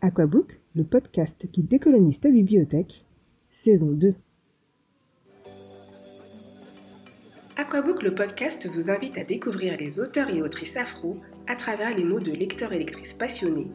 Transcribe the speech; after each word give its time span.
Aquabook, 0.00 0.60
le 0.76 0.84
podcast 0.84 1.50
qui 1.50 1.64
décolonise 1.64 2.20
ta 2.20 2.30
bibliothèque, 2.30 3.04
saison 3.50 3.90
2. 3.90 4.14
Aquabook, 7.56 8.04
le 8.04 8.14
podcast, 8.14 8.68
vous 8.72 8.92
invite 8.92 9.18
à 9.18 9.24
découvrir 9.24 9.76
les 9.76 9.98
auteurs 9.98 10.30
et 10.30 10.40
autrices 10.40 10.76
afro 10.76 11.16
à 11.48 11.56
travers 11.56 11.96
les 11.96 12.04
mots 12.04 12.20
de 12.20 12.30
lecteurs 12.30 12.72
et 12.72 12.78
lectrices 12.78 13.14
passionnés, 13.14 13.72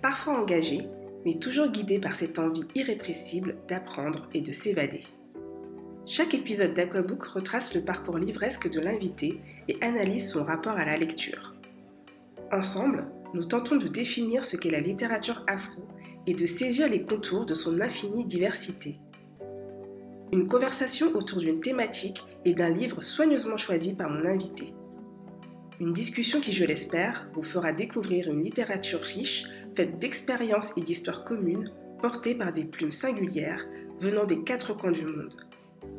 parfois 0.00 0.40
engagés, 0.40 0.86
mais 1.26 1.34
toujours 1.34 1.68
guidés 1.68 1.98
par 1.98 2.16
cette 2.16 2.38
envie 2.38 2.64
irrépressible 2.74 3.56
d'apprendre 3.68 4.30
et 4.32 4.40
de 4.40 4.54
s'évader. 4.54 5.04
Chaque 6.06 6.32
épisode 6.32 6.72
d'Aquabook 6.72 7.22
retrace 7.22 7.74
le 7.74 7.84
parcours 7.84 8.16
livresque 8.16 8.70
de 8.70 8.80
l'invité 8.80 9.40
et 9.68 9.76
analyse 9.82 10.30
son 10.30 10.42
rapport 10.42 10.78
à 10.78 10.86
la 10.86 10.96
lecture. 10.96 11.54
Ensemble, 12.50 13.04
nous 13.34 13.44
tentons 13.44 13.76
de 13.76 13.88
définir 13.88 14.44
ce 14.44 14.56
qu'est 14.56 14.70
la 14.70 14.80
littérature 14.80 15.44
afro 15.46 15.82
et 16.26 16.34
de 16.34 16.46
saisir 16.46 16.88
les 16.88 17.02
contours 17.02 17.46
de 17.46 17.54
son 17.54 17.80
infinie 17.80 18.24
diversité. 18.24 18.98
Une 20.32 20.48
conversation 20.48 21.14
autour 21.14 21.38
d'une 21.38 21.60
thématique 21.60 22.22
et 22.44 22.54
d'un 22.54 22.70
livre 22.70 23.02
soigneusement 23.02 23.56
choisi 23.56 23.94
par 23.94 24.10
mon 24.10 24.24
invité. 24.24 24.74
Une 25.78 25.92
discussion 25.92 26.40
qui, 26.40 26.52
je 26.52 26.64
l'espère, 26.64 27.28
vous 27.32 27.42
fera 27.42 27.72
découvrir 27.72 28.30
une 28.30 28.42
littérature 28.42 29.00
riche, 29.00 29.44
faite 29.76 29.98
d'expériences 29.98 30.76
et 30.76 30.80
d'histoires 30.80 31.24
communes, 31.24 31.70
portées 32.00 32.34
par 32.34 32.52
des 32.52 32.64
plumes 32.64 32.92
singulières 32.92 33.64
venant 34.00 34.24
des 34.24 34.42
quatre 34.42 34.76
coins 34.76 34.92
du 34.92 35.04
monde, 35.04 35.34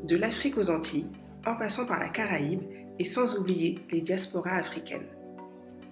de 0.03 0.15
l'Afrique 0.15 0.57
aux 0.57 0.69
Antilles, 0.69 1.11
en 1.45 1.55
passant 1.55 1.87
par 1.87 1.99
la 1.99 2.09
Caraïbe 2.09 2.63
et 2.99 3.05
sans 3.05 3.37
oublier 3.37 3.79
les 3.91 4.01
diasporas 4.01 4.57
africaines. 4.57 5.07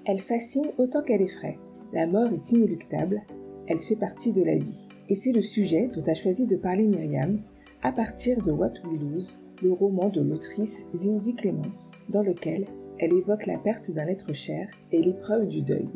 Elle 0.07 0.21
fascine 0.21 0.71
autant 0.77 1.01
qu'elle 1.01 1.23
effraie. 1.23 1.57
La 1.91 2.05
mort 2.05 2.31
est 2.31 2.51
inéluctable, 2.51 3.21
elle 3.67 3.81
fait 3.81 3.95
partie 3.95 4.33
de 4.33 4.43
la 4.43 4.55
vie. 4.55 4.87
Et 5.09 5.15
c'est 5.15 5.31
le 5.31 5.41
sujet 5.41 5.87
dont 5.87 6.03
a 6.03 6.13
choisi 6.13 6.45
de 6.45 6.55
parler 6.55 6.85
Myriam 6.85 7.41
à 7.81 7.91
partir 7.91 8.39
de 8.43 8.51
What 8.51 8.73
We 8.85 9.01
Lose, 9.01 9.39
le 9.63 9.71
roman 9.71 10.09
de 10.09 10.21
l'autrice 10.21 10.85
Zinzi 10.93 11.35
Clemence, 11.35 11.97
dans 12.09 12.21
lequel 12.21 12.67
elle 12.99 13.13
évoque 13.13 13.47
la 13.47 13.57
perte 13.57 13.91
d'un 13.91 14.05
être 14.05 14.33
cher 14.33 14.69
et 14.91 15.01
l'épreuve 15.01 15.47
du 15.47 15.63
deuil. 15.63 15.89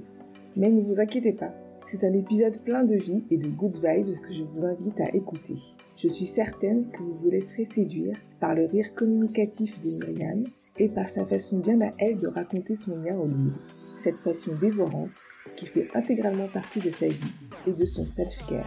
Mais 0.55 0.71
ne 0.71 0.81
vous 0.81 0.99
inquiétez 0.99 1.33
pas, 1.33 1.53
c'est 1.87 2.03
un 2.03 2.13
épisode 2.13 2.63
plein 2.63 2.85
de 2.85 2.95
vie 2.95 3.25
et 3.29 3.37
de 3.37 3.47
good 3.47 3.75
vibes 3.75 4.19
que 4.21 4.33
je 4.33 4.43
vous 4.43 4.65
invite 4.65 4.99
à 5.01 5.13
écouter. 5.13 5.55
Je 5.97 6.07
suis 6.07 6.25
certaine 6.25 6.89
que 6.89 7.03
vous 7.03 7.13
vous 7.13 7.29
laisserez 7.29 7.65
séduire 7.65 8.17
par 8.39 8.55
le 8.55 8.65
rire 8.65 8.95
communicatif 8.95 9.79
de 9.81 9.91
Myriam 9.91 10.45
et 10.79 10.89
par 10.89 11.09
sa 11.09 11.25
façon 11.25 11.59
bien 11.59 11.79
à 11.81 11.91
elle 11.99 12.17
de 12.17 12.27
raconter 12.27 12.75
son 12.75 12.95
lien 12.97 13.17
au 13.17 13.27
livre 13.27 13.59
cette 13.99 14.21
passion 14.23 14.53
dévorante 14.59 15.27
qui 15.57 15.65
fait 15.65 15.89
intégralement 15.93 16.47
partie 16.47 16.79
de 16.79 16.89
sa 16.89 17.07
vie 17.07 17.33
et 17.67 17.73
de 17.73 17.85
son 17.85 18.05
self-care. 18.05 18.65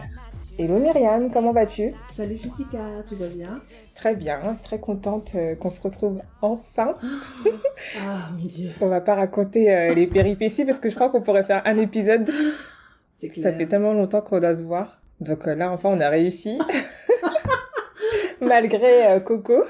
Hello 0.59 0.77
Myriam, 0.77 1.31
comment 1.31 1.51
vas-tu? 1.51 1.91
Salut 2.13 2.37
Jessica, 2.37 3.01
tu 3.07 3.15
vas 3.15 3.27
bien? 3.27 3.59
Très 3.95 4.15
bien, 4.15 4.55
très 4.63 4.79
contente 4.79 5.31
euh, 5.33 5.55
qu'on 5.55 5.71
se 5.71 5.81
retrouve 5.81 6.21
enfin. 6.43 6.95
Ah 8.01 8.29
mon 8.37 8.45
dieu. 8.45 8.69
On 8.79 8.87
va 8.87 9.01
pas 9.01 9.15
raconter 9.15 9.73
euh, 9.75 9.95
les 9.95 10.05
péripéties 10.05 10.65
parce 10.65 10.77
que 10.77 10.91
je 10.91 10.95
crois 10.95 11.09
qu'on 11.09 11.21
pourrait 11.21 11.43
faire 11.43 11.63
un 11.65 11.77
épisode. 11.77 12.29
C'est 13.11 13.29
clair. 13.29 13.43
Ça 13.43 13.53
fait 13.57 13.65
tellement 13.65 13.93
longtemps 13.93 14.21
qu'on 14.21 14.39
doit 14.39 14.55
se 14.55 14.61
voir. 14.61 15.01
Donc 15.19 15.47
euh, 15.47 15.55
là 15.55 15.71
enfin 15.71 15.89
on 15.91 15.99
a 15.99 16.09
réussi. 16.09 16.59
Malgré 18.41 19.19
Coco. 19.25 19.63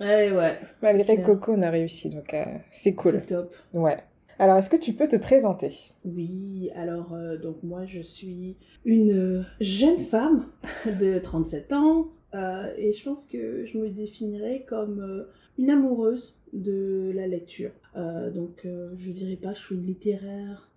Ouais 0.00 0.30
ouais. 0.30 0.58
Malgré 0.80 1.20
Coco 1.20 1.52
on 1.52 1.60
a 1.60 1.68
réussi 1.68 2.08
donc 2.08 2.34
c'est 2.70 2.94
cool. 2.94 3.20
C'est 3.20 3.34
top. 3.34 3.54
Ouais. 3.74 3.98
Alors, 4.40 4.56
est-ce 4.56 4.70
que 4.70 4.76
tu 4.76 4.94
peux 4.94 5.06
te 5.06 5.16
présenter? 5.16 5.92
Oui, 6.02 6.70
alors, 6.74 7.12
euh, 7.12 7.36
donc 7.36 7.62
moi, 7.62 7.84
je 7.84 8.00
suis 8.00 8.56
une 8.86 9.44
jeune 9.60 9.98
femme 9.98 10.46
de 10.86 11.18
37 11.18 11.74
ans 11.74 12.08
euh, 12.32 12.72
et 12.78 12.94
je 12.94 13.04
pense 13.04 13.26
que 13.26 13.66
je 13.66 13.76
me 13.76 13.90
définirais 13.90 14.64
comme 14.66 15.00
euh, 15.00 15.24
une 15.58 15.68
amoureuse 15.68 16.38
de 16.54 17.12
la 17.14 17.26
lecture. 17.26 17.72
donc, 17.94 18.66
je 18.96 19.12
dirais 19.12 19.36
pas 19.36 19.52
je 19.52 19.60
suis 19.60 19.76
littéraire 19.76 20.72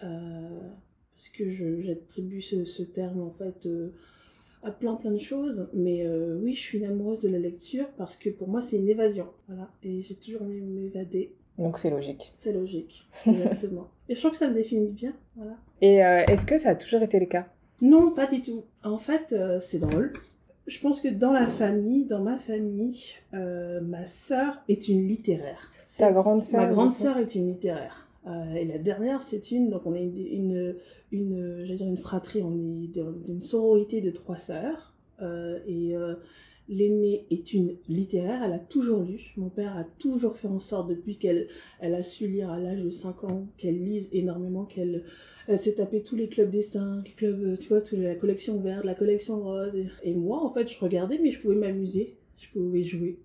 parce 0.00 1.30
que 1.32 1.50
j'attribue 1.50 2.42
ce, 2.42 2.66
ce, 2.66 2.82
terme 2.82 3.22
en 3.22 3.30
fait 3.30 3.66
à 4.62 4.70
plein 4.70 4.96
plein 4.96 5.12
de 5.12 5.18
choses, 5.18 5.66
mais 5.72 6.06
oui, 6.42 6.52
je 6.52 6.60
suis 6.60 6.78
une 6.78 6.84
amoureuse 6.84 7.20
de 7.20 7.30
la 7.30 7.38
lecture 7.38 7.88
parce 7.96 8.18
que 8.18 8.28
pour 8.28 8.48
moi, 8.48 8.60
c'est 8.60 8.76
une 8.76 8.88
évasion. 8.88 9.28
Voilà, 9.48 9.70
et 9.82 10.02
j'ai 10.02 10.14
toujours 10.14 10.42
aimé 10.42 10.60
m'évader. 10.60 11.34
Donc 11.58 11.78
c'est 11.78 11.90
logique. 11.90 12.32
C'est 12.34 12.52
logique, 12.52 13.08
exactement. 13.26 13.88
Et 14.08 14.14
je 14.14 14.20
trouve 14.20 14.30
que 14.30 14.36
ça 14.36 14.48
me 14.48 14.54
définit 14.54 14.92
bien, 14.92 15.12
voilà. 15.36 15.56
Et 15.80 16.04
euh, 16.04 16.24
est-ce 16.26 16.46
que 16.46 16.56
ça 16.58 16.70
a 16.70 16.74
toujours 16.74 17.02
été 17.02 17.18
le 17.18 17.26
cas? 17.26 17.46
Non, 17.82 18.12
pas 18.12 18.26
du 18.26 18.42
tout. 18.42 18.64
En 18.84 18.98
fait, 18.98 19.32
euh, 19.32 19.60
c'est 19.60 19.78
drôle. 19.78 20.12
Je 20.66 20.80
pense 20.80 21.00
que 21.00 21.08
dans 21.08 21.32
la 21.32 21.46
famille, 21.46 22.04
dans 22.04 22.20
ma 22.22 22.38
famille, 22.38 23.14
euh, 23.34 23.80
ma 23.80 24.06
sœur 24.06 24.62
est 24.68 24.88
une 24.88 25.04
littéraire. 25.06 25.72
Sa 25.86 26.12
grande 26.12 26.42
sœur 26.42 26.60
Ma 26.60 26.66
grande 26.66 26.92
sœur 26.92 27.16
est 27.16 27.34
une 27.34 27.48
littéraire. 27.48 28.06
et 28.54 28.66
la 28.66 28.76
dernière, 28.76 29.22
c'est 29.22 29.50
une, 29.50 29.70
donc 29.70 29.86
on 29.86 29.94
est 29.94 30.04
une, 30.04 30.18
une, 30.18 30.76
une, 31.12 31.74
dire 31.74 31.86
une 31.86 31.96
fratrie, 31.96 32.42
on 32.42 32.52
est 32.52 32.88
d'une 33.24 33.40
sororité 33.40 34.02
de 34.02 34.10
trois 34.10 34.36
sœurs. 34.36 34.92
et 35.66 35.94
L'aînée 36.68 37.26
est 37.30 37.54
une 37.54 37.76
littéraire, 37.88 38.42
elle 38.44 38.52
a 38.52 38.58
toujours 38.58 39.02
lu. 39.02 39.32
Mon 39.36 39.48
père 39.48 39.76
a 39.76 39.84
toujours 39.84 40.36
fait 40.36 40.48
en 40.48 40.60
sorte, 40.60 40.90
depuis 40.90 41.16
qu'elle 41.16 41.48
elle 41.80 41.94
a 41.94 42.02
su 42.02 42.28
lire 42.28 42.50
à 42.50 42.60
l'âge 42.60 42.82
de 42.82 42.90
5 42.90 43.24
ans, 43.24 43.46
qu'elle 43.56 43.82
lise 43.82 44.10
énormément, 44.12 44.66
qu'elle 44.66 45.04
s'est 45.56 45.74
tapé 45.74 46.02
tous 46.02 46.14
les 46.14 46.28
clubs 46.28 46.50
dessins, 46.50 47.02
les 47.06 47.12
clubs, 47.12 47.42
euh, 47.42 47.56
tu 47.56 47.68
vois, 47.68 47.80
la 47.92 48.14
collection 48.16 48.60
verte, 48.60 48.84
la 48.84 48.94
collection 48.94 49.42
rose. 49.42 49.78
Et, 50.02 50.14
moi, 50.14 50.44
en 50.44 50.52
fait, 50.52 50.68
je 50.70 50.78
regardais, 50.78 51.18
mais 51.22 51.30
je 51.30 51.40
pouvais 51.40 51.54
m'amuser, 51.54 52.18
je 52.36 52.48
pouvais 52.50 52.82
jouer. 52.82 53.18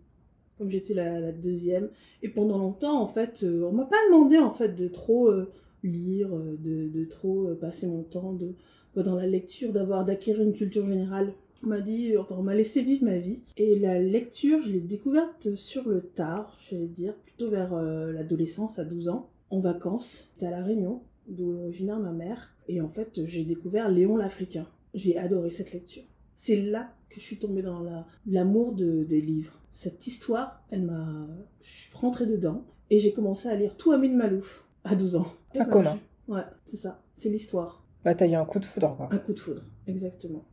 Comme 0.58 0.72
j'étais 0.72 0.94
la, 0.94 1.34
deuxième. 1.34 1.90
Et 2.22 2.30
pendant 2.30 2.58
longtemps, 2.58 3.02
en 3.02 3.08
fait, 3.08 3.44
euh, 3.44 3.68
on 3.70 3.74
m'a 3.74 3.86
pas 3.86 3.98
demandé, 4.10 4.38
en 4.38 4.54
fait, 4.54 4.74
de 4.74 4.88
trop 4.88 5.30
euh, 5.30 5.52
lire, 5.84 6.30
de, 6.30 6.88
de 6.88 7.04
trop 7.04 7.54
passer 7.56 7.88
mon 7.88 8.04
temps 8.04 8.32
de, 8.32 8.54
dans 9.02 9.16
la 9.16 9.28
lecture, 9.28 9.74
d'avoir, 9.74 10.06
d'acquérir 10.06 10.44
une 10.44 10.54
culture 10.54 10.86
générale 10.86 11.34
m'a 11.68 11.82
dit, 11.82 12.18
enfin, 12.18 12.36
on 12.38 12.44
m'a 12.44 12.56
laissé 12.56 12.82
vivre 12.82 13.06
ma 13.06 13.18
vie. 13.18 13.44
Et 13.58 13.78
la 13.80 14.00
lecture, 14.00 14.62
je 14.62 14.72
l'ai 14.72 14.82
découverte 14.82 15.56
sur 15.56 15.88
le 15.88 16.02
tard, 16.02 16.58
je 16.60 16.76
vais 16.76 16.88
dire, 16.88 17.16
plutôt 17.16 17.50
vers 17.50 17.74
euh, 17.74 18.12
l'adolescence, 18.12 18.80
à 18.80 18.86
12 18.86 19.10
ans, 19.10 19.30
en 19.50 19.60
vacances. 19.60 20.32
C'était 20.34 20.48
à 20.48 20.52
La 20.52 20.64
Réunion, 20.64 21.02
d'où 21.28 21.54
est 21.54 21.60
originaire 21.64 22.00
ma 22.00 22.12
mère. 22.12 22.56
Et 22.68 22.82
en 22.82 22.90
fait, 22.90 23.26
j'ai 23.26 23.44
découvert 23.44 23.90
Léon 23.90 24.18
l'Africain. 24.18 24.68
J'ai 24.94 25.18
adoré 25.18 25.52
cette 25.52 25.74
lecture. 25.74 26.04
C'est 26.36 26.62
là 26.62 26.94
que 27.10 27.20
je 27.20 27.26
suis 27.26 27.38
tombée 27.38 27.62
dans 27.62 27.84
l'amour 28.26 28.74
des 28.74 29.22
livres. 29.22 29.60
Cette 29.72 30.06
histoire, 30.08 30.64
elle 30.70 30.84
m'a... 30.84 31.28
Je 31.62 31.70
suis 31.70 31.92
rentrée 31.94 32.26
dedans 32.26 32.66
et 32.90 33.00
j'ai 33.00 33.12
commencé 33.12 33.48
à 33.48 33.56
lire 33.56 33.76
tout 33.76 33.92
Amin 33.92 34.14
Malouf 34.14 34.66
à 34.84 34.96
12 34.96 35.16
ans. 35.16 35.26
Ah, 35.58 35.66
comment? 35.66 35.98
Ouais, 36.28 36.44
c'est 36.66 36.78
ça. 36.78 37.02
C'est 37.14 37.30
l'histoire. 37.30 37.84
Bah, 38.04 38.14
t'as 38.16 38.28
eu 38.28 38.36
un 38.36 38.46
coup 38.46 38.60
de 38.60 38.66
foudre, 38.66 38.96
quoi. 38.96 39.10
Un 39.12 39.18
coup 39.18 39.34
de 39.34 39.40
foudre, 39.40 39.64
exactement. 39.88 40.46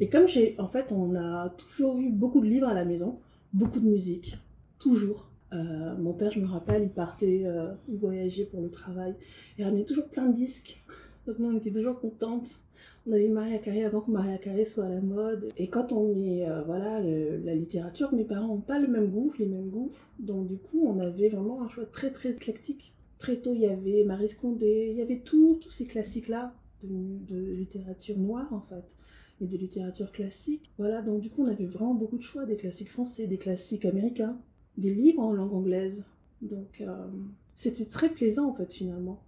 Et 0.00 0.08
comme 0.08 0.28
j'ai, 0.28 0.54
en 0.58 0.68
fait, 0.68 0.92
on 0.92 1.14
a 1.16 1.48
toujours 1.50 1.98
eu 1.98 2.10
beaucoup 2.10 2.40
de 2.40 2.46
livres 2.46 2.68
à 2.68 2.74
la 2.74 2.84
maison, 2.84 3.18
beaucoup 3.52 3.80
de 3.80 3.88
musique, 3.88 4.38
toujours. 4.78 5.28
Euh, 5.52 5.96
mon 5.96 6.12
père, 6.12 6.30
je 6.30 6.40
me 6.40 6.46
rappelle, 6.46 6.84
il 6.84 6.90
partait, 6.90 7.42
euh, 7.46 7.72
il 7.88 7.98
voyageait 7.98 8.44
pour 8.44 8.60
le 8.60 8.70
travail, 8.70 9.14
il 9.56 9.64
ramenait 9.64 9.84
toujours 9.84 10.08
plein 10.08 10.26
de 10.26 10.34
disques. 10.34 10.82
Donc 11.26 11.38
nous, 11.38 11.48
on 11.48 11.56
était 11.56 11.72
toujours 11.72 11.98
contentes. 11.98 12.60
On 13.06 13.12
avait 13.12 13.28
Maria 13.28 13.58
Carré 13.58 13.84
avant 13.84 14.00
que 14.00 14.10
Maria 14.10 14.38
Carré 14.38 14.64
soit 14.64 14.84
à 14.84 14.88
la 14.88 15.00
mode. 15.00 15.48
Et 15.56 15.68
quand 15.68 15.92
on 15.92 16.14
est, 16.14 16.48
euh, 16.48 16.62
voilà, 16.62 17.00
la 17.00 17.54
littérature, 17.54 18.14
mes 18.14 18.24
parents 18.24 18.48
n'ont 18.48 18.60
pas 18.60 18.78
le 18.78 18.86
même 18.86 19.08
goût, 19.08 19.32
les 19.38 19.46
mêmes 19.46 19.68
goûts. 19.68 19.90
Donc 20.20 20.46
du 20.46 20.58
coup, 20.58 20.86
on 20.86 21.00
avait 21.00 21.28
vraiment 21.28 21.62
un 21.62 21.68
choix 21.68 21.86
très 21.86 22.12
très 22.12 22.30
éclectique. 22.30 22.94
Très 23.18 23.36
tôt, 23.36 23.52
il 23.52 23.62
y 23.62 23.66
avait 23.66 24.04
Marie 24.04 24.28
Scondé, 24.28 24.90
il 24.92 24.98
y 24.98 25.02
avait 25.02 25.18
tous 25.18 25.60
ces 25.70 25.86
classiques-là 25.86 26.54
de 26.84 27.36
littérature 27.36 28.16
noire, 28.16 28.52
en 28.52 28.60
fait 28.60 28.94
et 29.40 29.46
de 29.46 29.56
littérature 29.56 30.12
classique. 30.12 30.72
Voilà, 30.78 31.02
donc 31.02 31.20
du 31.20 31.30
coup, 31.30 31.42
on 31.42 31.50
avait 31.50 31.66
vraiment 31.66 31.94
beaucoup 31.94 32.18
de 32.18 32.22
choix, 32.22 32.44
des 32.44 32.56
classiques 32.56 32.90
français, 32.90 33.26
des 33.26 33.38
classiques 33.38 33.84
américains, 33.84 34.38
des 34.76 34.92
livres 34.92 35.22
en 35.22 35.32
langue 35.32 35.54
anglaise. 35.54 36.04
Donc, 36.42 36.80
euh, 36.80 37.06
c'était 37.54 37.86
très 37.86 38.08
plaisant, 38.08 38.50
en 38.50 38.54
fait, 38.54 38.72
finalement. 38.72 39.20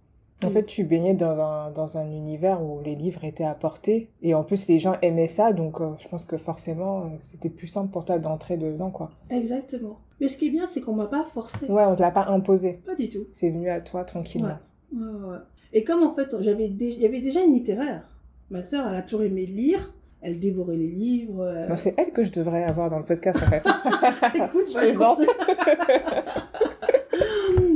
En 0.43 0.49
fait, 0.49 0.65
tu 0.65 0.83
baignais 0.83 1.13
dans 1.13 1.39
un, 1.39 1.71
dans 1.71 1.99
un 1.99 2.09
univers 2.09 2.63
où 2.63 2.81
les 2.81 2.95
livres 2.95 3.23
étaient 3.23 3.43
apportés. 3.43 4.09
Et 4.23 4.33
en 4.33 4.43
plus, 4.43 4.67
les 4.67 4.79
gens 4.79 4.97
aimaient 5.03 5.27
ça. 5.27 5.53
Donc, 5.53 5.79
euh, 5.79 5.91
je 5.99 6.07
pense 6.07 6.25
que 6.25 6.37
forcément, 6.37 7.01
euh, 7.01 7.09
c'était 7.21 7.49
plus 7.49 7.67
simple 7.67 7.91
pour 7.91 8.05
toi 8.05 8.17
d'entrer 8.17 8.57
dedans, 8.57 8.89
quoi. 8.89 9.11
Exactement. 9.29 9.99
Mais 10.19 10.27
ce 10.27 10.37
qui 10.37 10.47
est 10.47 10.49
bien, 10.49 10.65
c'est 10.65 10.81
qu'on 10.81 10.95
m'a 10.95 11.05
pas 11.05 11.25
forcé. 11.25 11.67
Ouais, 11.67 11.85
on 11.85 11.95
te 11.95 12.01
l'a 12.01 12.09
pas 12.09 12.25
imposé. 12.27 12.81
Pas 12.85 12.95
du 12.95 13.09
tout. 13.09 13.27
C'est 13.31 13.51
venu 13.51 13.69
à 13.69 13.81
toi 13.81 14.03
tranquillement. 14.03 14.57
Ouais. 14.93 14.99
Ouais, 14.99 15.29
ouais. 15.29 15.37
Et 15.73 15.83
comme, 15.83 16.01
en 16.01 16.15
fait, 16.15 16.35
j'avais 16.41 16.65
il 16.67 17.01
y 17.01 17.05
avait 17.05 17.21
déjà 17.21 17.43
une 17.43 17.53
littéraire. 17.53 18.09
Ma 18.49 18.63
sœur, 18.63 18.87
elle 18.87 18.95
a 18.95 19.01
toujours 19.03 19.23
aimé 19.23 19.45
lire 19.45 19.93
elle 20.21 20.39
dévorait 20.39 20.77
les 20.77 20.87
livres. 20.87 21.41
Euh. 21.41 21.75
c'est 21.77 21.95
elle 21.97 22.11
que 22.11 22.23
je 22.23 22.31
devrais 22.31 22.63
avoir 22.63 22.89
dans 22.89 22.99
le 22.99 23.05
podcast 23.05 23.41
en 23.43 23.49
fait. 23.49 23.63
Écoute, 24.35 24.67
je 24.73 25.27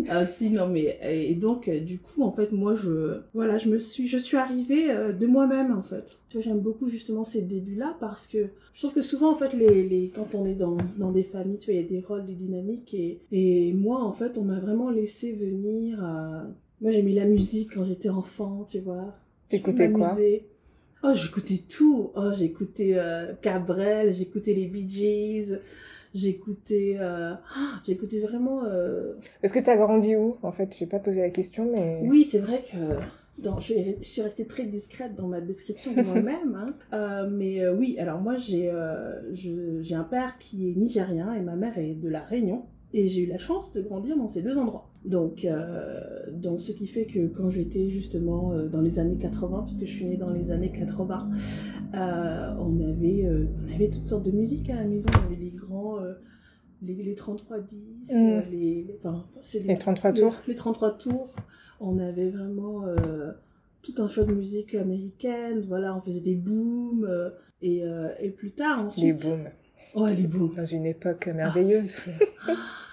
ah 0.10 0.26
si, 0.26 0.52
non 0.52 0.68
mais 0.68 1.00
et 1.02 1.36
donc 1.36 1.68
euh, 1.68 1.80
du 1.80 2.00
coup 2.00 2.24
en 2.24 2.32
fait 2.32 2.52
moi 2.52 2.76
je 2.76 3.22
voilà 3.34 3.58
je 3.58 3.68
me 3.70 3.80
suis 3.80 4.08
je 4.08 4.18
suis 4.18 4.38
arrivée 4.38 4.92
euh, 4.92 5.12
de 5.12 5.26
moi-même 5.26 5.76
en 5.76 5.82
fait. 5.84 6.18
Tu 6.30 6.38
vois 6.38 6.44
j'aime 6.44 6.60
beaucoup 6.60 6.90
justement 6.90 7.26
ces 7.26 7.42
débuts 7.42 7.76
là 7.76 7.96
parce 8.00 8.28
que 8.28 8.50
je 8.74 8.82
trouve 8.82 8.94
que 8.94 9.02
souvent 9.02 9.34
en 9.34 9.36
fait 9.36 9.54
les, 9.54 9.84
les 9.84 10.12
quand 10.14 10.36
on 10.36 10.46
est 10.46 10.56
dans, 10.56 10.78
dans 10.98 11.12
des 11.12 11.24
familles 11.24 11.58
tu 11.58 11.72
vois 11.72 11.80
il 11.80 11.82
y 11.82 11.86
a 11.86 11.90
des 11.90 12.06
rôles 12.06 12.26
des 12.26 12.36
dynamiques 12.36 12.94
et 12.94 13.20
et 13.32 13.74
moi 13.74 14.04
en 14.04 14.14
fait 14.14 14.38
on 14.38 14.44
m'a 14.44 14.60
vraiment 14.60 14.90
laissé 14.92 15.34
venir 15.34 16.04
à 16.04 16.46
moi 16.82 16.92
j'ai 16.92 17.02
mis 17.02 17.14
la 17.14 17.26
musique 17.26 17.74
quand 17.74 17.86
j'étais 17.86 18.10
enfant 18.10 18.66
tu 18.70 18.80
vois. 18.80 19.16
T'écoutais 19.50 19.92
quoi? 19.92 20.12
Oh, 21.06 21.14
j'écoutais 21.14 21.58
tout. 21.70 22.12
Oh, 22.16 22.32
j'écoutais 22.34 22.94
euh, 22.96 23.34
Cabrel, 23.42 24.14
j'écoutais 24.14 24.54
les 24.54 24.66
Bee 24.66 24.90
Gees, 24.90 25.60
j'écoutais, 26.14 26.98
euh... 27.00 27.34
j'écoutais 27.86 28.20
vraiment. 28.20 28.64
Euh... 28.66 29.14
Est-ce 29.44 29.54
que 29.54 29.60
t'as 29.60 29.76
grandi 29.76 30.16
où 30.16 30.38
En 30.42 30.52
fait, 30.52 30.76
j'ai 30.78 30.88
pas 30.88 31.00
posé 31.00 31.22
la 31.22 31.30
question, 31.30 31.70
mais. 31.72 32.02
Oui, 32.04 32.24
c'est 32.24 32.40
vrai 32.40 32.62
que. 32.62 32.78
Dans, 33.38 33.60
je, 33.60 33.74
suis 34.00 34.22
restée 34.22 34.48
très 34.48 34.64
discrète 34.64 35.14
dans 35.14 35.28
ma 35.28 35.42
description 35.42 35.92
de 35.94 36.02
moi-même, 36.02 36.56
hein. 36.56 36.74
euh, 36.94 37.30
mais 37.30 37.62
euh, 37.62 37.76
oui. 37.76 37.98
Alors 38.00 38.22
moi, 38.22 38.38
j'ai, 38.38 38.70
euh, 38.70 39.22
j'ai 39.34 39.96
un 39.96 40.06
père 40.06 40.38
qui 40.38 40.72
est 40.72 40.76
nigérien 40.76 41.34
et 41.34 41.42
ma 41.42 41.56
mère 41.56 41.78
est 41.78 41.96
de 41.96 42.08
la 42.08 42.22
Réunion. 42.22 42.66
Et 42.98 43.08
j'ai 43.10 43.24
eu 43.24 43.26
la 43.26 43.38
chance 43.38 43.74
de 43.74 43.82
grandir 43.82 44.16
dans 44.16 44.30
ces 44.30 44.42
deux 44.42 44.58
endroits. 44.58 44.90
Donc, 45.04 45.44
euh, 45.44 46.00
donc 46.32 46.62
ce 46.62 46.72
qui 46.72 46.88
fait 46.88 47.06
que 47.06 47.28
quand 47.28 47.50
j'étais 47.50 47.90
justement 47.90 48.54
euh, 48.54 48.70
dans 48.70 48.80
les 48.80 49.00
années 49.00 49.18
80, 49.18 49.60
parce 49.60 49.76
que 49.76 49.86
je 49.86 49.92
suis 49.92 50.06
née 50.06 50.16
dans 50.16 50.32
les 50.32 50.50
années 50.50 50.72
80, 50.72 51.30
euh, 51.94 52.56
on, 52.58 52.80
avait, 52.80 53.26
euh, 53.26 53.48
on 53.68 53.74
avait 53.74 53.90
toutes 53.90 54.06
sortes 54.06 54.24
de 54.26 54.32
musique 54.32 54.70
à 54.70 54.76
la 54.76 54.86
maison. 54.86 55.10
On 55.22 55.26
avait 55.26 55.36
les 55.36 55.52
grands, 55.52 55.98
les, 56.82 56.96
les 56.96 57.16
3310, 57.16 58.12
Mm. 58.12 58.16
euh, 58.16 58.42
les, 58.50 58.84
les, 58.84 58.96
enfin, 59.04 59.26
Les 59.66 59.78
33 59.78 60.14
tours 60.14 60.36
les, 60.48 60.54
les 60.54 60.56
33 60.58 60.98
tours. 60.98 61.36
On 61.82 62.00
avait 62.00 62.30
vraiment 62.30 62.86
tout 63.82 63.94
un 63.98 64.08
choix 64.08 64.24
de 64.24 64.34
musique 64.34 64.74
américaine. 64.74 65.66
Voilà, 65.68 65.98
on 65.98 66.02
faisait 66.02 66.22
des 66.22 66.36
booms. 66.36 67.10
et, 67.62 67.84
et 68.22 68.30
plus 68.30 68.52
tard, 68.54 68.78
Les 68.80 68.86
ensuite... 69.12 69.22
booms. 69.24 69.50
Ouais, 69.96 70.16
les 70.16 70.28
booms. 70.28 70.56
Dans 70.56 70.66
une 70.66 70.86
époque 70.86 71.28
merveilleuse. 71.28 71.96
Ah 72.48 72.54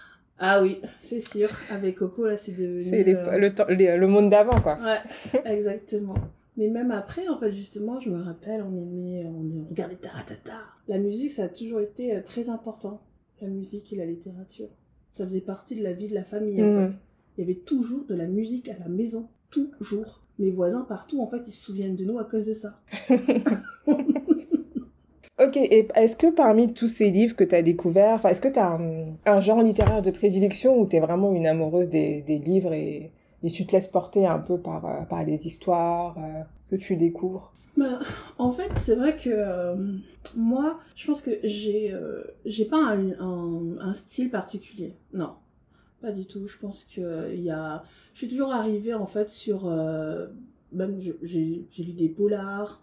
oui, 0.63 0.81
c'est 0.99 1.21
sûr. 1.21 1.49
Avec 1.71 1.97
Coco, 1.97 2.27
là, 2.27 2.37
c'est 2.37 2.53
devenu... 2.53 2.83
C'est 2.83 3.07
euh, 3.15 3.39
le, 3.39 3.55
temps- 3.55 3.67
les- 3.69 3.97
le 3.97 4.07
monde 4.07 4.29
d'avant, 4.31 4.61
quoi. 4.61 4.79
Ouais, 4.83 5.41
exactement. 5.45 6.15
Mais 6.57 6.69
même 6.69 6.91
après, 6.91 7.29
en 7.29 7.39
fait, 7.39 7.51
justement, 7.51 8.01
je 8.01 8.11
me 8.11 8.21
rappelle, 8.23 8.63
on 8.63 8.77
aimait, 8.77 9.25
on, 9.27 9.69
regardait 9.71 9.97
Taratata. 9.97 10.59
La 10.89 10.99
musique, 10.99 11.31
ça 11.31 11.45
a 11.45 11.49
toujours 11.49 11.81
été 11.81 12.15
euh, 12.17 12.21
très 12.23 12.49
important. 12.49 13.01
La 13.41 13.49
musique 13.49 13.93
et 13.93 13.97
la 13.97 14.05
littérature. 14.07 14.69
Ça 15.11 15.25
faisait 15.25 15.41
partie 15.41 15.75
de 15.77 15.83
la 15.83 15.93
vie 15.93 16.07
de 16.09 16.15
la 16.15 16.25
famille, 16.25 16.63
en 16.63 16.67
Mhm. 16.67 16.91
fait. 16.93 16.97
Il 17.39 17.41
y 17.41 17.45
avait 17.45 17.61
toujours 17.61 18.05
de 18.07 18.15
la 18.15 18.27
musique 18.27 18.69
à 18.69 18.79
la 18.79 18.89
maison. 18.89 19.29
Toujours. 19.51 20.21
Mes 20.39 20.51
voisins, 20.51 20.83
partout, 20.83 21.21
en 21.23 21.27
fait, 21.27 21.43
ils 21.47 21.53
se 21.53 21.65
souviennent 21.67 21.95
de 21.97 22.05
nous 22.05 22.19
à 22.19 22.25
cause 22.25 22.47
de 22.47 22.55
ça. 22.55 22.81
Ok, 25.45 25.57
et 25.57 25.89
est-ce 25.97 26.17
que 26.17 26.29
parmi 26.29 26.73
tous 26.73 26.87
ces 26.87 27.11
livres 27.11 27.35
que 27.35 27.43
tu 27.43 27.55
as 27.55 27.63
découverts, 27.63 28.25
est-ce 28.27 28.41
que 28.41 28.49
tu 28.49 28.59
as 28.59 28.79
un, 29.27 29.41
genre 29.41 29.63
littéraire 29.63 30.03
de 30.03 30.11
prédilection 30.11 30.79
ou 30.79 30.87
tu 30.87 30.97
es 30.97 31.01
vraiment 31.01 31.33
une 31.33 31.47
amoureuse 31.47 31.89
des, 31.89 32.23
livres 32.45 32.73
et, 32.73 33.11
tu 33.53 33.67
te 33.67 33.73
laisses 33.73 33.89
porter 33.89 34.27
un 34.27 34.39
peu 34.39 34.59
par, 34.59 34.85
euh, 34.85 35.01
par 35.03 35.25
les 35.25 35.49
histoires 35.49 36.17
euh, 36.19 36.43
que 36.71 36.77
tu 36.77 36.97
découvres? 36.97 37.53
Bah, 37.77 37.99
en 38.39 38.53
fait, 38.53 38.71
c'est 38.77 38.95
vrai 38.95 39.17
que 39.17 39.31
euh, 39.31 39.75
moi, 40.37 40.79
je 40.95 41.07
pense 41.07 41.23
que 41.23 41.33
j'ai 41.43 41.93
euh, 41.93 42.23
pas 42.71 42.77
un, 42.77 43.79
un, 43.81 43.95
style 43.95 44.31
particulier. 44.31 44.95
Non, 45.13 45.33
pas 46.03 46.13
du 46.13 46.27
tout. 46.27 46.47
Je 46.47 46.59
pense 46.59 46.85
que 46.85 47.35
y 47.35 47.51
a. 47.51 47.83
Je 48.13 48.19
suis 48.19 48.29
toujours 48.29 48.53
arrivée 48.53 48.95
en 48.95 49.07
fait 49.07 49.31
sur. 49.31 49.67
même 50.73 51.01
j'ai 51.01 51.67
lu 51.79 51.93
des 51.95 52.11
polars. 52.11 52.82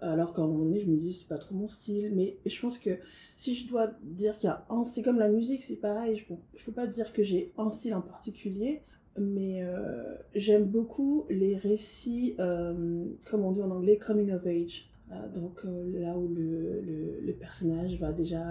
Alors 0.00 0.32
qu'à 0.32 0.42
un 0.42 0.46
moment 0.46 0.64
donné, 0.64 0.78
je 0.78 0.88
me 0.88 0.96
dis 0.96 1.12
c'est 1.12 1.28
pas 1.28 1.38
trop 1.38 1.54
mon 1.54 1.68
style. 1.68 2.12
Mais 2.14 2.38
je 2.46 2.60
pense 2.60 2.78
que 2.78 2.98
si 3.36 3.54
je 3.54 3.68
dois 3.68 3.90
dire 4.02 4.38
qu'il 4.38 4.48
y 4.48 4.50
a 4.50 4.64
un, 4.70 4.84
c'est 4.84 5.02
comme 5.02 5.18
la 5.18 5.28
musique, 5.28 5.62
c'est 5.62 5.76
pareil. 5.76 6.16
Je, 6.16 6.24
je 6.56 6.64
peux 6.64 6.72
pas 6.72 6.86
dire 6.86 7.12
que 7.12 7.22
j'ai 7.22 7.52
un 7.58 7.70
style 7.70 7.94
en 7.94 8.02
particulier 8.02 8.82
mais 9.18 9.62
euh, 9.62 10.14
j'aime 10.34 10.64
beaucoup 10.64 11.26
les 11.28 11.56
récits, 11.56 12.34
euh, 12.38 13.04
comme 13.30 13.44
on 13.44 13.52
dit 13.52 13.62
en 13.62 13.70
anglais, 13.70 13.98
coming 13.98 14.32
of 14.32 14.46
age. 14.46 14.88
Euh, 15.10 15.28
donc 15.34 15.64
là 15.64 16.18
où 16.18 16.28
le, 16.28 16.82
le, 17.22 17.32
personnage 17.32 17.98
va 17.98 18.12
déjà 18.12 18.44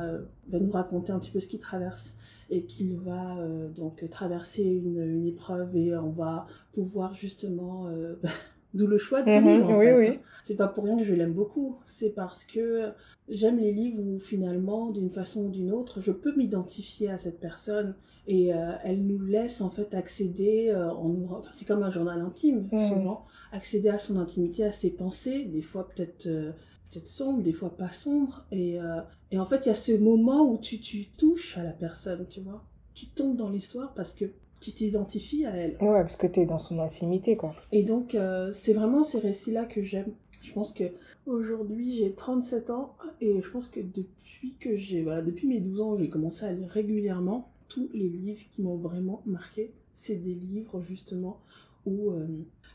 nous 0.51 0.71
raconter 0.71 1.11
un 1.11 1.19
petit 1.19 1.29
peu 1.29 1.39
ce 1.39 1.47
qu'il 1.47 1.59
traverse 1.59 2.15
et 2.49 2.63
qu'il 2.63 2.97
va 2.97 3.37
donc 3.75 4.09
traverser 4.09 4.63
une, 4.63 4.97
une 4.97 5.25
épreuve 5.25 5.75
et 5.75 5.95
on 5.95 6.09
va 6.09 6.47
pouvoir 6.73 7.13
justement 7.13 7.87
d'où 8.77 8.87
le 8.87 8.97
choix 8.97 9.23
de 9.23 9.29
ce 9.29 9.39
Mhm, 9.39 9.47
livre 9.47 9.69
en 9.69 9.77
oui, 9.77 9.85
fait. 9.85 9.93
oui. 9.93 10.19
C'est 10.43 10.55
pas 10.55 10.67
pour 10.67 10.85
rien 10.85 10.97
que 10.97 11.03
je 11.03 11.13
l'aime 11.13 11.33
beaucoup, 11.33 11.79
c'est 11.85 12.11
parce 12.11 12.45
que 12.45 12.91
j'aime 13.27 13.57
les 13.57 13.73
livres 13.73 14.01
où 14.01 14.19
finalement, 14.19 14.91
d'une 14.91 15.09
façon 15.09 15.45
ou 15.45 15.49
d'une 15.49 15.71
autre, 15.71 16.01
je 16.01 16.11
peux 16.11 16.33
m'identifier 16.35 17.09
à 17.09 17.17
cette 17.17 17.39
personne 17.39 17.95
et 18.27 18.53
euh, 18.53 18.73
elle 18.83 19.05
nous 19.05 19.19
laisse 19.25 19.61
en 19.61 19.69
fait 19.69 19.93
accéder, 19.93 20.69
euh, 20.69 20.89
en 20.91 21.09
nous, 21.09 21.27
enfin, 21.31 21.49
c'est 21.53 21.65
comme 21.65 21.83
un 21.83 21.91
journal 21.91 22.21
intime 22.21 22.69
Mhm. 22.71 22.77
souvent, 22.77 23.25
accéder 23.51 23.89
à 23.89 23.99
son 23.99 24.17
intimité, 24.17 24.63
à 24.65 24.71
ses 24.71 24.91
pensées, 24.91 25.45
des 25.45 25.61
fois 25.61 25.87
peut-être 25.89 26.27
euh, 26.27 26.51
peut-être 26.91 27.07
sombres, 27.07 27.43
des 27.43 27.53
fois 27.53 27.75
pas 27.75 27.91
sombres, 27.91 28.45
et, 28.51 28.79
euh, 28.81 29.01
et 29.31 29.39
en 29.39 29.45
fait 29.45 29.65
il 29.65 29.69
y 29.69 29.71
a 29.71 29.75
ce 29.75 29.91
moment 29.97 30.49
où 30.49 30.57
tu, 30.57 30.79
tu 30.79 31.09
touches 31.11 31.57
à 31.57 31.63
la 31.63 31.73
personne, 31.73 32.25
tu 32.29 32.41
vois, 32.41 32.63
tu 32.93 33.07
tombes 33.09 33.35
dans 33.37 33.49
l'histoire 33.49 33.93
parce 33.93 34.13
que 34.13 34.25
tu 34.59 34.71
t'identifies 34.71 35.45
à 35.45 35.55
elle. 35.55 35.71
Ouais, 35.81 36.01
parce 36.01 36.15
que 36.15 36.27
tu 36.27 36.39
es 36.41 36.45
dans 36.45 36.59
son 36.59 36.79
intimité, 36.79 37.35
quoi. 37.37 37.55
Et 37.71 37.83
donc, 37.83 38.15
euh, 38.15 38.51
c'est 38.53 38.73
vraiment 38.73 39.03
ces 39.03 39.19
récits-là 39.19 39.65
que 39.65 39.83
j'aime. 39.83 40.11
Je 40.41 40.53
pense 40.53 40.71
que 40.71 40.83
aujourd'hui 41.25 41.91
j'ai 41.91 42.11
37 42.13 42.69
ans 42.69 42.93
et 43.21 43.41
je 43.41 43.49
pense 43.49 43.67
que 43.67 43.79
depuis 43.79 44.55
que 44.59 44.77
j'ai, 44.77 45.01
voilà, 45.03 45.21
depuis 45.21 45.47
mes 45.47 45.59
12 45.59 45.81
ans, 45.81 45.97
j'ai 45.97 46.09
commencé 46.09 46.45
à 46.45 46.51
lire 46.53 46.69
régulièrement 46.69 47.49
tous 47.67 47.89
les 47.93 48.07
livres 48.07 48.41
qui 48.51 48.61
m'ont 48.61 48.75
vraiment 48.77 49.21
marqué. 49.25 49.71
C'est 49.93 50.15
des 50.15 50.33
livres 50.35 50.81
justement 50.81 51.39
où 51.85 52.11
euh, 52.11 52.27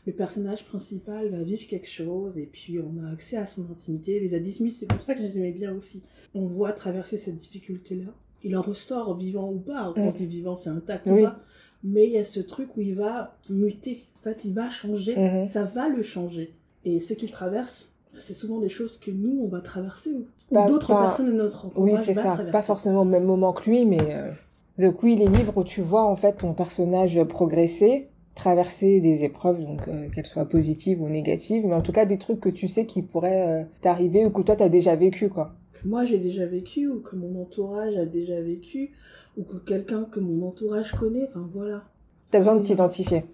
le 0.05 0.13
personnage 0.13 0.65
principal 0.65 1.29
va 1.29 1.41
vivre 1.43 1.65
quelque 1.67 1.87
chose 1.87 2.37
et 2.37 2.45
puis 2.47 2.79
on 2.79 3.01
a 3.03 3.09
accès 3.11 3.37
à 3.37 3.47
son 3.47 3.63
intimité. 3.71 4.19
Les 4.19 4.33
Addis 4.33 4.51
Smith, 4.53 4.73
c'est 4.77 4.87
pour 4.87 5.01
ça 5.01 5.13
que 5.13 5.21
je 5.21 5.25
les 5.25 5.37
aimais 5.39 5.51
bien 5.51 5.73
aussi. 5.73 6.01
On 6.35 6.45
voit 6.47 6.73
traverser 6.73 7.17
cette 7.17 7.37
difficulté-là. 7.37 8.13
Il 8.43 8.57
en 8.57 8.61
ressort 8.61 9.15
vivant 9.15 9.51
ou 9.51 9.59
pas. 9.59 9.93
Quand 9.95 10.01
Mm. 10.07 10.11
je 10.13 10.17
dis 10.17 10.25
vivant, 10.27 10.55
c'est 10.55 10.69
intact 10.69 11.07
Oui. 11.07 11.21
ou 11.21 11.25
pas. 11.25 11.39
Mais 11.83 12.05
il 12.07 12.13
y 12.13 12.17
a 12.17 12.23
ce 12.25 12.39
truc 12.39 12.69
où 12.77 12.81
il 12.81 12.95
va 12.95 13.37
muter. 13.49 14.03
En 14.19 14.23
fait, 14.23 14.45
il 14.45 14.53
va 14.53 14.69
changer. 14.69 15.15
Mhm. 15.17 15.45
Ça 15.45 15.63
va 15.65 15.89
le 15.89 16.01
changer. 16.01 16.53
Et 16.85 16.99
ce 16.99 17.13
qu'il 17.13 17.31
traverse, 17.31 17.91
c'est 18.19 18.33
souvent 18.33 18.59
des 18.59 18.69
choses 18.69 18.97
que 18.97 19.11
nous, 19.11 19.41
on 19.43 19.47
va 19.47 19.61
traverser 19.61 20.11
ou, 20.11 20.25
d'autres 20.67 20.93
personnes 20.95 21.27
de 21.27 21.31
notre 21.33 21.65
Oui, 21.77 21.91
entourage 21.91 22.05
c'est 22.05 22.13
va 22.13 22.21
ça. 22.21 22.27
traverser. 22.29 22.51
Pas 22.51 22.61
forcément 22.61 23.01
au 23.01 23.05
même 23.05 23.25
moment 23.25 23.53
que 23.53 23.69
lui, 23.69 23.85
mais. 23.85 23.99
euh, 24.01 24.31
Donc, 24.79 25.03
oui, 25.03 25.15
les 25.15 25.27
livres 25.27 25.57
où 25.57 25.63
tu 25.63 25.81
vois 25.81 26.03
en 26.03 26.15
fait 26.15 26.37
ton 26.37 26.53
personnage 26.53 27.21
progresser, 27.25 28.07
traverser 28.35 28.99
des 29.01 29.23
épreuves, 29.23 29.61
donc 29.61 29.87
euh, 29.87 30.09
qu'elles 30.09 30.25
soient 30.25 30.45
positives 30.45 31.01
ou 31.01 31.09
négatives, 31.09 31.65
mais 31.65 31.75
en 31.75 31.81
tout 31.81 31.91
cas 31.91 32.05
des 32.05 32.17
trucs 32.17 32.39
que 32.39 32.49
tu 32.49 32.67
sais 32.67 32.85
qui 32.85 33.01
pourraient 33.01 33.61
euh, 33.61 33.63
t'arriver 33.81 34.25
ou 34.25 34.29
que 34.31 34.41
toi 34.41 34.55
t'as 34.55 34.69
déjà 34.69 34.95
vécu, 34.95 35.29
quoi. 35.29 35.53
Que 35.73 35.87
moi, 35.87 36.05
j'ai 36.05 36.17
déjà 36.19 36.45
vécu 36.45 36.87
ou 36.87 36.99
que 37.01 37.15
mon 37.15 37.41
entourage 37.41 37.95
a 37.97 38.05
déjà 38.05 38.39
vécu 38.41 38.91
ou 39.37 39.43
que 39.43 39.57
quelqu'un 39.57 40.05
que 40.05 40.19
mon 40.19 40.47
entourage 40.47 40.91
connaît. 40.93 41.27
Enfin, 41.29 41.49
voilà. 41.53 41.89
T'as 42.31 42.39
besoin 42.39 42.55
de 42.55 42.63
t'identifier. 42.63 43.25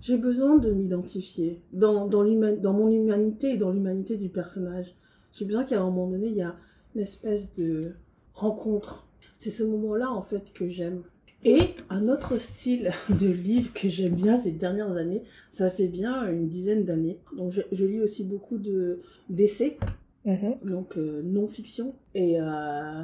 J'ai 0.00 0.18
besoin 0.18 0.58
de 0.58 0.70
m'identifier 0.70 1.62
dans, 1.72 2.06
dans, 2.06 2.24
dans 2.24 2.72
mon 2.72 2.90
humanité 2.90 3.52
et 3.52 3.56
dans 3.56 3.70
l'humanité 3.70 4.16
du 4.16 4.28
personnage. 4.28 4.94
J'ai 5.32 5.44
besoin 5.44 5.64
qu'à 5.64 5.80
un 5.80 5.84
moment 5.84 6.08
donné, 6.08 6.28
il 6.28 6.36
y 6.36 6.42
a 6.42 6.54
une 6.94 7.02
espèce 7.02 7.54
de 7.54 7.92
rencontre. 8.34 9.06
C'est 9.36 9.50
ce 9.50 9.64
moment-là, 9.64 10.10
en 10.10 10.22
fait, 10.22 10.52
que 10.52 10.68
j'aime. 10.68 11.02
Et 11.44 11.60
un 11.90 12.08
autre 12.08 12.38
style 12.38 12.90
de 13.10 13.26
livre 13.26 13.72
que 13.72 13.88
j'aime 13.88 14.14
bien 14.14 14.36
ces 14.36 14.52
dernières 14.52 14.92
années, 14.96 15.22
ça 15.50 15.70
fait 15.70 15.88
bien 15.88 16.28
une 16.30 16.48
dizaine 16.48 16.84
d'années. 16.84 17.18
Donc, 17.36 17.52
je, 17.52 17.62
je 17.72 17.84
lis 17.84 18.00
aussi 18.00 18.24
beaucoup 18.24 18.58
de 18.58 19.00
d'essais, 19.28 19.78
Mhm. 20.24 20.56
donc 20.64 20.96
euh, 20.98 21.22
non-fiction. 21.22 21.94
Et 22.14 22.40
euh, 22.40 23.02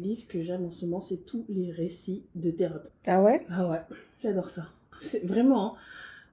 livres 0.00 0.26
que 0.28 0.42
j'aime 0.42 0.64
en 0.64 0.72
ce 0.72 0.84
moment, 0.84 1.00
c'est 1.00 1.24
tous 1.26 1.44
les 1.48 1.70
récits 1.70 2.24
de 2.34 2.50
thérapeute. 2.50 2.92
Ah 3.06 3.22
ouais? 3.22 3.46
Ah 3.50 3.68
ouais, 3.68 3.80
j'adore 4.22 4.50
ça. 4.50 4.66
C'est 5.00 5.24
vraiment, 5.24 5.74
hein. 5.74 5.76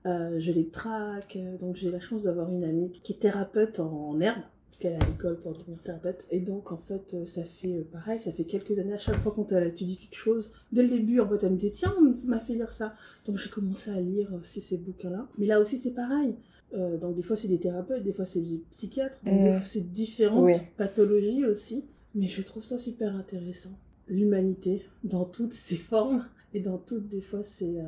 Euh, 0.05 0.39
je 0.39 0.51
les 0.51 0.67
traque. 0.67 1.35
euh, 1.35 1.57
Donc 1.57 1.75
j'ai 1.75 1.89
la 1.91 1.99
chance 1.99 2.23
d'avoir 2.23 2.49
une 2.51 2.63
amie 2.63 2.91
qui 2.91 3.13
est 3.13 3.17
thérapeute 3.17 3.79
en, 3.79 3.91
en 4.11 4.21
herbe, 4.21 4.41
parce 4.69 4.79
qu'elle 4.79 4.93
est 4.93 5.03
à 5.03 5.05
l'école 5.07 5.37
pour 5.41 5.53
devenir 5.53 5.79
thérapeute. 5.83 6.27
Et 6.31 6.39
donc 6.39 6.71
en 6.71 6.77
fait, 6.77 7.13
euh, 7.13 7.25
ça 7.25 7.43
fait 7.43 7.85
pareil, 7.91 8.19
ça 8.21 8.31
fait 8.31 8.45
quelques 8.45 8.77
années 8.79 8.93
à 8.93 8.97
chaque 8.99 9.17
fois 9.21 9.33
quand 9.35 9.51
elle 9.51 9.67
étudie 9.67 9.97
quelque 9.97 10.15
chose, 10.15 10.51
dès 10.71 10.83
le 10.83 10.89
début 10.89 11.19
en 11.19 11.27
fait, 11.27 11.43
elle 11.43 11.53
me 11.53 11.57
dit 11.57 11.71
tiens, 11.71 11.93
on 11.99 12.13
m'a 12.27 12.39
fait 12.39 12.53
lire 12.53 12.71
ça. 12.71 12.93
Donc 13.25 13.37
j'ai 13.37 13.49
commencé 13.49 13.89
à 13.91 13.99
lire 13.99 14.31
aussi 14.39 14.61
ces 14.61 14.77
bouquins-là. 14.77 15.27
Mais 15.37 15.45
là 15.45 15.59
aussi 15.59 15.77
c'est 15.77 15.91
pareil. 15.91 16.35
Euh, 16.73 16.97
donc 16.97 17.15
des 17.15 17.23
fois 17.23 17.35
c'est 17.35 17.47
des 17.47 17.59
thérapeutes, 17.59 18.03
des 18.03 18.13
fois 18.13 18.25
c'est 18.25 18.41
des 18.41 18.61
psychiatres, 18.71 19.17
donc 19.25 19.41
des 19.41 19.49
Mhm. 19.49 19.53
fois 19.57 19.65
c'est 19.65 19.91
différentes 19.91 20.43
Oui. 20.45 20.53
pathologies 20.77 21.45
aussi. 21.45 21.83
Mais 22.17 22.27
je 22.27 22.41
trouve 22.41 22.63
ça 22.63 22.77
super 22.77 23.15
intéressant. 23.15 23.71
L'humanité 24.09 24.83
dans 25.03 25.23
toutes 25.25 25.53
ses 25.53 25.75
formes 25.77 26.25
et 26.53 26.59
dans 26.59 26.77
toutes 26.77 27.07
des 27.07 27.21
fois 27.21 27.43
ses, 27.43 27.77
euh, 27.79 27.83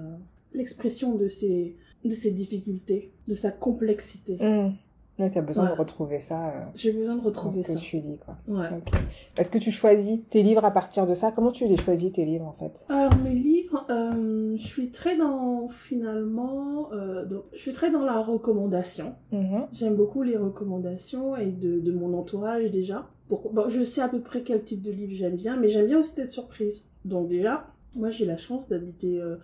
l'expression 0.53 1.15
de 1.15 1.27
ses, 1.27 1.75
de 2.05 2.09
ses 2.11 2.31
difficultés, 2.31 3.11
de 3.27 3.33
sa 3.33 3.51
complexité. 3.51 4.37
Mmh. 4.39 4.73
Ouais, 5.17 5.29
t'as 5.29 5.41
besoin 5.41 5.65
Ouais. 5.65 5.71
de 5.73 5.77
retrouver 5.77 6.21
ça 6.21 6.47
euh, 6.47 6.63
J'ai 6.75 6.93
besoin 6.93 7.15
de 7.15 7.19
dans 7.19 7.25
retrouver 7.25 7.57
ce 7.63 7.73
que 7.73 7.73
ça. 7.73 7.79
tu 7.79 7.97
lis, 7.97 8.19
quoi. 8.25 8.37
Ouais. 8.47 8.67
Ok. 8.71 8.93
Est-ce 9.37 9.51
que 9.51 9.57
tu 9.57 9.69
choisis 9.69 10.19
tes 10.29 10.43
livres 10.43 10.63
à 10.63 10.71
partir 10.71 11.05
de 11.05 11.13
ça? 11.13 11.33
Comment 11.33 11.51
tu 11.51 11.67
les 11.67 11.75
choisis, 11.75 12.09
tes 12.13 12.23
livres, 12.23 12.45
en 12.45 12.53
fait? 12.53 12.85
Alors 12.87 13.13
mes 13.17 13.33
livres, 13.35 13.85
euh, 13.89 14.55
je 14.55 14.65
suis 14.65 14.91
très 14.91 15.17
dans 15.17 15.67
finalement, 15.67 16.91
euh, 16.93 17.25
donc, 17.25 17.43
je 17.53 17.59
suis 17.59 17.73
très 17.73 17.91
dans 17.91 18.05
la 18.05 18.21
recommandation. 18.21 19.15
Mhm. 19.33 19.67
J'aime 19.73 19.95
beaucoup 19.95 20.23
les 20.23 20.37
recommandations 20.37 21.35
et 21.35 21.51
de, 21.51 21.79
de 21.81 21.91
mon 21.91 22.13
entourage 22.13 22.71
déjà. 22.71 23.09
Pour, 23.29 23.53
bon, 23.53 23.69
je 23.69 23.83
sais 23.83 24.01
à 24.01 24.09
peu 24.09 24.19
près 24.21 24.43
quel 24.43 24.63
type 24.63 24.81
de 24.81 24.91
livre 24.91 25.13
j'aime 25.13 25.35
bien, 25.37 25.55
mais 25.57 25.69
j'aime 25.69 25.87
bien 25.87 25.99
aussi 25.99 26.15
d'être 26.15 26.29
surprise. 26.31 26.85
Donc 27.05 27.27
déjà, 27.29 27.71
moi 27.95 28.09
j'ai 28.09 28.25
la 28.25 28.37
chance 28.37 28.67
d'habiter 28.67 29.21
euh, 29.21 29.37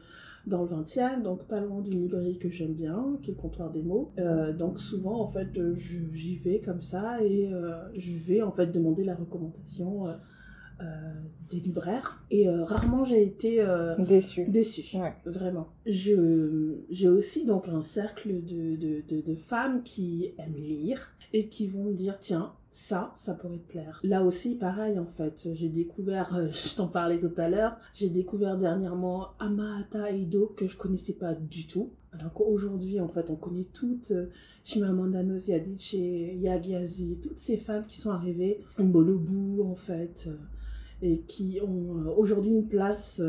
dans 0.47 0.63
le 0.63 0.69
20e, 0.69 1.21
donc 1.21 1.43
pas 1.45 1.59
loin 1.59 1.81
d'une 1.81 2.01
librairie 2.01 2.37
que 2.37 2.49
j'aime 2.49 2.73
bien, 2.73 3.17
qui 3.21 3.31
est 3.31 3.33
le 3.35 3.39
comptoir 3.39 3.71
des 3.71 3.81
mots. 3.81 4.11
Euh, 4.19 4.53
donc 4.53 4.79
souvent 4.79 5.19
en 5.21 5.27
fait 5.27 5.57
euh, 5.57 5.75
j'y 5.75 6.37
vais 6.37 6.59
comme 6.59 6.81
ça 6.81 7.23
et 7.23 7.51
euh, 7.51 7.71
je 7.95 8.11
vais 8.13 8.41
en 8.41 8.51
fait 8.51 8.67
demander 8.67 9.03
la 9.03 9.15
recommandation 9.15 10.07
des 11.49 11.59
libraires. 11.61 12.21
Et 12.31 12.49
rarement 12.49 13.05
j'ai 13.05 13.23
été 13.23 13.65
Déçu. 13.97 14.45
déçue. 14.45 14.97
Ouais. 14.97 15.13
Vraiment. 15.25 15.69
Je, 15.85 16.75
j'ai 16.89 17.07
aussi 17.07 17.45
donc 17.45 17.69
un 17.69 17.81
cercle 17.81 18.43
de, 18.43 18.75
de, 18.75 19.01
de, 19.07 19.21
de 19.21 19.35
femmes 19.35 19.83
qui 19.83 20.33
aiment 20.37 20.57
lire 20.57 21.11
et 21.31 21.47
qui 21.47 21.67
vont 21.67 21.85
me 21.85 21.93
dire 21.93 22.19
tiens, 22.19 22.51
ça, 22.77 23.13
ça 23.15 23.33
pourrait 23.33 23.59
te 23.59 23.69
plaire. 23.69 24.01
Là 24.03 24.21
aussi, 24.21 24.55
pareil 24.55 24.99
en 24.99 25.05
fait. 25.05 25.47
J'ai 25.53 25.69
découvert, 25.69 26.35
euh, 26.35 26.49
je 26.51 26.75
t'en 26.75 26.87
parlais 26.87 27.17
tout 27.17 27.31
à 27.37 27.47
l'heure, 27.47 27.77
j'ai 27.93 28.09
découvert 28.09 28.57
dernièrement 28.57 29.29
Amahata 29.39 30.11
Eido 30.11 30.47
que 30.57 30.67
je 30.67 30.75
connaissais 30.75 31.13
pas 31.13 31.33
du 31.33 31.67
tout. 31.67 31.91
Alors 32.11 32.33
qu'aujourd'hui, 32.33 32.99
en 32.99 33.07
fait, 33.07 33.29
on 33.29 33.35
connaît 33.37 33.67
toutes 33.73 34.11
euh, 34.11 34.27
Chimamanda 34.65 35.23
Ngozi 35.23 35.53
Adichie, 35.53 36.35
Yagiazi, 36.37 37.21
toutes 37.21 37.39
ces 37.39 37.55
femmes 37.57 37.85
qui 37.87 37.97
sont 37.97 38.11
arrivées, 38.11 38.59
Mbolobu 38.77 39.61
en 39.61 39.75
fait, 39.75 40.25
euh, 40.27 40.35
et 41.01 41.19
qui 41.21 41.59
ont 41.65 41.97
euh, 41.97 42.09
aujourd'hui 42.17 42.51
une 42.51 42.67
place, 42.67 43.21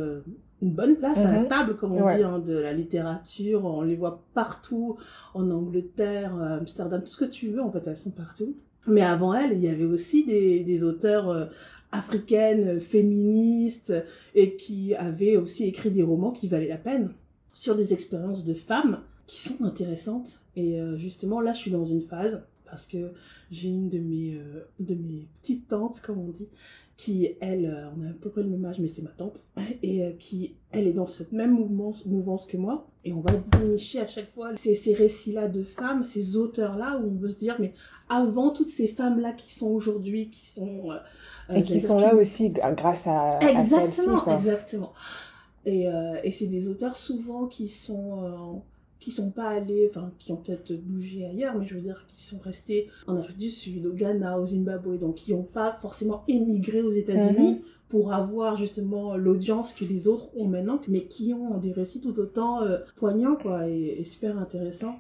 une 0.61 0.73
bonne 0.73 0.97
place 0.97 1.25
à 1.25 1.31
la 1.31 1.41
Mhm. 1.43 1.49
table, 1.49 1.77
comme 1.77 1.93
on 1.93 2.03
Ouais. 2.05 2.17
dit, 2.17 2.23
hein, 2.25 2.41
de 2.41 2.55
la 2.55 2.73
littérature. 2.73 3.65
On 3.65 3.83
les 3.83 3.95
voit 3.95 4.25
partout, 4.35 4.97
en 5.35 5.49
Angleterre, 5.53 6.35
Amsterdam, 6.35 7.01
tout 7.01 7.07
ce 7.11 7.19
que 7.19 7.25
tu 7.31 7.51
veux, 7.51 7.61
en 7.63 7.71
fait, 7.71 7.87
elles 7.87 7.97
sont 7.97 8.11
partout. 8.11 8.57
Mais 8.87 9.03
avant 9.03 9.35
elles, 9.35 9.53
il 9.53 9.61
y 9.61 9.69
avait 9.69 9.85
aussi 9.85 10.25
des, 10.25 10.83
auteurs 10.85 11.29
euh, 11.29 11.47
africaines, 11.93 12.77
euh, 12.77 12.81
féministes, 12.81 13.93
et 14.35 14.57
qui 14.57 14.95
avaient 14.95 15.37
aussi 15.37 15.65
écrit 15.65 15.91
des 15.91 16.03
romans 16.03 16.33
qui 16.33 16.49
valaient 16.49 16.69
la 16.69 16.79
peine 16.79 17.13
sur 17.55 17.75
des 17.75 17.93
expériences 17.93 18.45
de 18.45 18.55
femmes 18.55 19.01
qui 19.27 19.41
sont 19.41 19.65
intéressantes. 19.65 20.41
Et 20.55 20.81
euh, 20.81 20.97
justement, 20.97 21.41
là, 21.41 21.53
je 21.53 21.59
suis 21.59 21.71
dans 21.71 21.85
une 21.85 22.03
phase 22.03 22.45
parce 22.67 22.87
que 22.87 23.13
j'ai 23.51 23.69
une 23.69 23.89
de 23.89 23.99
mes, 23.99 24.35
euh, 24.35 24.67
de 24.81 24.95
mes 24.95 25.27
petites 25.41 25.69
tantes, 25.69 26.01
comme 26.01 26.19
on 26.19 26.29
dit, 26.29 26.49
qui, 26.97 27.29
elle, 27.41 27.67
euh, 27.67 27.89
on 27.97 28.05
a 28.05 28.11
à 28.11 28.13
peu 28.13 28.31
près 28.31 28.43
le 28.43 28.49
même 28.49 28.65
âge, 28.65 28.79
mais 28.79 28.89
c'est 28.89 29.03
ma 29.03 29.11
tante, 29.11 29.45
et 29.83 30.05
euh, 30.05 30.13
qui, 30.19 30.55
elle, 30.73 30.87
est 30.87 30.93
dans 30.93 31.07
cette 31.07 31.33
même 31.33 31.53
mouvance, 31.53 32.07
mouvance 32.07 32.47
que 32.47 32.57
moi. 32.57 32.89
Et 33.07 33.13
on 33.13 33.21
va 33.21 33.31
dénicher 33.61 34.01
à 34.01 34.07
chaque 34.09 34.35
fois 34.35 34.51
ces, 34.57 34.75
ces 34.75 34.93
récits-là 34.93 35.47
de 35.47 35.63
femmes, 35.63 36.03
ces 36.03 36.37
auteurs-là, 36.37 36.99
où 37.01 37.07
on 37.07 37.21
veut 37.21 37.29
se 37.29 37.39
dire, 37.39 37.55
mais 37.61 37.73
avant 38.09 38.51
toutes 38.51 38.69
ces 38.69 38.89
femmes-là 38.89 39.33
qui 39.33 39.55
sont 39.55 39.69
aujourd'hui, 39.69 40.29
qui 40.29 40.45
sont... 40.45 40.91
euh, 40.91 40.97
Et 41.51 41.59
euh, 41.59 41.61
qui 41.61 41.75
j'allais 41.75 41.81
sont 41.87 41.99
là 41.99 42.15
aussi 42.17 42.51
grâce 42.51 43.07
à, 43.07 43.39
Exactement, 43.49 44.27
exactement. 44.37 44.93
Et, 45.65 45.87
euh, 45.89 46.17
et 46.25 46.33
c'est 46.33 46.49
des 46.49 46.67
auteurs 46.69 46.97
souvent 46.97 47.47
qui 47.47 47.69
sont 47.69 48.61
qui 48.99 49.11
sont 49.11 49.31
pas 49.31 49.49
allés, 49.51 49.89
enfin 49.91 50.11
qui 50.19 50.33
ont 50.33 50.37
peut-être 50.37 50.73
bougé 50.83 51.27
ailleurs, 51.27 51.55
mais 51.59 51.67
je 51.67 51.75
veux 51.75 51.81
dire 51.81 52.07
qui 52.09 52.23
sont 52.23 52.39
restés 52.39 52.89
en 53.07 53.17
Afrique 53.17 53.39
du 53.39 53.51
Sud, 53.51 53.85
au 53.87 53.93
Ghana, 53.93 54.39
au 54.41 54.47
Zimbabwe, 54.47 54.99
donc 54.99 55.17
qui 55.17 55.33
n'ont 55.33 55.43
pas 55.43 55.77
forcément 55.83 56.25
émigré 56.29 56.83
aux 56.83 56.91
États-Unis 56.91 57.53
Mhm. 57.53 57.61
pour 57.89 58.13
avoir 58.13 58.57
justement 58.57 59.17
l'audience 59.17 59.73
que 59.73 59.85
les 59.85 60.09
autres 60.09 60.29
ont 60.37 60.49
maintenant, 60.49 60.81
mais 60.89 61.05
qui 61.05 61.33
ont 61.35 61.59
des 61.59 61.73
récits 61.73 62.01
tout 62.01 62.19
autant 62.19 62.63
euh, 62.63 62.79
poignants 62.97 63.37
quoi 63.37 63.69
et, 63.69 63.97
et 63.99 64.05
super 64.05 64.39
intéressants. 64.39 64.97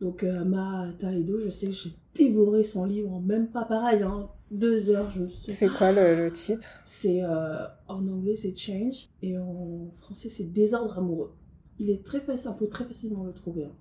Donc 0.00 0.24
euh, 0.24 0.40
Ama 0.40 0.88
Taedo, 0.98 1.38
je 1.40 1.50
sais 1.50 1.66
que 1.68 1.72
j'ai 1.72 1.92
dévoré 2.14 2.64
son 2.64 2.84
livre 2.84 3.12
en 3.12 3.20
même 3.20 3.48
pas 3.48 3.64
pareil, 3.64 4.02
hein, 4.02 4.28
deux 4.50 4.90
heures, 4.90 5.10
je 5.10 5.22
me 5.22 5.28
suis 5.28 5.52
C'est 5.52 5.68
quoi 5.68 5.92
le, 5.92 6.16
le 6.16 6.30
titre? 6.30 6.66
C'est 6.84 7.22
euh, 7.22 7.64
en 7.88 8.06
anglais 8.08 8.36
c'est 8.36 8.56
change 8.56 9.08
et 9.22 9.36
en 9.38 9.90
français 10.00 10.28
c'est 10.28 10.44
désordre 10.52 10.98
amoureux. 10.98 11.32
Il 11.78 11.90
est 11.90 12.04
très 12.04 12.20
facile, 12.20 12.50
on 12.50 12.54
peut 12.58 12.68
très 12.68 12.84
facilement 12.84 13.24
le 13.24 13.32
trouver. 13.32 13.64
hein. 13.64 13.72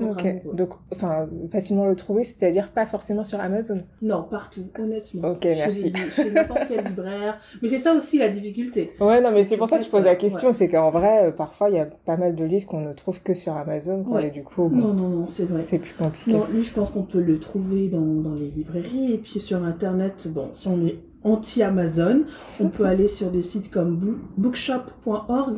Ok, 0.00 0.24
amoureux. 0.24 0.54
donc, 0.54 0.74
enfin, 0.92 1.28
facilement 1.50 1.86
le 1.86 1.96
trouver, 1.96 2.22
c'est-à-dire 2.22 2.70
pas 2.70 2.86
forcément 2.86 3.24
sur 3.24 3.40
Amazon. 3.40 3.74
Non, 4.00 4.22
partout, 4.22 4.66
honnêtement. 4.78 5.28
Ok, 5.32 5.42
Chez 5.42 5.56
merci. 5.56 5.90
les- 5.90 6.08
Chez 6.10 6.30
n'importe 6.30 6.60
quel 6.68 6.84
libraire. 6.86 7.40
Mais 7.60 7.68
c'est 7.68 7.78
ça 7.78 7.92
aussi 7.92 8.16
la 8.18 8.28
difficulté. 8.28 8.92
Ouais, 9.00 9.20
non, 9.20 9.30
mais 9.32 9.44
C'est 9.44 9.56
pour 9.56 9.68
ça 9.68 9.78
que 9.78 9.84
je 9.84 9.90
pose 9.90 10.04
la 10.04 10.14
question, 10.14 10.52
c'est 10.52 10.68
qu'en 10.68 10.92
vrai, 10.92 11.26
euh, 11.26 11.32
parfois, 11.32 11.68
il 11.68 11.74
y 11.74 11.80
a 11.80 11.84
pas 11.86 12.16
mal 12.16 12.36
de 12.36 12.44
livres 12.44 12.66
qu'on 12.66 12.80
ne 12.80 12.92
trouve 12.92 13.20
que 13.22 13.34
sur 13.34 13.56
Amazon, 13.56 14.04
quoi, 14.04 14.18
Ouais. 14.18 14.28
et 14.28 14.30
du 14.30 14.44
coup, 14.44 14.68
bon, 14.68 14.76
Non, 14.76 14.94
non, 14.94 15.08
non, 15.08 15.26
c'est 15.26 15.44
vrai. 15.46 15.60
c'est 15.60 15.80
plus 15.80 15.94
compliqué. 15.94 16.32
Non, 16.32 16.44
lui, 16.52 16.62
je 16.62 16.72
pense 16.72 16.90
qu'on 16.92 17.02
peut 17.02 17.20
le 17.20 17.38
trouver 17.40 17.88
dans, 17.88 18.00
dans 18.00 18.34
les 18.34 18.48
librairies. 18.48 19.14
Et 19.14 19.18
puis 19.18 19.40
sur 19.40 19.64
Internet, 19.64 20.28
bon, 20.32 20.50
si 20.52 20.68
on 20.68 20.86
est 20.86 21.00
anti-Amazon, 21.24 22.22
on 22.60 22.68
peut 22.68 22.84
aller 22.86 23.08
sur 23.08 23.32
des 23.32 23.42
sites 23.42 23.70
comme 23.72 23.96
boo- 23.96 24.18
bookshop.org. 24.36 25.56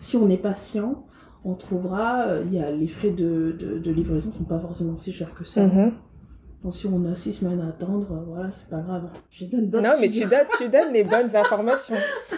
Si 0.00 0.16
on 0.16 0.28
est 0.28 0.36
patient, 0.36 1.04
on 1.44 1.54
trouvera, 1.54 2.22
euh, 2.26 2.42
il 2.46 2.54
y 2.54 2.58
a 2.60 2.70
les 2.72 2.88
frais 2.88 3.10
de, 3.10 3.52
de, 3.58 3.78
de 3.78 3.90
livraison 3.92 4.30
qui 4.30 4.38
sont 4.38 4.44
pas 4.44 4.58
forcément 4.58 4.96
si 4.96 5.12
chers 5.12 5.32
que 5.34 5.44
ça. 5.44 5.62
Mhm. 5.66 5.92
Donc 6.64 6.74
si 6.74 6.86
on 6.88 7.04
a 7.06 7.14
six 7.14 7.32
semaines 7.34 7.60
à 7.60 7.68
attendre, 7.68 8.08
euh, 8.12 8.24
voilà, 8.26 8.50
c'est 8.52 8.66
pas 8.68 8.80
grave. 8.80 9.08
Je 9.30 9.44
donne 9.46 9.70
d'autres 9.70 9.84
Non, 9.84 9.92
mais 10.00 10.08
tu 10.10 10.20
donnes, 10.26 10.46
tu 10.58 10.68
donnes 10.68 10.92
les 10.92 11.04
bonnes 11.04 11.34
informations. 11.36 11.94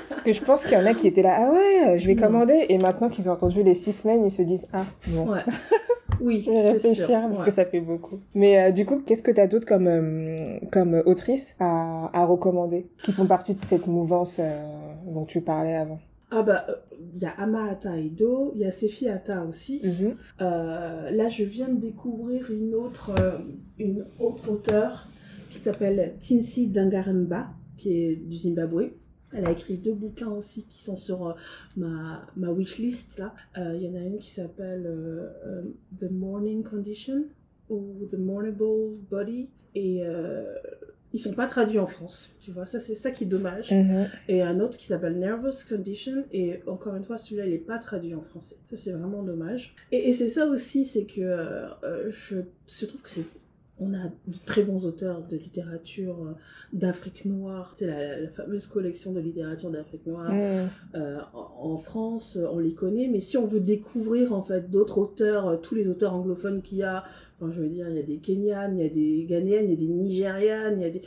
Parce 0.08 0.20
que 0.20 0.32
je 0.32 0.42
pense 0.42 0.64
qu'il 0.64 0.74
y 0.74 0.80
en 0.80 0.86
a 0.86 0.94
qui 0.94 1.08
étaient 1.08 1.22
là, 1.22 1.36
ah 1.38 1.50
ouais, 1.50 1.98
je 1.98 2.06
vais 2.06 2.14
commander, 2.14 2.66
et 2.68 2.78
maintenant 2.78 3.08
qu'ils 3.08 3.30
ont 3.30 3.32
entendu 3.32 3.62
les 3.64 3.74
six 3.74 3.92
semaines, 3.92 4.24
ils 4.24 4.30
se 4.30 4.42
disent, 4.42 4.66
ah. 4.72 4.84
Ouais. 5.08 5.40
Oui, 6.20 6.44
Je 6.46 6.52
vais 6.52 6.70
réfléchir 6.72 7.06
sûr. 7.06 7.20
parce 7.22 7.40
ouais. 7.40 7.44
que 7.46 7.50
ça 7.50 7.64
fait 7.64 7.80
beaucoup. 7.80 8.20
Mais 8.36 8.60
euh, 8.60 8.70
du 8.70 8.86
coup, 8.86 9.00
qu'est-ce 9.04 9.24
que 9.24 9.32
tu 9.32 9.40
as 9.40 9.48
d'autre 9.48 9.66
comme, 9.66 9.88
euh, 9.88 10.56
comme 10.70 11.02
autrice 11.04 11.56
à, 11.58 12.10
à 12.12 12.24
recommander 12.26 12.88
qui 13.02 13.10
font 13.10 13.26
partie 13.26 13.56
de 13.56 13.62
cette 13.62 13.88
mouvance 13.88 14.38
euh, 14.38 14.60
dont 15.12 15.24
tu 15.24 15.40
parlais 15.40 15.74
avant? 15.74 15.98
Ah 16.34 16.42
bah, 16.42 16.66
il 17.14 17.18
y 17.20 17.26
a 17.26 17.30
Amahata 17.32 17.98
Ido, 18.00 18.52
il 18.54 18.62
y 18.62 18.64
a 18.64 18.72
Sefi 18.72 19.06
Ata 19.08 19.44
aussi. 19.44 19.80
Mhm. 19.84 20.16
Euh, 20.40 21.10
là, 21.10 21.28
je 21.28 21.44
viens 21.44 21.68
de 21.68 21.78
découvrir 21.78 22.50
une 22.50 22.74
autre, 22.74 23.10
euh, 23.20 23.38
une 23.78 24.06
autre 24.18 24.50
auteure 24.50 25.08
qui 25.50 25.58
s'appelle 25.58 26.14
Tinsi 26.20 26.68
Dangaremba, 26.68 27.50
qui 27.76 27.92
est 27.92 28.16
du 28.16 28.34
Zimbabwe. 28.36 28.92
Elle 29.34 29.46
a 29.46 29.50
écrit 29.50 29.76
deux 29.78 29.94
bouquins 29.94 30.30
aussi 30.30 30.64
qui 30.64 30.82
sont 30.82 30.96
sur 30.96 31.26
euh, 31.28 31.32
ma, 31.76 32.26
ma 32.36 32.50
wishlist. 32.50 33.18
là. 33.18 33.34
Euh, 33.58 33.74
Il 33.76 33.82
y 33.82 33.88
en 33.90 33.94
a 33.94 34.00
une 34.04 34.18
qui 34.18 34.30
s'appelle 34.30 34.86
euh, 34.86 35.28
euh, 35.46 35.62
The 36.00 36.10
Morning 36.10 36.62
Condition 36.62 37.24
ou 37.68 38.06
The 38.10 38.14
Mournable 38.18 38.96
Body. 39.10 39.48
Et 39.74 40.02
euh, 40.04 40.44
ils 41.14 41.18
sont 41.18 41.34
pas 41.34 41.46
traduits 41.46 41.78
en 41.78 41.86
France, 41.86 42.34
tu 42.40 42.50
vois. 42.52 42.66
Ça, 42.66 42.80
c'est 42.80 42.94
ça 42.94 43.10
qui 43.10 43.24
est 43.24 43.26
dommage 43.26 43.70
Mhm. 43.70 44.06
et 44.28 44.42
un 44.42 44.60
autre 44.60 44.78
qui 44.78 44.86
s'appelle 44.86 45.18
Nervous 45.18 45.50
Condition 45.68 46.24
et 46.32 46.60
encore 46.66 46.94
une 46.96 47.04
fois 47.04 47.18
celui-là 47.18 47.46
il 47.46 47.52
est 47.52 47.58
pas 47.58 47.78
traduit 47.78 48.14
en 48.14 48.22
français 48.22 48.56
ça 48.70 48.76
c'est 48.76 48.92
vraiment 48.92 49.22
dommage 49.22 49.74
et, 49.92 50.08
et 50.08 50.14
c'est 50.14 50.28
ça 50.28 50.46
aussi 50.46 50.84
c'est 50.84 51.04
que 51.04 51.20
euh, 51.20 52.10
je, 52.10 52.36
je 52.68 52.86
trouve 52.86 53.02
que 53.02 53.10
c'est 53.10 53.24
on 53.82 53.92
a 53.94 54.04
de 54.08 54.38
très 54.46 54.62
bons 54.62 54.86
auteurs 54.86 55.26
de 55.26 55.36
littérature 55.36 56.16
euh, 56.24 56.32
d'Afrique 56.72 57.24
noire 57.24 57.72
c'est 57.76 57.86
la, 57.86 58.20
la 58.20 58.28
fameuse 58.28 58.66
collection 58.66 59.12
de 59.12 59.20
littérature 59.20 59.70
d'Afrique 59.70 60.06
noire 60.06 60.32
Mhm. 60.32 60.68
euh, 60.94 61.18
en, 61.34 61.72
en 61.74 61.78
France, 61.78 62.38
on 62.54 62.58
les 62.58 62.74
connaît, 62.74 63.08
mais 63.08 63.20
si 63.20 63.36
on 63.36 63.46
veut 63.46 63.60
découvrir 63.60 64.32
en 64.32 64.42
fait 64.42 64.70
d'autres 64.70 64.98
auteurs, 64.98 65.46
euh, 65.48 65.56
tous 65.56 65.74
les 65.74 65.88
auteurs 65.88 66.14
anglophones 66.14 66.62
qu'il 66.62 66.78
y 66.78 66.82
a, 66.82 67.04
enfin 67.40 67.52
je 67.54 67.60
veux 67.60 67.68
dire, 67.68 67.88
il 67.88 67.96
y 67.96 67.98
a 67.98 68.02
des 68.02 68.18
Kenyanes, 68.18 68.78
il 68.78 68.82
y 68.82 68.86
a 68.86 68.90
des 68.90 69.24
Ghanéennes, 69.28 69.64
il 69.66 69.70
y 69.70 69.72
a 69.74 69.76
des 69.76 69.92
Nigérianes, 69.92 70.76
il 70.80 70.82
y 70.82 70.86
a 70.86 70.90
des, 70.90 71.02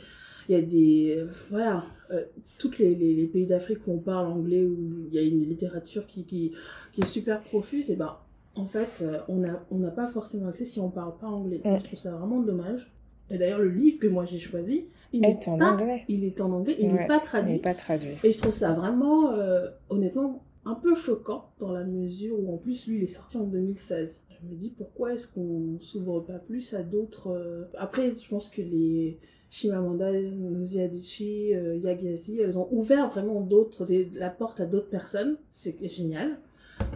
il 0.48 0.54
y 0.54 0.58
a 0.58 0.62
des, 0.62 1.16
euh, 1.18 1.26
voilà, 1.50 1.84
euh, 2.12 2.24
toutes 2.58 2.78
les, 2.78 2.94
les, 2.94 3.14
les 3.14 3.26
pays 3.26 3.46
d'Afrique 3.46 3.80
où 3.86 3.92
on 3.92 3.98
parle 3.98 4.26
anglais, 4.26 4.64
où 4.64 4.76
il 5.08 5.14
y 5.14 5.18
a 5.18 5.22
une 5.22 5.42
littérature 5.44 6.06
qui, 6.06 6.24
qui, 6.24 6.52
qui 6.92 7.00
est 7.00 7.06
super 7.06 7.42
profuse, 7.42 7.90
et 7.90 7.96
ben 7.96 8.16
en 8.56 8.66
fait, 8.66 9.02
euh, 9.02 9.18
on 9.28 9.36
n'a 9.36 9.64
on 9.70 9.78
pas 9.90 10.08
forcément 10.08 10.48
accès 10.48 10.64
si 10.64 10.80
on 10.80 10.90
parle 10.90 11.16
pas 11.18 11.26
anglais. 11.28 11.60
Mm. 11.64 11.78
Je 11.78 11.84
trouve 11.84 11.98
ça 11.98 12.10
vraiment 12.12 12.40
dommage. 12.40 12.92
Et 13.30 13.38
d'ailleurs, 13.38 13.58
le 13.58 13.70
livre 13.70 13.98
que 13.98 14.06
moi 14.06 14.24
j'ai 14.24 14.38
choisi, 14.38 14.86
il 15.12 15.24
Est 15.24 15.48
en 15.48 15.58
pas, 15.58 15.72
anglais. 15.72 16.04
il 16.08 16.24
est 16.24 16.40
en 16.40 16.52
anglais, 16.52 16.76
il 16.78 16.86
Ouais, 16.92 17.00
n'est 17.00 17.06
pas 17.06 17.16
Il 17.16 17.22
traduit. 17.22 17.52
n'est 17.54 17.58
pas 17.58 17.74
traduit. 17.74 18.14
Et 18.22 18.30
je 18.32 18.38
trouve 18.38 18.52
ça 18.54 18.72
vraiment, 18.72 19.32
euh, 19.32 19.68
honnêtement, 19.90 20.42
un 20.64 20.74
peu 20.74 20.94
choquant 20.94 21.50
dans 21.58 21.72
la 21.72 21.84
mesure 21.84 22.38
où 22.38 22.52
en 22.54 22.56
plus 22.56 22.86
lui 22.86 22.98
il 22.98 23.04
est 23.04 23.08
sorti 23.08 23.36
en 23.36 23.44
2016. 23.44 24.22
Je 24.30 24.48
me 24.48 24.54
dis 24.54 24.70
pourquoi 24.70 25.14
est-ce 25.14 25.26
qu'on 25.28 25.76
s'ouvre 25.80 26.20
pas 26.20 26.38
plus 26.38 26.72
à 26.74 26.82
d'autres. 26.82 27.28
euh, 27.30 27.64
Après, 27.78 28.14
je 28.14 28.28
pense 28.28 28.48
que 28.48 28.62
les 28.62 29.18
Shimamanda 29.50 30.12
Ngozi 30.12 30.80
Adichie, 30.80 31.54
euh, 31.54 31.76
Yagazi, 31.76 32.40
elles 32.40 32.58
ont 32.58 32.68
ouvert 32.72 33.08
vraiment 33.08 33.40
d'autres, 33.40 33.86
des- 33.86 34.10
la 34.14 34.28
porte 34.30 34.60
à 34.60 34.66
d'autres 34.66 34.88
personnes. 34.90 35.36
C'est 35.48 35.76
génial. 35.88 36.38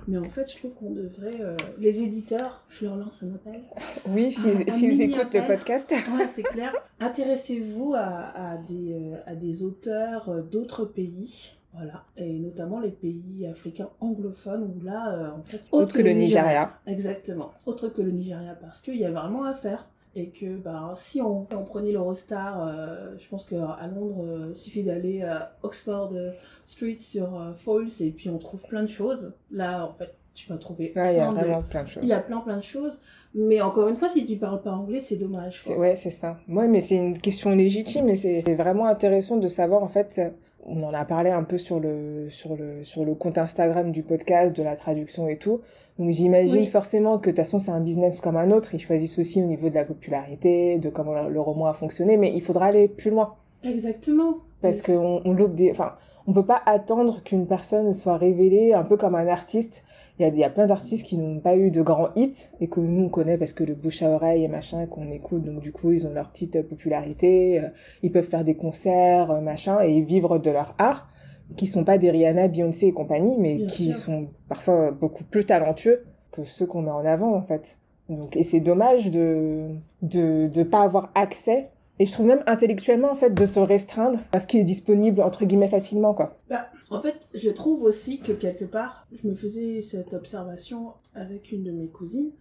Mais 0.08 0.18
en 0.18 0.28
fait, 0.28 0.50
je 0.50 0.58
trouve 0.58 0.75
qu'on 0.75 0.90
devrait. 0.90 1.40
euh, 1.40 1.56
les 1.78 2.02
éditeurs, 2.02 2.64
je 2.68 2.84
leur 2.84 2.96
lance 2.96 3.22
un 3.22 3.34
appel. 3.34 3.60
Oui, 4.08 4.32
s'ils 4.32 4.88
mini 4.88 5.04
écoutent 5.14 5.34
le 5.34 5.46
podcast. 5.46 5.92
Ouais, 6.16 6.26
c'est 6.34 6.42
clair. 6.42 6.72
Intéressez-vous 7.00 7.94
à, 7.94 8.52
à 8.52 8.56
des, 8.56 8.92
euh, 8.94 9.16
à 9.26 9.34
des 9.34 9.62
auteurs 9.62 10.28
euh, 10.28 10.42
d'autres 10.42 10.84
pays. 10.84 11.52
Voilà. 11.72 12.04
Et 12.16 12.38
notamment 12.40 12.80
les 12.80 12.90
pays 12.90 13.46
africains 13.49 13.88
anglophones 14.00 14.64
où 14.64 14.84
là, 14.84 15.14
euh, 15.14 15.30
en 15.38 15.42
fait. 15.44 15.60
Autre 15.70 15.94
que 15.94 16.02
le 16.02 16.10
Nigeria. 16.10 16.78
Exactement. 16.87 17.52
Autre 17.66 17.88
que 17.88 18.02
le 18.02 18.10
Nigeria 18.10 18.54
parce 18.60 18.80
qu'il 18.80 18.96
y 18.96 19.04
a 19.04 19.10
vraiment 19.10 19.44
à 19.44 19.54
faire. 19.54 19.88
Et 20.17 20.31
que 20.31 20.57
bah, 20.57 20.93
si 20.97 21.21
on, 21.23 21.47
on 21.55 21.64
prenait 21.64 21.93
l'Eurostar, 21.93 22.67
euh, 22.67 23.11
je 23.17 23.29
pense 23.29 23.45
qu'à 23.45 23.57
Londres, 23.95 24.25
euh, 24.26 24.47
il 24.50 24.57
suffit 24.57 24.83
d'aller 24.83 25.23
à 25.23 25.52
Oxford 25.62 26.11
euh, 26.14 26.33
Street 26.67 26.97
sur 26.99 27.40
euh, 27.40 27.52
Foyles 27.55 27.88
et 28.00 28.11
puis 28.11 28.29
on 28.29 28.38
trouve 28.38 28.62
plein 28.62 28.83
de 28.83 28.88
choses. 28.88 29.33
Là, 29.52 29.87
en 29.87 29.93
fait, 29.95 30.12
tu 30.35 30.49
vas 30.49 30.57
trouver 30.59 30.93
il 30.97 30.99
y 30.99 31.19
a 31.21 31.31
plein 31.33 31.59
de- 31.61 31.67
plein 31.67 31.83
de 31.85 31.88
choses. 31.88 32.02
il 32.02 32.09
y 32.09 32.12
a 32.12 32.19
plein 32.19 32.40
plein 32.40 32.57
de 32.57 32.62
choses. 32.62 32.99
Mais 33.35 33.61
encore 33.61 33.87
une 33.88 33.97
fois, 33.97 34.09
si 34.09 34.25
tu 34.25 34.37
parles 34.37 34.62
pas 34.62 34.73
anglais, 34.73 34.99
c'est 35.00 35.17
dommage. 35.17 35.62
Quoi. 35.64 35.76
Ouais, 35.79 35.95
c'est 35.97 36.11
ça. 36.11 36.38
Ouais, 36.49 36.67
mais 36.67 36.81
c'est 36.81 36.97
une 36.97 37.17
question 37.19 37.50
légitime 37.50 38.09
et 38.09 38.17
c'est 38.17 38.40
c'est 38.40 38.55
vraiment 38.55 38.87
intéressant 38.87 39.37
de 39.37 39.47
savoir, 39.49 39.83
en 39.83 39.88
fait, 39.88 40.17
euh, 40.19 40.31
on 40.67 40.83
en 40.83 40.93
a 40.93 41.05
parlé 41.05 41.31
un 41.31 41.43
peu 41.43 41.59
sur 41.59 41.81
le, 41.81 42.29
sur 42.31 42.57
le, 42.57 42.85
sur 42.85 43.05
le 43.05 43.14
compte 43.14 43.38
Instagram 43.38 43.93
du 43.93 44.02
podcast, 44.02 44.55
de 44.55 44.62
la 44.62 44.76
traduction 44.76 45.29
et 45.29 45.37
tout. 45.37 45.61
Donc 45.99 46.11
j'imagine 46.11 46.61
Oui. 46.61 46.67
forcément 46.67 47.19
que 47.19 47.26
de 47.26 47.31
toute 47.31 47.38
façon 47.38 47.59
c'est 47.59 47.71
un 47.71 47.81
business 47.81 48.21
comme 48.21 48.37
un 48.37 48.50
autre. 48.50 48.75
Ils 48.75 48.81
choisissent 48.81 49.19
aussi 49.19 49.43
au 49.43 49.47
niveau 49.47 49.69
de 49.69 49.75
la 49.75 49.85
popularité, 49.85 50.79
de 50.79 50.88
comment 50.88 51.29
le, 51.29 51.40
roman 51.40 51.67
a 51.67 51.75
fonctionné, 51.75 52.17
mais 52.17 52.33
il 52.35 52.40
faudra 52.40 52.67
aller 52.67 52.88
plus 52.88 53.11
loin. 53.11 53.35
Exactement. 53.64 54.38
Parce 54.62 54.83
qu'on 54.83 55.23
on 55.25 55.33
loupe 55.33 55.55
des... 55.55 55.71
Enfin, 55.71 55.95
on 56.26 56.33
peut 56.33 56.47
pas 56.47 56.62
attendre 56.67 57.23
qu'une 57.23 57.47
personne 57.47 57.93
soit 57.93 58.17
révélée 58.17 58.73
un 58.73 58.85
peu 58.85 58.97
comme 58.97 59.14
un 59.14 59.26
artiste. 59.26 59.85
Il 60.21 60.25
y 60.25 60.27
a, 60.27 60.29
il 60.29 60.39
y 60.39 60.45
a 60.45 60.50
plein 60.50 60.67
d'artistes 60.67 61.07
qui 61.07 61.17
n'ont 61.17 61.41
pas 61.41 61.57
eu 61.57 61.71
de 61.71 61.81
grands 61.81 62.11
hits 62.15 62.50
et 62.61 62.69
que 62.69 62.79
nous 62.79 63.05
on 63.05 63.09
connaît 63.09 63.39
parce 63.39 63.55
que 63.55 63.65
le 63.65 63.75
bouche 63.75 64.03
à 64.03 64.11
oreille 64.11 64.45
et 64.45 64.49
machin 64.49 64.85
qu'on 64.85 65.09
écoute. 65.09 65.45
Donc 65.45 65.61
du 65.61 65.73
coup 65.73 65.93
ils 65.93 66.07
ont 66.07 66.12
leur 66.12 66.29
petite 66.31 66.61
popularité, 66.69 67.59
euh, 67.59 67.69
ils 68.03 68.12
peuvent 68.12 68.29
faire 68.29 68.45
des 68.45 68.55
concerts, 68.55 69.31
euh, 69.31 69.41
machin 69.41 69.81
et 69.81 70.03
vivre 70.03 70.37
de 70.39 70.50
leur 70.50 70.75
art 70.77 71.09
qui 71.57 71.67
sont 71.67 71.85
pas 71.85 71.97
des 71.97 72.11
Rihanna, 72.11 72.49
Beyoncé 72.49 72.89
et 72.89 72.93
compagnie, 72.93 73.37
mais 73.39 73.57
Bien 73.57 73.67
qui 73.67 73.93
sûr. 73.93 74.05
sont 74.05 74.29
parfois 74.47 74.91
beaucoup 74.91 75.25
plus 75.25 75.47
talentueux 75.47 76.05
que 76.33 76.45
ceux 76.45 76.67
qu'on 76.67 76.83
met 76.83 76.91
en 76.91 77.05
avant 77.07 77.35
en 77.35 77.43
fait. 77.43 77.79
Donc 78.11 78.37
et 78.37 78.43
c'est 78.43 78.61
dommage 78.61 79.11
de 79.11 79.69
de 80.03 80.49
de 80.49 80.62
pas 80.65 80.83
avoir 80.83 81.11
accès 81.15 81.71
et 82.00 82.07
je 82.07 82.12
trouve 82.12 82.26
même 82.26 82.42
intellectuellement 82.47 83.12
en 83.12 83.14
fait 83.14 83.35
de 83.35 83.47
se 83.47 83.61
restreindre 83.61 84.19
à 84.33 84.40
ce 84.40 84.47
qui 84.47 84.59
est 84.59 84.64
disponible 84.64 85.21
entre 85.21 85.45
guillemets 85.45 85.69
facilement 85.69 86.14
quoi. 86.14 86.40
Bah, 86.49 86.66
en 86.88 87.00
fait, 87.00 87.28
je 87.35 87.50
trouve 87.50 87.83
aussi 87.83 88.21
que 88.21 88.33
quelque 88.33 88.64
part, 88.64 89.07
je 89.12 89.28
me 89.28 89.37
faisais 89.37 89.80
cette 89.83 90.12
observation 90.12 90.95
avec 91.14 91.52
une 91.52 91.62
de 91.62 91.71
mes 91.71 91.87
cousines, 91.87 92.33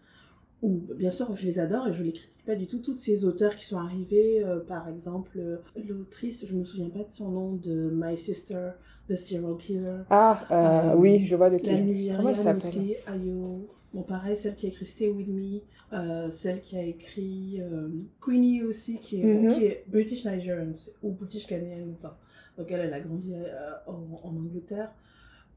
où 0.64 0.82
bien 0.98 1.12
sûr 1.12 1.36
je 1.36 1.46
les 1.46 1.60
adore 1.60 1.88
et 1.88 1.94
je 1.94 2.02
les 2.02 2.14
critique 2.14 2.46
pas 2.46 2.56
du 2.56 2.66
tout. 2.66 2.80
Toutes 2.80 2.98
ces 2.98 3.26
auteurs 3.26 3.56
qui 3.56 3.66
sont 3.66 3.78
arrivés, 3.78 4.44
euh, 4.44 4.60
par 4.60 4.90
exemple, 4.90 5.38
euh, 5.38 5.58
l'autrice, 5.88 6.46
je 6.48 6.56
me 6.56 6.64
souviens 6.64 6.90
pas 6.90 7.04
de 7.04 7.12
son 7.12 7.30
nom, 7.30 7.54
de 7.54 7.92
My 7.94 8.18
Sister, 8.18 8.72
The 9.08 9.16
Serial 9.16 9.58
Killer. 9.58 10.00
Ah 10.10 10.42
euh, 10.50 10.96
oui, 10.96 11.26
je 11.26 11.36
vois 11.36 11.50
de 11.50 11.58
qui. 11.58 11.70
La 11.70 11.82
Nigériane 11.82 12.36
s'appelle 12.36 12.58
aussi, 12.58 12.96
Ayo. 13.06 13.68
Bon, 13.94 14.04
pareil, 14.04 14.38
celle 14.38 14.56
qui 14.56 14.68
a 14.68 14.70
écrit 14.70 14.86
Stay 14.86 15.10
With 15.10 15.28
Me, 15.28 15.62
euh, 15.94 16.30
celle 16.30 16.62
qui 16.62 16.78
a 16.78 16.84
écrit 16.84 17.60
euh, 17.60 17.90
Queenie 18.22 18.62
aussi, 18.64 19.00
qui 19.00 19.22
est, 19.22 19.24
Mhm. 19.26 19.54
qui 19.54 19.66
est 19.66 19.84
British 19.88 20.26
Nigerian, 20.26 20.74
ou 21.02 21.12
British 21.12 21.48
Ghanaian, 21.48 21.88
enfin. 21.98 22.16
Donc 22.58 22.70
elle, 22.72 22.82
elle 22.82 22.94
a 22.94 23.00
grandi 23.00 23.34
euh, 23.34 23.72
en, 23.88 24.20
en 24.24 24.30
Angleterre. 24.36 24.92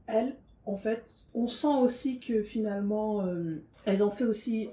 Elle, 0.07 0.35
en 0.65 0.77
fait, 0.77 1.03
on 1.35 1.45
sent 1.47 1.75
aussi 1.81 2.19
que 2.19 2.41
finalement, 2.41 3.23
elles 3.85 4.03
ont 4.03 4.09
fait 4.09 4.23
aussi 4.23 4.69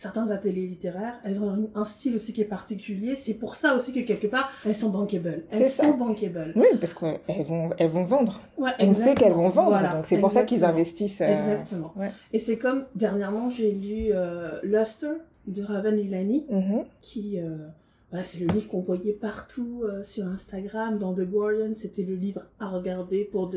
certains 0.00 0.30
ateliers 0.30 0.66
littéraires, 0.66 1.20
elles 1.24 1.42
ont 1.42 1.70
un, 1.74 1.84
style 1.84 2.16
aussi 2.16 2.32
qui 2.32 2.40
est 2.40 2.46
particulier, 2.46 3.16
c'est 3.16 3.34
pour 3.34 3.54
ça 3.54 3.76
aussi 3.76 3.92
que 3.92 4.00
quelque 4.00 4.28
part, 4.28 4.50
elles 4.64 4.74
sont 4.74 4.88
bankable. 4.88 5.44
Elles 5.50 5.66
ça. 5.66 5.84
sont 5.84 5.92
bankable. 5.92 6.54
Oui, 6.56 6.68
parce 6.80 6.94
qu'elles 6.94 7.44
vont 7.44 7.68
elles 7.76 7.90
vont 7.90 8.04
vendre. 8.04 8.40
Ouais, 8.56 8.70
On 8.78 8.94
sait 8.94 9.14
qu'elles 9.14 9.34
vont 9.34 9.50
vendre, 9.50 9.72
Voilà, 9.72 9.92
donc 9.92 10.06
c'est 10.06 10.16
pour 10.16 10.32
ça 10.32 10.44
qu'ils 10.44 10.64
investissent. 10.64 11.20
euh, 11.20 11.34
Exactement. 11.34 11.92
ouais. 11.96 12.12
Et 12.32 12.38
c'est 12.38 12.56
comme 12.56 12.86
dernièrement 12.94 13.50
j'ai 13.50 13.72
lu 13.72 14.08
euh, 14.14 14.58
Luster 14.62 15.12
de 15.46 15.62
Raven 15.62 15.94
Lulani 15.96 16.46
mhm. 16.48 16.84
qui 17.02 17.38
euh, 17.38 17.66
voilà, 18.10 18.24
c'est 18.24 18.40
le 18.40 18.46
livre 18.46 18.68
qu'on 18.68 18.80
voyait 18.80 19.12
partout 19.12 19.82
euh, 19.84 20.02
sur 20.02 20.26
Instagram 20.26 20.98
dans 20.98 21.14
The 21.14 21.20
Guardian, 21.20 21.74
c'était 21.74 22.02
le 22.02 22.16
livre 22.16 22.42
à 22.58 22.68
regarder 22.68 23.24
pour 23.24 23.48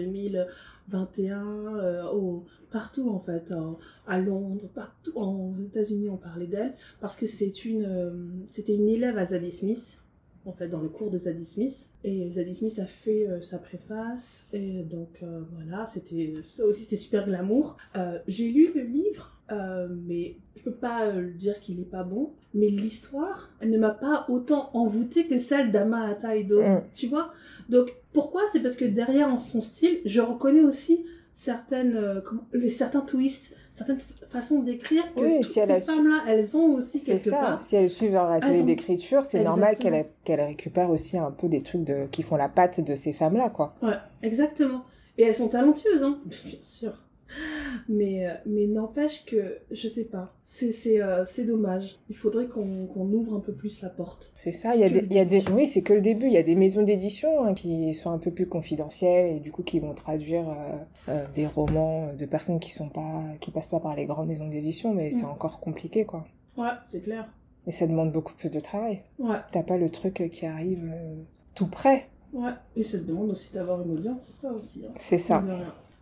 2021 0.87 1.75
euh, 1.77 2.03
au- 2.11 2.45
partout 2.71 3.09
en 3.09 3.19
fait 3.19 3.53
à 4.07 4.19
Londres, 4.19 4.67
partout 4.73 5.11
aux 5.15 5.53
États-Unis 5.55 6.09
on 6.09 6.17
parlait 6.17 6.47
d'elle 6.47 6.73
parce 6.99 7.15
que 7.15 7.27
c'est 7.27 7.65
une 7.65 7.85
euh, 7.85 8.11
c'était 8.49 8.75
une 8.75 8.87
élève 8.87 9.17
à 9.17 9.25
Zadie 9.25 9.51
Smith 9.51 9.99
en 10.45 10.51
fait 10.51 10.67
dans 10.67 10.81
le 10.81 10.89
cours 10.89 11.09
de 11.09 11.17
Zadie 11.17 11.45
Smith. 11.45 11.87
Et 12.03 12.29
Zadie 12.31 12.53
Smith 12.53 12.77
a 12.79 12.85
fait 12.85 13.27
euh, 13.29 13.41
sa 13.41 13.59
préface 13.59 14.47
et 14.53 14.83
donc 14.83 15.19
euh, 15.23 15.41
voilà 15.55 15.85
c'était 15.85 16.33
ça 16.41 16.65
aussi 16.65 16.83
c'était 16.83 16.97
super 16.97 17.25
glamour. 17.25 17.77
J'ai 18.27 18.49
lu 18.49 18.71
le 18.75 18.81
livre 18.83 19.29
mais 20.07 20.37
je 20.55 20.63
peux 20.63 20.73
pas 20.73 21.11
dire 21.37 21.59
qu'il 21.59 21.79
est 21.79 21.83
pas 21.85 22.03
bon 22.03 22.31
mais 22.55 22.69
l'histoire 22.69 23.51
elle 23.59 23.69
ne 23.69 23.77
m'a 23.77 23.91
pas 23.91 24.25
autant 24.27 24.71
envoûtée 24.73 25.27
que 25.27 25.37
celle 25.37 25.71
d'Ama 25.71 26.07
Ataido 26.07 26.61
Mm. 26.63 26.81
tu 26.93 27.07
vois. 27.07 27.31
Donc 27.69 27.95
pourquoi? 28.13 28.43
C'est 28.51 28.59
parce 28.61 28.75
que 28.75 28.85
derrière 28.85 29.27
en 29.27 29.39
son 29.39 29.61
style 29.61 29.99
je 30.05 30.21
reconnais 30.21 30.61
aussi 30.63 31.05
certaines 31.33 31.95
euh, 31.95 32.21
comment- 32.21 32.45
les 32.53 32.69
certains 32.69 33.01
twists 33.01 33.53
certaines 33.73 33.97
façons 34.29 34.61
d'écrire 34.61 35.03
que 35.15 35.19
Oui, 35.21 35.35
toutes 35.41 35.45
si 35.51 35.59
elle 35.59 35.65
ces 35.67 35.71
a 35.73 35.81
su- 35.81 35.87
femmes 35.87 36.07
là 36.07 36.19
elles 36.27 36.55
ont 36.55 36.75
aussi 36.75 36.99
C'est 36.99 37.13
quelque 37.13 37.29
ça. 37.31 37.39
part 37.39 37.61
Si 37.61 37.75
elles 37.75 37.89
suivent 37.89 38.13
leur 38.13 38.29
atelier 38.29 38.61
ont- 38.61 38.65
d'écriture, 38.65 39.25
c'est 39.25 39.43
normal 39.43 39.75
qu'elles 39.77 40.41
récupèrent 40.41 40.91
aussi 40.91 41.17
un 41.17 41.31
peu 41.31 41.47
des 41.47 41.61
trucs 41.63 41.83
de, 41.83 42.05
qui 42.11 42.21
font 42.21 42.35
la 42.35 42.49
patte 42.49 42.81
de 42.81 42.95
ces 42.95 43.13
femmes-là, 43.13 43.49
quoi. 43.49 43.73
Ouais, 43.81 43.95
exactement. 44.21 44.83
Et 45.17 45.23
elles 45.23 45.33
sont 45.35 45.47
talentueuses, 45.47 46.03
hein, 46.03 46.19
bien 46.25 46.59
sûr. 46.61 46.93
Mais, 47.89 48.27
euh, 48.27 48.33
mais 48.45 48.67
n'empêche 48.67 49.25
que, 49.25 49.57
je 49.71 49.87
sais 49.87 50.05
pas, 50.05 50.33
c'est 50.45 50.71
c'est 50.71 51.01
euh, 51.01 51.25
c'est 51.25 51.43
dommage. 51.43 51.97
Il 52.09 52.15
faudrait 52.15 52.47
qu'on 52.47 52.85
qu'on 52.87 53.05
ouvre 53.11 53.35
un 53.35 53.39
peu 53.39 53.53
plus 53.53 53.81
la 53.81 53.89
porte. 53.89 54.31
C'est 54.35 54.51
ça. 54.51 54.75
Il 54.75 54.81
y 54.81 54.83
a 54.83 54.89
des, 54.89 55.05
y 55.13 55.19
a 55.19 55.25
des, 55.25 55.43
oui, 55.51 55.67
c'est 55.67 55.81
que 55.81 55.93
le 55.93 56.01
début. 56.01 56.27
Il 56.27 56.33
y 56.33 56.37
a 56.37 56.43
des 56.43 56.55
maisons 56.55 56.83
d'édition 56.83 57.43
hein, 57.43 57.53
qui 57.53 57.93
sont 57.93 58.11
un 58.11 58.17
peu 58.19 58.31
plus 58.31 58.47
confidentielles 58.47 59.35
et 59.35 59.39
du 59.39 59.51
coup 59.51 59.63
qui 59.63 59.79
vont 59.79 59.93
traduire 59.93 60.47
euh, 60.49 60.53
euh, 61.09 61.25
des 61.35 61.47
romans 61.47 62.13
de 62.13 62.25
personnes 62.25 62.59
qui 62.59 62.71
sont 62.71 62.89
pas, 62.89 63.21
qui 63.41 63.51
passent 63.51 63.67
pas 63.67 63.79
par 63.79 63.95
les 63.95 64.05
grandes 64.05 64.27
maisons 64.27 64.47
d'édition, 64.47 64.93
mais 64.93 65.11
c'est 65.11 65.25
Mm. 65.25 65.29
encore 65.31 65.59
compliqué, 65.59 66.05
quoi. 66.05 66.25
Ouais, 66.57 66.69
c'est 66.87 67.01
clair. 67.01 67.27
Et 67.65 67.71
ça 67.71 67.87
demande 67.87 68.11
beaucoup 68.11 68.33
plus 68.33 68.51
de 68.51 68.59
travail. 68.59 69.01
Ouais, 69.19 69.37
T'as 69.51 69.63
pas 69.63 69.77
le 69.77 69.89
truc 69.89 70.29
qui 70.31 70.45
arrive 70.45 70.93
tout 71.55 71.67
près. 71.67 72.07
ouais. 72.33 72.51
Et 72.75 72.83
ça 72.83 72.97
demande 72.97 73.31
aussi 73.31 73.53
d'avoir 73.53 73.81
une 73.81 73.91
audience, 73.91 74.23
c'est 74.31 74.41
ça 74.41 74.51
aussi. 74.53 74.85
Hein. 74.85 74.93
C'est 74.99 75.17
ça. 75.17 75.43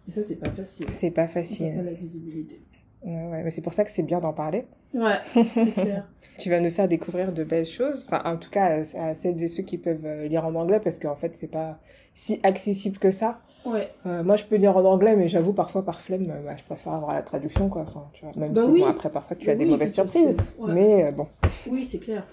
Et 0.07 0.11
ça, 0.11 0.23
c'est 0.23 0.35
pas 0.37 0.49
facile. 0.49 0.87
C'est 0.89 1.11
pas 1.11 1.27
facile. 1.27 1.81
la 1.83 1.93
visibilité. 1.93 2.59
Ouais, 3.03 3.13
ouais, 3.13 3.43
mais 3.43 3.49
c'est 3.51 3.61
pour 3.61 3.73
ça 3.73 3.83
que 3.83 3.89
c'est 3.91 4.03
bien 4.03 4.19
d'en 4.19 4.33
parler. 4.33 4.65
Ouais, 4.93 5.15
c'est 5.33 5.71
clair. 5.73 6.07
Tu 6.37 6.49
vas 6.49 6.59
nous 6.59 6.69
faire 6.69 6.87
découvrir 6.87 7.33
de 7.33 7.43
belles 7.43 7.65
choses. 7.65 8.05
Enfin, 8.07 8.21
en 8.25 8.37
tout 8.37 8.49
cas, 8.51 8.83
à 8.95 9.09
à 9.09 9.15
celles 9.15 9.41
et 9.43 9.47
ceux 9.47 9.63
qui 9.63 9.77
peuvent 9.77 10.05
euh, 10.05 10.27
lire 10.27 10.45
en 10.45 10.53
anglais, 10.55 10.79
parce 10.79 10.99
qu'en 10.99 11.15
fait, 11.15 11.35
c'est 11.35 11.47
pas 11.51 11.79
si 12.13 12.39
accessible 12.43 12.97
que 12.99 13.09
ça. 13.11 13.41
Ouais. 13.65 13.89
Euh, 14.05 14.23
moi, 14.23 14.35
je 14.37 14.43
peux 14.45 14.55
lire 14.55 14.75
en 14.77 14.83
anglais, 14.85 15.15
mais 15.15 15.27
j'avoue, 15.29 15.53
parfois, 15.53 15.83
par 15.85 16.01
flemme, 16.01 16.29
euh, 16.29 16.43
bah, 16.45 16.55
je 16.57 16.63
préfère 16.63 16.93
avoir 16.93 17.13
la 17.13 17.21
traduction, 17.23 17.69
quoi. 17.69 17.83
Enfin, 17.83 18.07
tu 18.13 18.25
vois, 18.25 18.33
même 18.37 18.53
Bah 18.53 18.63
si, 18.65 18.69
oui. 18.71 18.81
bon, 18.81 18.87
après, 18.87 19.09
parfois, 19.09 19.35
tu 19.35 19.49
as 19.49 19.55
des 19.55 19.65
mauvaises 19.65 19.93
surprises. 19.93 20.35
ouais. 20.59 20.73
Mais 20.73 21.05
euh, 21.05 21.11
bon, 21.11 21.27
Oui, 21.69 21.85
c'est 21.85 21.99
clair. 21.99 22.25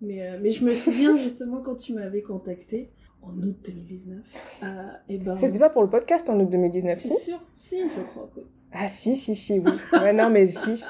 Mais, 0.00 0.20
euh, 0.22 0.38
mais 0.42 0.50
je 0.50 0.64
me 0.64 0.74
souviens 0.74 1.16
justement 1.22 1.60
quand 1.60 1.76
tu 1.76 1.94
m'avais 1.94 2.22
contacté 2.22 2.90
en 3.26 3.36
août 3.42 3.56
2019. 3.66 4.18
Euh, 4.62 4.66
et 5.08 5.18
ben, 5.18 5.36
c'était 5.36 5.58
pas 5.58 5.70
pour 5.70 5.82
le 5.82 5.90
podcast 5.90 6.28
en 6.30 6.38
août 6.40 6.48
2019, 6.50 6.98
c'est 6.98 7.08
si? 7.08 7.24
sûr. 7.30 7.42
Si, 7.54 7.80
je 7.80 8.00
crois 8.02 8.30
que. 8.34 8.40
Ah, 8.72 8.88
si, 8.88 9.16
si, 9.16 9.36
si, 9.36 9.60
oui. 9.60 9.70
Ouais, 9.92 10.12
non, 10.12 10.30
mais 10.30 10.46
si. 10.46 10.82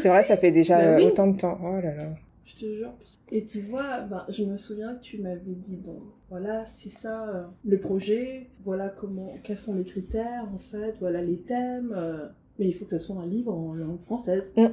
C'est 0.00 0.08
vrai, 0.08 0.22
ça 0.22 0.36
fait 0.36 0.50
déjà 0.50 0.78
Bah 0.80 0.84
euh, 0.84 0.96
oui. 0.96 1.04
autant 1.04 1.26
de 1.28 1.36
temps. 1.36 1.58
Oh 1.62 1.80
là 1.80 1.94
là. 1.94 2.14
Je 2.44 2.54
te 2.56 2.74
jure. 2.74 2.92
Et 3.30 3.44
tu 3.44 3.60
vois, 3.60 4.00
ben, 4.00 4.24
je 4.28 4.42
me 4.42 4.56
souviens 4.56 4.94
que 4.96 5.00
tu 5.00 5.18
m'avais 5.18 5.54
dit, 5.54 5.76
bon, 5.76 6.00
voilà, 6.28 6.66
c'est 6.66 6.90
ça 6.90 7.28
euh, 7.28 7.44
le 7.64 7.78
projet, 7.78 8.50
voilà 8.64 8.88
comment, 8.88 9.32
quels 9.44 9.58
sont 9.58 9.74
les 9.74 9.84
critères 9.84 10.48
en 10.52 10.58
fait, 10.58 10.96
voilà 10.98 11.22
les 11.22 11.38
thèmes, 11.38 11.92
euh, 11.96 12.26
mais 12.58 12.66
il 12.66 12.74
faut 12.74 12.84
que 12.86 12.98
ce 12.98 12.98
soit 12.98 13.16
un 13.22 13.26
livre 13.26 13.54
en 13.54 13.72
langue 13.74 14.00
française. 14.02 14.52
Mm. 14.56 14.66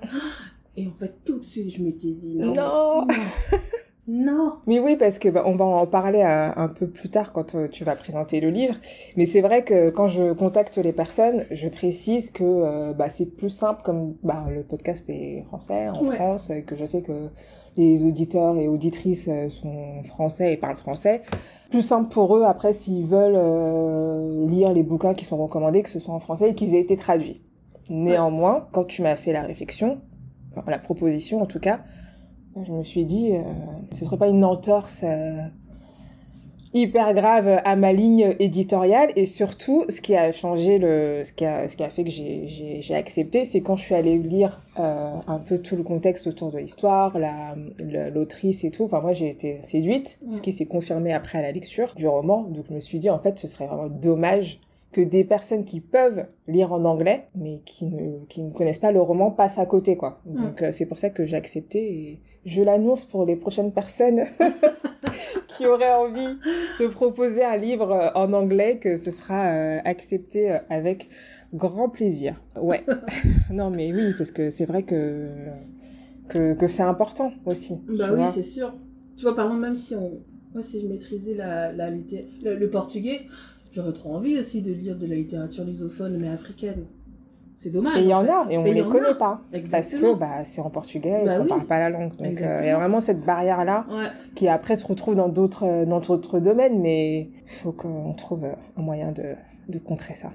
Et 0.77 0.87
en 0.87 0.93
fait, 0.93 1.13
tout 1.25 1.37
de 1.37 1.43
suite, 1.43 1.69
je 1.71 1.83
m'étais 1.83 2.11
dit, 2.13 2.35
non. 2.37 2.53
Non. 2.53 3.01
Non. 3.01 3.07
Non. 4.07 4.53
Mais 4.67 4.79
oui, 4.79 4.95
parce 4.95 5.19
que 5.19 5.27
bah, 5.27 5.43
on 5.45 5.55
va 5.55 5.65
en 5.65 5.85
parler 5.85 6.21
euh, 6.21 6.49
un 6.55 6.69
peu 6.69 6.87
plus 6.87 7.09
tard 7.09 7.33
quand 7.33 7.55
euh, 7.55 7.67
tu 7.67 7.83
vas 7.83 7.95
présenter 7.95 8.39
le 8.39 8.49
livre. 8.49 8.75
Mais 9.17 9.25
c'est 9.25 9.41
vrai 9.41 9.63
que 9.63 9.89
quand 9.89 10.07
je 10.07 10.31
contacte 10.33 10.77
les 10.77 10.93
personnes, 10.93 11.45
je 11.51 11.67
précise 11.67 12.29
que 12.31 12.43
euh, 12.43 12.93
bah, 12.93 13.09
c'est 13.09 13.25
plus 13.25 13.49
simple 13.49 13.81
comme 13.83 14.15
bah, 14.23 14.45
le 14.49 14.63
podcast 14.63 15.09
est 15.09 15.43
français 15.47 15.89
en 15.89 16.01
Ouais. 16.05 16.15
France 16.15 16.49
et 16.49 16.63
que 16.63 16.75
je 16.75 16.85
sais 16.85 17.01
que 17.01 17.27
les 17.75 18.03
auditeurs 18.03 18.57
et 18.57 18.67
auditrices 18.67 19.29
sont 19.49 20.03
français 20.03 20.53
et 20.53 20.57
parlent 20.57 20.77
français. 20.77 21.21
Plus 21.69 21.81
simple 21.81 22.07
pour 22.09 22.35
eux 22.37 22.43
après 22.45 22.71
s'ils 22.71 23.05
veulent 23.05 23.35
euh, 23.35 24.47
lire 24.47 24.71
les 24.73 24.83
bouquins 24.83 25.13
qui 25.13 25.25
sont 25.25 25.37
recommandés, 25.37 25.83
que 25.83 25.89
ce 25.89 25.99
soit 25.99 26.13
en 26.13 26.19
français 26.19 26.51
et 26.51 26.55
qu'ils 26.55 26.75
aient 26.75 26.79
été 26.81 26.95
traduits. 26.95 27.41
Néanmoins, 27.89 28.67
quand 28.71 28.85
tu 28.85 29.01
m'as 29.01 29.15
fait 29.17 29.33
la 29.33 29.41
réflexion, 29.43 29.99
enfin, 30.55 30.63
la 30.71 30.79
proposition 30.79 31.41
en 31.41 31.45
tout 31.45 31.59
cas, 31.59 31.81
je 32.65 32.71
me 32.71 32.83
suis 32.83 33.05
dit, 33.05 33.31
euh, 33.33 33.41
ce 33.91 34.05
serait 34.05 34.17
pas 34.17 34.27
une 34.27 34.43
entorse 34.43 35.03
euh, 35.03 35.41
hyper 36.73 37.13
grave 37.13 37.61
à 37.63 37.75
ma 37.75 37.93
ligne 37.93 38.35
éditoriale. 38.39 39.09
Et 39.15 39.25
surtout 39.25 39.85
ce 39.89 40.01
qui 40.01 40.15
a 40.15 40.31
changé 40.31 40.77
le 40.77 41.23
ce 41.23 41.33
qui 41.33 41.45
a 41.45 41.67
ce 41.67 41.77
qui 41.77 41.83
a 41.83 41.89
fait 41.89 42.03
que 42.03 42.09
j'ai 42.09 42.47
j'ai 42.47 42.95
accepté 42.95 43.45
c'est 43.45 43.61
quand 43.61 43.77
je 43.77 43.83
suis 43.83 43.95
allée 43.95 44.17
lire 44.17 44.61
euh, 44.79 45.11
un 45.27 45.39
peu 45.39 45.59
tout 45.59 45.75
le 45.75 45.83
contexte 45.83 46.27
autour 46.27 46.51
de 46.51 46.59
l'histoire 46.59 47.17
la 47.17 47.55
l'autrice 48.09 48.63
et 48.63 48.71
tout. 48.71 48.83
Enfin 48.83 49.01
moi 49.01 49.13
j'ai 49.13 49.29
été 49.29 49.61
séduite 49.61 50.19
ce 50.31 50.41
qui 50.41 50.51
s'est 50.51 50.65
confirmé 50.65 51.13
après 51.13 51.39
à 51.39 51.41
la 51.41 51.51
lecture 51.51 51.93
du 51.95 52.07
roman. 52.07 52.43
Donc 52.43 52.65
je 52.69 52.73
me 52.73 52.79
suis 52.79 52.99
dit 52.99 53.09
en 53.09 53.19
fait 53.19 53.39
ce 53.39 53.47
serait 53.47 53.67
vraiment 53.67 53.87
dommage 53.89 54.59
que 54.91 55.01
des 55.01 55.23
personnes 55.23 55.65
qui 55.65 55.81
peuvent 55.81 56.25
lire 56.47 56.73
en 56.73 56.85
anglais 56.85 57.27
mais 57.35 57.61
qui 57.65 57.87
ne 57.87 58.25
qui 58.25 58.41
ne 58.41 58.51
connaissent 58.51 58.79
pas 58.79 58.91
le 58.91 59.01
roman 59.01 59.31
passent 59.31 59.59
à 59.59 59.65
côté 59.65 59.97
quoi 59.97 60.21
donc 60.25 60.63
c'est 60.71 60.85
pour 60.85 60.97
ça 60.97 61.09
que 61.09 61.25
j'ai 61.25 61.35
accepté 61.35 61.79
et 61.79 62.21
je 62.45 62.61
l'annonce 62.61 63.03
pour 63.03 63.25
les 63.25 63.35
prochaines 63.35 63.73
personnes 63.73 64.23
qui 65.57 65.65
auraient 65.65 65.93
envie 65.93 66.37
de 66.79 66.87
proposer 66.87 67.43
un 67.43 67.57
livre 67.57 67.91
euh, 67.91 68.09
en 68.15 68.31
anglais, 68.33 68.77
que 68.77 68.95
ce 68.95 69.11
sera 69.11 69.47
euh, 69.47 69.79
accepté 69.83 70.51
euh, 70.51 70.59
avec 70.69 71.09
grand 71.53 71.89
plaisir. 71.89 72.41
Ouais. 72.59 72.85
non, 73.51 73.69
mais 73.69 73.91
oui, 73.93 74.13
parce 74.17 74.31
que 74.31 74.49
c'est 74.49 74.65
vrai 74.65 74.83
que, 74.83 75.29
que, 76.29 76.53
que 76.53 76.67
c'est 76.67 76.83
important 76.83 77.33
aussi. 77.45 77.79
Bah 77.87 78.09
oui, 78.13 78.23
c'est 78.33 78.43
sûr. 78.43 78.73
Tu 79.15 79.23
vois, 79.23 79.35
par 79.35 79.45
exemple, 79.45 79.61
même 79.61 79.75
si 79.75 79.95
on, 79.95 80.21
moi, 80.53 80.63
si 80.63 80.81
je 80.81 80.87
maîtrisais 80.87 81.33
la, 81.33 81.73
la, 81.73 81.89
le 81.89 82.69
portugais, 82.69 83.21
j'aurais 83.71 83.93
trop 83.93 84.15
envie 84.15 84.39
aussi 84.39 84.61
de 84.61 84.71
lire 84.71 84.97
de 84.97 85.05
la 85.05 85.15
littérature 85.15 85.63
lusophone, 85.63 86.17
mais 86.17 86.29
africaine. 86.29 86.85
C'est 87.57 87.71
dommage. 87.71 87.97
Et 87.97 88.01
il 88.01 88.07
y 88.07 88.13
en, 88.13 88.27
a, 88.27 88.47
et 88.51 88.57
on 88.57 88.63
ne 88.63 88.71
les 88.71 88.83
connaît 88.83 89.15
pas. 89.15 89.41
Parce 89.51 89.93
que 89.93 90.13
bah, 90.13 90.45
c'est 90.45 90.61
en 90.61 90.69
portugais 90.69 91.23
bah 91.25 91.37
on 91.39 91.43
ne 91.43 91.49
parle 91.49 91.65
pas 91.65 91.79
la 91.79 91.89
langue. 91.89 92.15
Donc 92.15 92.39
euh, 92.39 92.57
il 92.61 92.67
y 92.67 92.69
a 92.69 92.77
vraiment 92.77 93.01
cette 93.01 93.21
barrière-là 93.21 93.87
qui 94.35 94.47
après 94.47 94.75
se 94.75 94.85
retrouve 94.85 95.15
dans 95.15 95.27
d'autres, 95.27 95.65
euh, 95.65 95.85
dans 95.85 95.99
d'autres 95.99 96.39
domaines, 96.39 96.79
mais 96.79 97.21
il 97.21 97.49
faut 97.49 97.71
qu'on 97.71 98.13
trouve 98.13 98.45
un 98.45 98.81
moyen 98.81 99.11
de, 99.11 99.33
de 99.69 99.79
contrer 99.79 100.13
ça. 100.13 100.29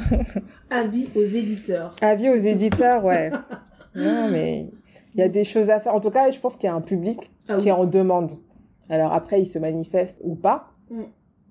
Avis 0.70 1.10
aux 1.14 1.20
éditeurs. 1.20 1.94
Avis 2.00 2.30
aux 2.30 2.36
éditeurs, 2.36 3.04
ouais. 3.04 3.30
non, 3.94 4.30
mais 4.30 4.70
il 5.14 5.20
y 5.20 5.22
a 5.22 5.28
des 5.28 5.44
choses 5.44 5.68
à 5.68 5.78
faire. 5.80 5.94
En 5.94 6.00
tout 6.00 6.10
cas, 6.10 6.30
je 6.30 6.40
pense 6.40 6.56
qu'il 6.56 6.68
y 6.68 6.70
a 6.70 6.74
un 6.74 6.80
public 6.80 7.30
ah 7.48 7.56
qui 7.56 7.68
est 7.68 7.72
en 7.72 7.84
demande. 7.84 8.32
Alors 8.88 9.12
après, 9.12 9.40
il 9.40 9.46
se 9.46 9.58
manifeste 9.58 10.20
ou 10.22 10.34
pas, 10.34 10.70
mm. 10.90 11.02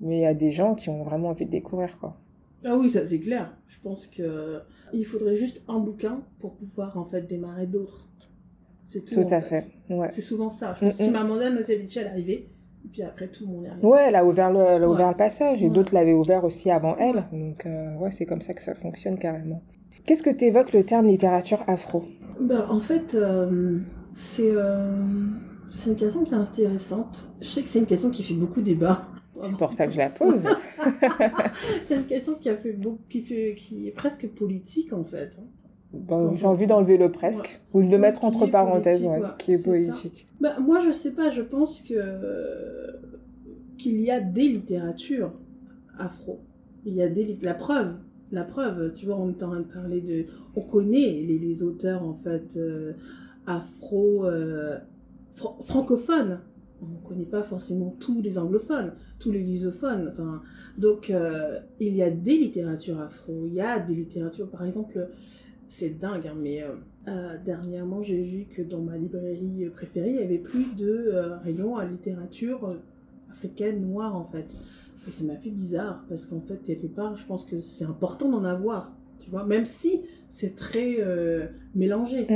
Mais 0.01 0.17
il 0.17 0.21
y 0.21 0.25
a 0.25 0.34
des 0.34 0.51
gens 0.51 0.75
qui 0.75 0.89
ont 0.89 1.03
vraiment 1.03 1.29
envie 1.29 1.45
de 1.45 1.51
découvrir, 1.51 1.97
quoi. 1.99 2.17
Ah 2.63 2.75
oui, 2.75 2.89
ça 2.89 3.05
c'est 3.05 3.19
clair. 3.19 3.55
Je 3.67 3.79
pense 3.79 4.08
que 4.08 4.62
il 4.93 5.05
faudrait 5.05 5.36
juste 5.36 5.63
un 5.67 5.79
bouquin 5.79 6.21
pour 6.39 6.55
pouvoir 6.55 6.97
en 6.97 7.05
fait 7.05 7.21
démarrer 7.21 7.67
d'autres. 7.67 8.10
C'est 8.86 9.03
tout. 9.03 9.15
Tout 9.15 9.34
à 9.34 9.41
fait. 9.41 9.67
Ouais. 9.89 10.10
C'est 10.10 10.21
souvent 10.21 10.49
ça. 10.49 10.73
Je 10.75 10.86
pense 10.86 10.97
que 10.97 11.03
si 11.03 11.10
Mamanda 11.12 11.49
nous 11.49 11.58
avait 11.58 11.77
dit 11.77 11.99
elle 11.99 12.08
arrivée, 12.08 12.49
et 12.86 12.88
puis 12.91 13.03
après 13.03 13.27
tout 13.27 13.45
le 13.45 13.51
monde 13.51 13.65
est 13.65 13.69
arrivé. 13.69 13.88
Ouais, 13.88 14.05
elle 14.08 14.15
a 14.15 14.25
ouvert 14.25 14.51
le, 14.51 14.60
elle 14.60 14.84
a 14.84 14.89
ouvert 14.89 15.10
le 15.10 15.17
passage 15.17 15.63
et 15.63 15.69
d'autres 15.69 15.93
l'avaient 15.93 16.13
ouvert 16.13 16.43
aussi 16.43 16.71
avant 16.71 16.95
elle. 16.97 17.25
Donc 17.31 17.65
euh, 17.65 17.95
ouais, 17.97 18.12
c'est 18.12 18.25
comme 18.25 18.41
ça 18.41 18.53
que 18.53 18.62
ça 18.62 18.75
fonctionne 18.75 19.17
carrément. 19.17 19.62
Qu'est-ce 20.05 20.23
que 20.23 20.29
t'évoques 20.29 20.73
le 20.73 20.84
terme 20.84 21.08
littérature 21.08 21.63
afro? 21.67 22.05
Ben, 22.39 22.65
en 22.69 22.79
fait, 22.79 23.15
euh, 23.15 23.79
c'est 24.13 24.51
euh, 24.51 25.01
c'est 25.71 25.89
une 25.89 25.95
question 25.95 26.23
qui 26.23 26.34
est 26.34 26.38
intéressante. 26.38 27.27
Je 27.41 27.47
sais 27.47 27.62
que 27.63 27.69
c'est 27.69 27.79
une 27.79 27.88
question 27.88 28.12
qui 28.12 28.23
fait 28.23 28.34
beaucoup 28.36 28.62
débat. 28.62 29.08
C'est 29.45 29.58
pour 29.58 29.73
ça 29.73 29.88
que 29.88 29.93
je 29.93 29.97
la 29.97 30.10
pose. 30.10 30.47
c'est 31.84 31.95
une 31.95 32.05
question 32.05 32.36
qui 32.36 32.49
a 32.49 32.58
fait 32.58 32.73
beaucoup, 32.73 33.03
qui 33.10 33.21
fait, 33.21 33.55
qui 33.55 33.88
est 33.88 33.91
presque 33.91 34.27
politique 34.27 34.93
en 34.93 35.03
fait. 35.03 35.31
Hein. 35.39 35.45
J'ai 36.36 36.47
envie 36.47 36.67
d'enlever 36.67 36.97
le 36.97 37.12
presque 37.12 37.62
ou 37.73 37.81
de 37.81 37.89
le 37.89 37.97
mettre 37.97 38.25
entre 38.25 38.47
parenthèses, 38.47 39.08
qui 39.38 39.53
est, 39.53 39.63
politique. 39.63 40.27
Bah, 40.41 40.60
moi, 40.60 40.79
je 40.79 40.91
sais 40.91 41.12
pas. 41.12 41.29
Je 41.29 41.41
pense 41.41 41.81
que 41.81 41.95
qu'il 43.77 43.99
y 44.01 44.12
a 44.12 44.19
des 44.19 44.47
littératures 44.47 45.34
afro. 45.97 46.39
Il 46.86 46.93
y 46.93 47.01
a 47.01 47.10
des 47.10 47.38
la 47.41 47.53
preuve. 47.53 47.95
La 48.31 48.43
preuve, 48.43 48.91
tu 48.91 49.05
vois, 49.05 49.17
on 49.17 49.29
est 49.29 49.43
en 49.43 49.51
train 49.51 49.60
de 49.60 49.65
parler 49.65 50.01
de, 50.01 50.25
on 50.55 50.62
connaît 50.62 51.12
les, 51.12 51.38
les 51.38 51.63
auteurs 51.63 52.03
en 52.03 52.15
fait 52.15 52.58
euh, 52.58 52.93
afro 53.45 54.25
euh, 54.25 54.79
francophones 55.63 56.39
on 56.81 56.88
ne 56.88 57.07
connaît 57.07 57.25
pas 57.25 57.43
forcément 57.43 57.95
tous 57.99 58.21
les 58.21 58.38
anglophones, 58.38 58.93
tous 59.19 59.31
les 59.31 59.43
lusophones. 59.43 60.09
Enfin, 60.11 60.41
donc, 60.77 61.09
euh, 61.09 61.59
il 61.79 61.95
y 61.95 62.03
a 62.03 62.11
des 62.11 62.38
littératures 62.38 62.99
afro, 62.99 63.45
il 63.47 63.53
y 63.53 63.61
a 63.61 63.79
des 63.79 63.93
littératures, 63.93 64.49
par 64.49 64.65
exemple, 64.65 65.09
c'est 65.67 65.97
dingue, 65.97 66.27
hein, 66.27 66.35
mais 66.38 66.63
euh, 66.63 66.73
euh, 67.07 67.38
dernièrement, 67.43 68.03
j'ai 68.03 68.21
vu 68.21 68.45
que 68.45 68.61
dans 68.61 68.81
ma 68.81 68.97
librairie 68.97 69.69
préférée, 69.73 70.09
il 70.09 70.15
y 70.15 70.23
avait 70.23 70.38
plus 70.38 70.75
de 70.75 71.11
rayons 71.43 71.77
à 71.77 71.85
littérature 71.85 72.75
africaine 73.31 73.81
noire, 73.81 74.15
en 74.15 74.25
fait. 74.25 74.55
Et 75.07 75.11
ça 75.11 75.23
m'a 75.23 75.38
fait 75.38 75.51
bizarre, 75.51 76.03
parce 76.09 76.25
qu'en 76.25 76.41
fait, 76.41 76.61
quelque 76.63 76.88
part, 76.88 77.15
je 77.15 77.25
pense 77.25 77.45
que 77.45 77.59
c'est 77.59 77.85
important 77.85 78.29
d'en 78.29 78.43
avoir, 78.43 78.91
tu 79.19 79.29
vois, 79.29 79.45
même 79.45 79.65
si 79.65 80.03
c'est 80.29 80.55
très 80.55 80.97
mélangé. 81.73 82.27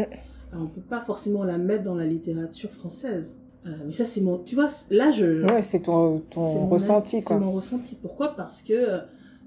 On 0.54 0.63
ne 0.63 0.67
peut 0.67 0.82
pas 0.82 1.02
forcément 1.02 1.43
la 1.43 1.58
mettre 1.58 1.84
dans 1.84 1.95
la 1.95 2.06
littérature 2.06 2.71
française. 2.71 3.36
Euh, 3.65 3.72
mais 3.86 3.91
ça, 3.91 4.06
c'est 4.06 4.22
mon. 4.22 4.38
Tu 4.38 4.56
vois, 4.56 4.67
là, 4.89 5.12
je. 5.12 5.43
Ouais, 5.43 5.63
c'est 5.63 5.82
ton, 5.82 6.19
ton 6.30 6.67
ressenti, 6.67 7.22
quoi. 7.22 7.36
C'est 7.36 7.43
mon 7.43 7.52
ressenti. 7.52 7.95
Pourquoi? 7.95 8.36
Parce 8.36 8.62
que, 8.62 8.74
euh, 8.74 9.00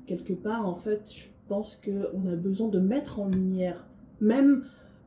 quelque 0.07 0.35
part, 0.35 0.69
en 0.69 0.75
fait, 0.75 1.11
je 1.15 1.27
pense 1.49 1.77
qu'on 1.83 2.27
a 2.31 2.37
besoin 2.37 2.69
de 2.69 2.79
mettre 2.79 3.21
en 3.21 3.29
lumière, 3.29 3.87
même 4.21 4.65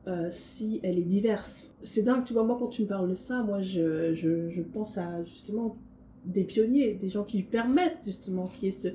euh, 0.08 0.28
si 0.30 0.80
elle 0.82 0.98
est 0.98 1.04
diverse. 1.04 1.68
C'est 1.82 2.02
dingue, 2.02 2.24
tu 2.24 2.32
vois, 2.32 2.44
moi, 2.44 2.56
quand 2.58 2.68
tu 2.68 2.82
me 2.82 2.88
parles 2.88 3.08
de 3.08 3.14
ça, 3.14 3.42
moi, 3.42 3.60
je, 3.60 4.12
je, 4.14 4.50
je 4.50 4.62
pense 4.62 4.98
à 4.98 5.22
justement 5.24 5.76
des 6.24 6.44
pionniers, 6.44 6.94
des 6.94 7.08
gens 7.08 7.22
qui 7.22 7.42
permettent 7.44 8.02
justement 8.04 8.48
qu'il 8.48 8.66
y 8.66 8.68
ait 8.70 8.72
ce, 8.72 8.88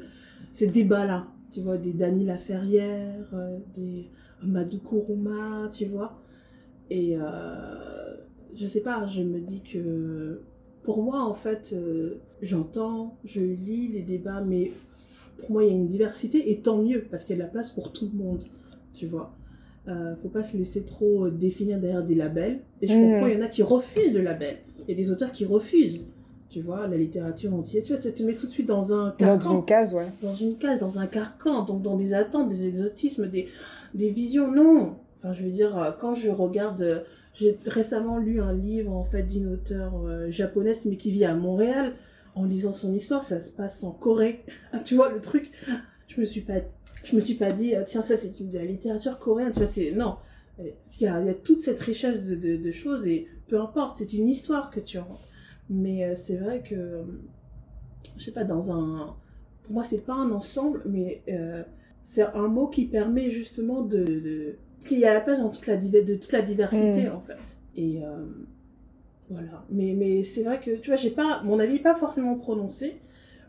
ces 0.52 0.68
débats-là. 0.68 1.28
Tu 1.52 1.62
vois, 1.62 1.78
des 1.78 1.94
Dany 1.94 2.26
Laferrière, 2.26 3.30
des 3.76 4.10
Madou 4.42 4.80
Kourouma, 4.80 5.68
tu 5.70 5.86
vois. 5.86 6.22
Et 6.90 7.18
je 8.56 8.66
sais 8.66 8.82
pas, 8.82 9.06
je 9.06 9.22
me 9.22 9.40
dis 9.40 9.62
que 9.62 10.42
pour 10.84 11.04
moi, 11.04 11.24
en 11.24 11.34
fait, 11.34 11.74
euh, 11.74 12.16
j'entends, 12.42 13.16
je 13.24 13.42
lis 13.42 13.88
les 13.88 14.02
débats, 14.02 14.42
mais 14.42 14.72
pour 15.40 15.52
moi, 15.52 15.64
il 15.64 15.70
y 15.70 15.72
a 15.72 15.76
une 15.76 15.86
diversité, 15.86 16.52
et 16.52 16.62
tant 16.62 16.82
mieux, 16.82 17.06
parce 17.10 17.24
qu'il 17.24 17.38
y 17.38 17.40
a 17.40 17.44
de 17.44 17.48
la 17.48 17.52
place 17.52 17.72
pour 17.72 17.92
tout 17.92 18.10
le 18.12 18.18
monde, 18.18 18.44
tu 18.94 19.06
vois. 19.06 19.34
Euh, 19.88 20.16
faut 20.22 20.30
pas 20.30 20.44
se 20.44 20.58
laisser 20.58 20.84
trop 20.84 21.30
définir 21.30 21.80
derrière 21.80 22.04
des 22.04 22.16
labels. 22.16 22.60
Et 22.82 22.88
je 22.88 22.94
comprends, 22.94 23.28
il 23.28 23.34
y 23.34 23.38
en 23.38 23.42
a 23.42 23.48
qui 23.48 23.64
refusent 23.64 24.14
le 24.14 24.22
label. 24.22 24.58
Il 24.88 24.90
y 24.90 24.94
a 24.94 24.96
des 24.96 25.12
auteurs 25.12 25.32
qui 25.32 25.46
refusent, 25.46 26.02
tu 26.50 26.62
vois, 26.62 26.88
la 26.88 26.98
littérature 26.98 27.54
entière. 27.54 27.82
Tu 27.84 27.94
vois, 27.94 28.02
ça 28.02 28.12
te 28.12 28.22
met 28.22 28.36
tout 28.36 28.46
de 28.46 28.52
suite 28.52 28.68
dans 28.68 28.94
un 28.94 29.12
carcan. 29.12 29.50
Dans 29.50 29.58
une 29.58 29.66
case, 29.66 29.94
ouais. 29.96 30.08
Dans 30.22 30.32
une 30.32 30.58
case, 30.58 30.80
dans 30.80 31.00
un 31.00 31.08
carcan, 31.08 31.64
donc 31.64 31.82
dans 31.82 31.96
des 31.96 32.14
attentes, 32.14 32.50
des 32.50 32.68
exotismes, 32.68 33.28
des, 33.28 33.48
des 33.94 34.10
visions. 34.10 34.52
Non 34.52 34.96
Enfin, 35.18 35.34
je 35.34 35.44
veux 35.44 35.52
dire, 35.52 35.96
quand 36.00 36.16
je 36.16 36.32
regarde 36.32 37.04
j'ai 37.34 37.58
récemment 37.66 38.18
lu 38.18 38.42
un 38.42 38.54
livre 38.54 38.92
en 38.92 39.06
fait 39.06 39.24
d'une 39.24 39.48
auteure 39.54 40.06
euh, 40.06 40.30
japonaise 40.30 40.86
mais 40.86 40.98
qui 40.98 41.12
vit 41.12 41.26
à 41.26 41.34
Montréal. 41.34 41.94
En 42.34 42.46
lisant 42.46 42.72
son 42.72 42.94
histoire, 42.94 43.24
ça 43.24 43.42
se 43.42 43.52
passe 43.52 43.84
en 43.84 43.92
Corée. 43.92 44.46
tu 44.86 44.96
vois 44.96 45.10
le 45.10 45.20
truc 45.20 45.52
Je 46.08 46.20
me 46.20 46.26
suis 46.26 46.42
pas, 46.42 46.62
je 47.04 47.16
me 47.16 47.20
suis 47.20 47.34
pas 47.34 47.52
dit 47.52 47.76
ah, 47.76 47.84
tiens 47.84 48.02
ça 48.02 48.16
c'est 48.16 48.42
de 48.42 48.58
la 48.58 48.66
littérature 48.66 49.20
coréenne. 49.20 49.52
Tu 49.52 49.60
vois 49.60 49.68
c'est 49.68 49.92
non. 49.94 50.18
Il 50.60 50.74
y, 51.00 51.08
a, 51.08 51.34
toute 51.34 51.62
cette 51.62 51.80
richesse 51.80 52.28
de, 52.28 52.36
de, 52.36 52.72
choses 52.72 53.08
et 53.08 53.28
peu 53.48 53.60
importe, 53.60 53.96
c'est 53.98 54.14
une 54.14 54.28
histoire 54.28 54.70
que 54.70 54.80
tu 54.80 55.00
as. 55.00 55.08
Mais 55.70 56.06
euh, 56.06 56.16
c'est 56.16 56.36
vrai 56.36 56.62
que 56.62 57.04
je 58.18 58.24
sais 58.24 58.32
pas 58.32 58.44
dans 58.44 58.72
un 58.72 59.16
pour 59.64 59.74
moi 59.74 59.84
c'est 59.84 60.06
pas 60.06 60.14
un 60.14 60.32
ensemble 60.32 60.82
mais 60.86 61.22
euh, 61.30 61.64
c'est 62.04 62.24
un 62.24 62.48
mot 62.48 62.68
qui 62.68 62.86
permet 62.86 63.30
justement 63.30 63.82
de 63.82 64.58
qu'il 64.86 65.00
y 65.00 65.06
a 65.06 65.14
la 65.14 65.22
place 65.22 65.40
dans 65.40 65.50
toute 65.50 65.68
la, 65.68 65.78
de 65.78 66.16
toute 66.16 66.32
la 66.32 66.42
diversité, 66.42 67.08
mm. 67.08 67.16
en 67.16 67.22
fait. 67.22 67.58
Et 67.76 68.04
euh, 68.04 68.26
voilà. 69.30 69.66
Mais, 69.70 69.94
mais 69.98 70.24
c'est 70.24 70.44
vrai 70.44 70.60
que, 70.60 70.72
tu 70.72 70.90
vois, 70.90 70.98
j'ai 70.98 71.12
pas, 71.12 71.42
mon 71.44 71.60
avis 71.60 71.74
n'est 71.74 71.80
pas 71.80 71.96
forcément 71.96 72.36
prononcé, 72.36 73.00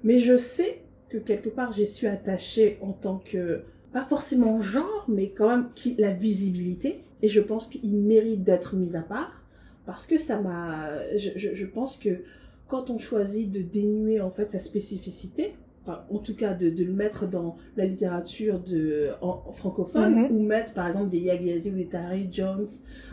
mais 0.05 0.18
je 0.18 0.37
sais 0.37 0.83
que 1.09 1.18
quelque 1.18 1.49
part, 1.49 1.73
j'y 1.73 1.87
suis 1.87 2.07
attachée 2.07 2.79
en 2.81 2.92
tant 2.92 3.18
que, 3.18 3.62
pas 3.92 4.05
forcément 4.05 4.61
genre, 4.62 5.07
mais 5.09 5.31
quand 5.31 5.49
même 5.49 5.68
qui, 5.75 5.97
la 5.99 6.12
visibilité. 6.12 7.05
Et 7.21 7.29
je 7.29 7.40
pense 7.40 7.66
qu'il 7.66 7.97
mérite 7.99 8.42
d'être 8.42 8.75
mis 8.75 8.97
à 8.97 9.03
part, 9.03 9.45
parce 9.87 10.07
que 10.07 10.18
ça 10.18 10.40
m'a, 10.40 10.88
je, 11.16 11.31
je, 11.37 11.55
je 11.55 11.66
pense 11.66 11.97
que 11.97 12.23
quand 12.68 12.90
on 12.90 12.99
choisit 12.99 13.51
de 13.51 13.61
dénuer 13.61 14.21
en 14.21 14.31
fait 14.31 14.51
sa 14.51 14.59
spécificité, 14.59 15.55
en 15.87 16.18
tout 16.18 16.35
cas 16.35 16.55
de, 16.55 16.71
de, 16.71 16.85
le 16.85 16.92
mettre 16.92 17.27
dans 17.27 17.57
la 17.77 17.85
littérature 17.85 18.61
de, 18.61 19.11
en, 19.21 19.53
francophone, 19.53 20.27
mhm. 20.27 20.31
ou 20.31 20.42
mettre 20.45 20.75
par 20.75 20.87
exemple 20.87 21.09
des 21.09 21.18
Yagazi 21.18 21.71
ou 21.71 21.75
des 21.75 21.87
Tari 21.87 22.29
Jones 22.31 22.66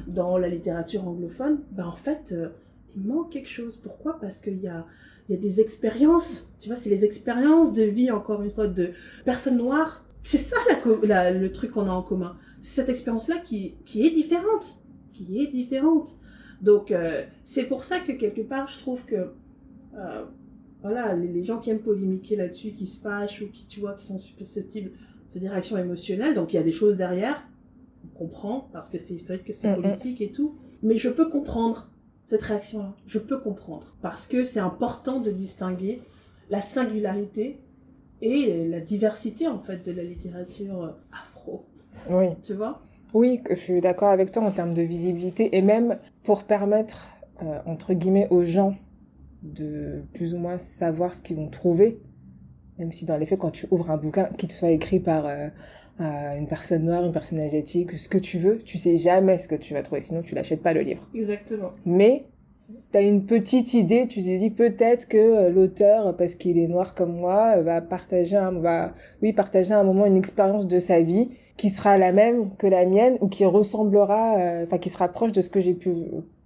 dans 0.07 0.37
la 0.37 0.49
littérature 0.49 1.07
anglophone, 1.07 1.59
ben 1.71 1.85
en 1.87 1.95
fait, 1.95 2.31
euh, 2.31 2.49
il 2.95 3.03
manque 3.03 3.31
quelque 3.31 3.49
chose. 3.49 3.77
Pourquoi? 3.77 4.19
Parce 4.19 4.39
qu'il 4.39 4.59
y 4.59 4.67
a, 4.67 4.85
y 5.29 5.33
a 5.33 5.37
des 5.37 5.61
expériences, 5.61 6.49
tu 6.59 6.69
vois, 6.69 6.75
c'est 6.75 6.89
les 6.89 7.05
expériences 7.05 7.73
de 7.73 7.83
vie, 7.83 8.11
encore 8.11 8.41
une 8.43 8.51
fois, 8.51 8.67
de 8.67 8.91
personnes 9.25 9.57
noires 9.57 10.05
C'est 10.23 10.37
ça 10.37 10.57
la- 11.03 11.31
le 11.31 11.51
truc 11.51 11.71
qu'on 11.71 11.87
a 11.87 11.91
en 11.91 12.03
commun. 12.03 12.37
C'est 12.59 12.81
cette 12.81 12.89
expérience-là 12.89 13.37
qui, 13.37 13.75
qui 13.85 14.05
est 14.05 14.11
différente. 14.11 14.77
Qui 15.13 15.41
est 15.41 15.47
différente. 15.47 16.17
Donc, 16.61 16.91
euh, 16.91 17.23
c'est 17.43 17.63
pour 17.63 17.83
ça 17.83 17.99
que 17.99 18.11
quelque 18.11 18.41
part, 18.41 18.67
je 18.67 18.79
trouve 18.79 19.05
que, 19.05 19.31
euh, 19.95 20.25
voilà, 20.81 21.13
les, 21.15 21.27
les 21.27 21.43
gens 21.43 21.57
qui 21.59 21.69
aiment 21.69 21.79
polémiquer 21.79 22.35
là-dessus, 22.35 22.71
qui 22.71 22.85
se 22.85 22.99
fâchent 22.99 23.41
ou 23.41 23.49
qui, 23.49 23.67
tu 23.67 23.79
vois, 23.79 23.93
qui 23.93 24.05
sont 24.05 24.19
susceptibles, 24.19 24.91
c'est 25.27 25.39
des 25.39 25.49
réactions 25.49 25.77
émotionnelles. 25.77 26.35
Donc, 26.35 26.53
il 26.53 26.57
y 26.57 26.59
a 26.59 26.63
des 26.63 26.71
choses 26.71 26.95
derrière. 26.95 27.47
On 28.05 28.17
comprend, 28.17 28.69
parce 28.71 28.89
que 28.89 28.97
c'est 28.97 29.13
historique, 29.13 29.43
que 29.43 29.53
c'est 29.53 29.69
Mm, 29.69 29.79
mm. 29.79 29.81
politique 29.81 30.21
et 30.21 30.31
tout. 30.31 30.55
Mais 30.81 30.95
je 30.95 31.09
peux 31.09 31.29
comprendre 31.29 31.89
cette 32.25 32.43
réaction-là. 32.43 32.93
Je 33.05 33.19
peux 33.19 33.39
comprendre. 33.39 33.95
Parce 34.01 34.25
que 34.27 34.43
c'est 34.43 34.59
important 34.59 35.19
de 35.19 35.31
distinguer 35.31 36.01
la 36.49 36.61
singularité 36.61 37.59
et 38.21 38.67
la 38.67 38.79
diversité, 38.79 39.47
en 39.47 39.59
fait, 39.59 39.85
de 39.85 39.91
la 39.91 40.03
littérature 40.03 40.83
euh, 40.83 40.89
afro. 41.11 41.65
Oui. 42.09 42.27
Tu 42.43 42.53
vois? 42.53 42.81
Oui, 43.13 43.41
je 43.49 43.55
suis 43.55 43.81
d'accord 43.81 44.09
avec 44.09 44.31
toi 44.31 44.43
en 44.43 44.51
termes 44.51 44.73
de 44.73 44.81
visibilité 44.81 45.55
et 45.57 45.61
même 45.61 45.97
pour 46.23 46.43
permettre, 46.43 47.07
euh, 47.41 47.59
entre 47.65 47.93
guillemets, 47.93 48.27
aux 48.29 48.43
gens 48.43 48.75
de 49.41 50.03
plus 50.13 50.33
ou 50.33 50.37
moins 50.37 50.57
savoir 50.57 51.13
ce 51.13 51.21
qu'ils 51.21 51.37
vont 51.37 51.49
trouver. 51.49 51.99
Même 52.77 52.91
si 52.91 53.05
dans 53.05 53.17
les 53.17 53.25
faits, 53.25 53.39
quand 53.39 53.51
tu 53.51 53.67
ouvres 53.71 53.91
un 53.91 53.97
bouquin, 53.97 54.25
qu'il 54.37 54.51
soit 54.51 54.71
écrit 54.71 54.99
par 54.99 55.25
euh, 55.25 55.49
euh, 55.99 56.37
une 56.37 56.47
personne 56.47 56.85
noire, 56.85 57.05
une 57.05 57.11
personne 57.11 57.39
asiatique, 57.39 57.97
ce 57.97 58.07
que 58.07 58.17
tu 58.17 58.37
veux, 58.37 58.59
tu 58.59 58.77
sais 58.77 58.97
jamais 58.97 59.39
ce 59.39 59.47
que 59.47 59.55
tu 59.55 59.73
vas 59.73 59.83
trouver, 59.83 60.01
sinon 60.01 60.21
tu 60.21 60.33
l'achètes 60.33 60.63
pas 60.63 60.73
le 60.73 60.81
livre. 60.81 61.05
Exactement. 61.13 61.71
Mais 61.85 62.25
t'as 62.91 63.01
une 63.01 63.25
petite 63.25 63.73
idée, 63.73 64.07
tu 64.07 64.21
te 64.21 64.25
dis 64.25 64.49
peut-être 64.49 65.07
que 65.07 65.17
euh, 65.17 65.49
l'auteur, 65.49 66.15
parce 66.15 66.35
qu'il 66.35 66.57
est 66.57 66.67
noir 66.67 66.95
comme 66.95 67.17
moi, 67.17 67.61
va 67.61 67.81
partager 67.81 68.37
un, 68.37 68.53
va, 68.53 68.93
oui, 69.21 69.33
partager 69.33 69.73
à 69.73 69.79
un 69.79 69.83
moment 69.83 70.05
une 70.05 70.17
expérience 70.17 70.67
de 70.67 70.79
sa 70.79 71.01
vie 71.01 71.29
qui 71.57 71.69
sera 71.69 71.97
la 71.97 72.13
même 72.13 72.55
que 72.55 72.67
la 72.67 72.85
mienne 72.85 73.17
ou 73.19 73.27
qui 73.27 73.43
ressemblera, 73.43 74.37
euh, 74.37 74.65
enfin 74.65 74.77
qui 74.77 74.89
se 74.89 74.97
rapproche 74.97 75.33
de 75.33 75.41
ce 75.41 75.49
que 75.49 75.59
j'ai 75.59 75.73
pu 75.73 75.93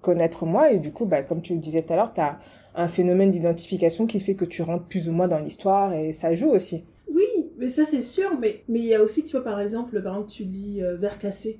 connaître 0.01 0.47
moi 0.47 0.71
et 0.71 0.79
du 0.79 0.91
coup, 0.91 1.05
bah, 1.05 1.21
comme 1.21 1.41
tu 1.41 1.53
le 1.53 1.59
disais 1.59 1.83
tout 1.83 1.93
à 1.93 1.95
l'heure, 1.95 2.11
t'as 2.15 2.39
un 2.75 2.87
phénomène 2.87 3.29
d'identification 3.31 4.07
qui 4.07 4.19
fait 4.19 4.35
que 4.35 4.45
tu 4.45 4.61
rentres 4.61 4.85
plus 4.85 5.07
ou 5.07 5.11
moins 5.11 5.27
dans 5.27 5.39
l'histoire 5.39 5.93
et 5.93 6.13
ça 6.13 6.33
joue 6.35 6.49
aussi. 6.49 6.83
Oui, 7.11 7.25
mais 7.57 7.67
ça 7.67 7.83
c'est 7.83 8.01
sûr, 8.01 8.39
mais 8.39 8.63
mais 8.67 8.79
il 8.79 8.85
y 8.85 8.95
a 8.95 9.01
aussi, 9.01 9.23
tu 9.23 9.31
vois, 9.31 9.43
par 9.43 9.59
exemple, 9.59 10.01
par 10.01 10.13
exemple, 10.13 10.31
tu 10.31 10.43
lis 10.43 10.83
euh, 10.83 10.95
Vers 10.97 11.19
cassé. 11.19 11.59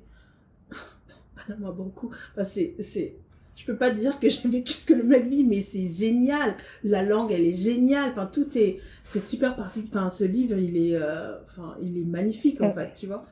Madame 1.36 1.72
beaucoup. 1.72 2.10
Enfin, 2.32 2.44
c'est, 2.44 2.74
c'est, 2.80 3.16
je 3.54 3.64
peux 3.64 3.76
pas 3.76 3.90
dire 3.90 4.18
que 4.18 4.28
j'ai 4.30 4.48
vécu 4.48 4.72
ce 4.72 4.86
que 4.86 4.94
le 4.94 5.04
mec 5.04 5.26
vit, 5.28 5.44
mais 5.44 5.60
c'est 5.60 5.86
génial. 5.86 6.56
La 6.82 7.02
langue, 7.02 7.30
elle 7.32 7.46
est 7.46 7.54
géniale. 7.54 8.10
Enfin, 8.10 8.26
tout 8.26 8.58
est, 8.58 8.80
c'est 9.04 9.24
super 9.24 9.54
parti. 9.54 9.84
Enfin, 9.88 10.10
ce 10.10 10.24
livre, 10.24 10.58
il 10.58 10.76
est, 10.76 10.96
euh, 10.96 11.36
enfin, 11.44 11.76
il 11.82 11.98
est 11.98 12.04
magnifique 12.04 12.60
en 12.60 12.72
fait, 12.72 12.92
tu 12.94 13.06
vois. 13.06 13.26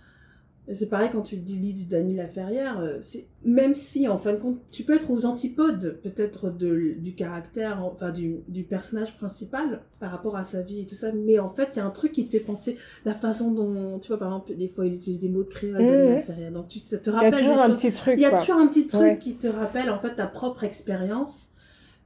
C'est 0.73 0.87
pareil 0.87 1.11
quand 1.13 1.23
tu 1.23 1.37
lis 1.37 1.75
du 1.75 1.85
Dany 1.87 2.15
Laferrière, 2.15 2.79
euh, 2.79 2.99
c'est 3.03 3.27
même 3.45 3.75
si 3.75 4.07
en 4.07 4.17
fin 4.17 4.33
de 4.33 4.39
compte 4.39 4.59
tu 4.71 4.85
peux 4.85 4.95
être 4.95 5.11
aux 5.11 5.27
antipodes 5.27 5.99
peut-être 6.05 6.51
de 6.51 6.95
du 6.99 7.15
caractère, 7.17 7.85
enfin 7.85 8.11
du, 8.13 8.37
du 8.47 8.63
personnage 8.63 9.17
principal 9.17 9.81
par 9.99 10.13
rapport 10.13 10.37
à 10.37 10.45
sa 10.45 10.63
vie 10.63 10.81
et 10.83 10.87
tout 10.87 10.95
ça, 10.95 11.11
mais 11.13 11.41
en 11.41 11.51
fait 11.51 11.71
il 11.73 11.79
y 11.79 11.81
a 11.81 11.85
un 11.85 11.91
truc 11.91 12.13
qui 12.13 12.25
te 12.25 12.31
fait 12.31 12.39
penser 12.41 12.77
la 13.05 13.13
façon 13.15 13.51
dont 13.53 13.99
tu 13.99 14.09
vois 14.09 14.19
par 14.21 14.29
exemple 14.29 14.57
des 14.57 14.69
fois 14.69 14.87
il 14.87 14.95
utilise 14.95 15.19
des 15.19 15.29
mots 15.29 15.43
de 15.43 15.49
créole 15.49 15.83
Mhm. 15.83 15.89
Dany 15.89 16.09
Laferrière, 16.15 16.53
donc 16.53 16.69
tu 16.69 16.81
te, 16.81 16.95
te 16.95 17.11
Il 17.11 17.13
y 17.13 17.17
a 17.17 17.19
rappelles 17.19 17.39
toujours 17.41 17.61
un 17.61 17.71
petit 17.71 17.93
truc, 17.93 18.15
il 18.17 18.23
y 18.23 18.25
a 18.25 18.39
toujours 18.39 18.57
un 18.61 18.69
petit 18.69 18.87
truc 18.87 19.03
Ouais. 19.03 19.19
qui 19.19 19.35
te 19.35 19.49
rappelle 19.49 19.91
en 19.91 19.99
fait 19.99 20.15
ta 20.15 20.27
propre 20.29 20.63
expérience 20.63 21.49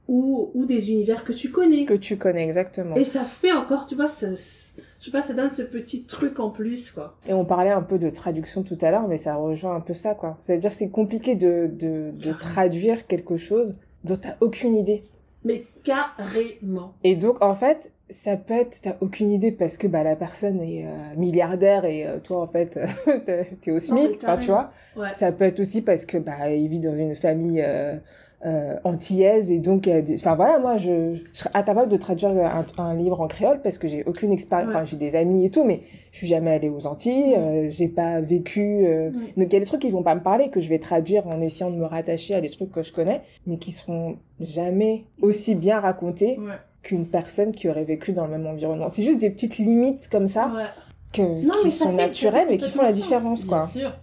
ou 0.07 0.51
ou 0.53 0.65
des 0.65 0.91
univers 0.91 1.23
que 1.23 1.33
tu 1.33 1.51
connais. 1.51 1.85
que 1.85 1.93
tu 1.93 2.17
connais 2.17 2.43
exactement. 2.43 2.95
Et 2.95 3.03
ça 3.03 3.23
fait 3.23 3.51
encore, 3.51 3.85
tu 3.85 3.95
vois, 3.95 4.07
ça, 4.07 4.27
je 4.31 5.05
sais 5.05 5.11
pas, 5.11 5.21
ça 5.21 5.33
donne 5.33 5.51
ce 5.51 5.61
petit 5.61 6.05
truc 6.05 6.39
en 6.39 6.49
plus, 6.49 6.91
quoi. 6.91 7.17
Et 7.27 7.33
on 7.33 7.45
parlait 7.45 7.71
un 7.71 7.81
peu 7.81 7.97
de 7.97 8.09
traduction 8.09 8.63
tout 8.63 8.77
à 8.81 8.91
l'heure, 8.91 9.07
mais 9.07 9.17
ça 9.17 9.35
rejoint 9.35 9.75
un 9.75 9.81
peu 9.81 9.93
ça, 9.93 10.15
quoi. 10.15 10.37
C'est-à-dire 10.41 10.71
c'est 10.71 10.89
compliqué 10.89 11.35
de, 11.35 11.69
de, 11.71 12.11
de 12.11 12.33
traduire 12.33 13.07
quelque 13.07 13.37
chose 13.37 13.75
dont 14.03 14.15
t'as 14.15 14.35
aucune 14.41 14.75
idée. 14.75 15.03
Mais 15.43 15.65
carrément. 15.83 16.95
Et 17.03 17.15
donc, 17.15 17.41
en 17.43 17.55
fait, 17.55 17.91
ça 18.09 18.37
peut 18.37 18.53
être, 18.53 18.81
t'as 18.81 18.95
aucune 19.01 19.31
idée 19.31 19.51
parce 19.51 19.77
que 19.77 19.87
bah, 19.87 20.03
la 20.03 20.15
personne 20.15 20.59
est 20.59 20.85
euh, 20.85 21.15
milliardaire 21.15 21.85
et 21.85 22.05
euh, 22.05 22.19
toi, 22.19 22.41
en 22.41 22.47
fait, 22.47 22.79
t'es 23.61 23.71
au 23.71 23.79
SMIC, 23.79 24.19
enfin, 24.23 24.37
tu 24.37 24.47
vois. 24.47 24.71
Ouais. 24.95 25.13
Ça 25.13 25.31
peut 25.31 25.45
être 25.45 25.59
aussi 25.59 25.81
parce 25.81 26.05
que 26.05 26.17
bah, 26.17 26.49
il 26.49 26.67
vit 26.69 26.79
dans 26.79 26.95
une 26.95 27.15
famille 27.15 27.61
euh, 27.63 27.97
euh, 28.45 28.75
antillaise 28.83 29.51
et 29.51 29.57
donc, 29.59 29.81
des... 29.81 30.15
enfin 30.15 30.35
voilà, 30.35 30.59
moi, 30.59 30.77
je, 30.77 31.13
je 31.33 31.37
serais 31.39 31.49
incapable 31.55 31.91
de 31.91 31.97
traduire 31.97 32.29
un, 32.31 32.65
un 32.77 32.93
livre 32.93 33.19
en 33.19 33.27
créole 33.27 33.61
parce 33.63 33.77
que 33.79 33.87
j'ai 33.87 34.03
aucune 34.05 34.31
expérience, 34.31 34.69
Ouais. 34.69 34.75
enfin, 34.75 34.85
j'ai 34.85 34.95
des 34.97 35.15
amis 35.15 35.45
et 35.45 35.49
tout, 35.49 35.63
mais 35.63 35.81
je 36.11 36.17
suis 36.19 36.27
jamais 36.27 36.51
allée 36.51 36.69
aux 36.69 36.85
Antilles, 36.85 37.33
euh, 37.35 37.69
j'ai 37.71 37.87
pas 37.87 38.21
vécu, 38.21 38.85
euh, 38.85 39.09
donc 39.09 39.47
il 39.47 39.53
y 39.53 39.55
a 39.55 39.59
des 39.59 39.65
trucs 39.65 39.81
qui 39.81 39.89
vont 39.89 40.03
pas 40.03 40.13
me 40.15 40.21
parler, 40.21 40.49
que 40.49 40.59
je 40.59 40.69
vais 40.69 40.77
traduire 40.79 41.25
en 41.27 41.41
essayant 41.41 41.71
de 41.71 41.77
me 41.77 41.85
rattacher 41.85 42.35
à 42.35 42.41
des 42.41 42.49
trucs 42.49 42.71
que 42.71 42.83
je 42.83 42.93
connais, 42.93 43.21
mais 43.47 43.57
qui 43.57 43.71
seront 43.71 44.17
jamais 44.39 45.05
aussi 45.21 45.55
bien 45.55 45.79
racontés 45.79 46.37
Ouais. 46.39 46.53
qu'une 46.83 47.07
personne 47.07 47.51
qui 47.53 47.67
aurait 47.69 47.85
vécu 47.85 48.13
dans 48.13 48.25
le 48.25 48.31
même 48.37 48.45
environnement. 48.45 48.87
C'est 48.87 49.03
juste 49.03 49.19
des 49.19 49.31
petites 49.31 49.57
limites 49.57 50.09
comme 50.09 50.27
ça 50.27 50.51
Ouais. 50.55 50.63
que, 51.11 51.21
Non, 51.45 51.53
qui 51.63 51.71
sont 51.71 51.91
naturelles 51.93 52.47
mais 52.51 52.57
qui 52.57 52.69
font 52.69 52.83
la 52.83 52.93
différence, 52.93 53.39
sens, 53.41 53.45
quoi. 53.45 53.57
Bien 53.59 53.67
sûr. 53.67 53.99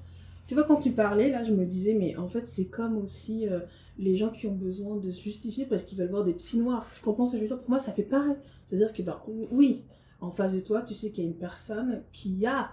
Tu 0.46 0.54
vois, 0.54 0.64
quand 0.64 0.76
tu 0.76 0.92
parlais, 0.92 1.30
là, 1.30 1.42
je 1.42 1.52
me 1.52 1.64
disais, 1.64 1.94
mais 1.94 2.16
en 2.16 2.28
fait, 2.28 2.46
c'est 2.46 2.66
comme 2.66 2.98
aussi 2.98 3.48
euh, 3.48 3.60
les 3.98 4.14
gens 4.14 4.30
qui 4.30 4.46
ont 4.46 4.54
besoin 4.54 4.96
de 4.96 5.10
se 5.10 5.22
justifier 5.22 5.64
parce 5.64 5.84
qu'ils 5.84 5.96
veulent 5.96 6.10
voir 6.10 6.24
des 6.24 6.34
psy 6.34 6.58
noirs. 6.58 6.86
Tu 6.92 7.00
comprends 7.00 7.24
ce 7.24 7.32
que 7.32 7.38
je 7.38 7.42
veux 7.42 7.48
dire? 7.48 7.60
Pour 7.60 7.70
moi, 7.70 7.78
ça 7.78 7.92
fait 7.92 8.02
pareil. 8.02 8.36
C'est-à-dire 8.66 8.92
que, 8.92 9.02
ben, 9.02 9.20
oui, 9.50 9.84
en 10.20 10.30
face 10.30 10.54
de 10.54 10.60
toi, 10.60 10.82
tu 10.82 10.94
sais 10.94 11.10
qu'il 11.10 11.24
y 11.24 11.26
a 11.26 11.30
une 11.30 11.36
personne 11.36 12.02
qui 12.12 12.44
a 12.44 12.72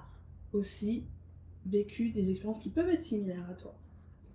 aussi 0.52 1.06
vécu 1.66 2.10
des 2.10 2.30
expériences 2.30 2.60
qui 2.60 2.70
peuvent 2.70 2.90
être 2.90 3.04
similaires 3.04 3.48
à 3.50 3.54
toi. 3.54 3.74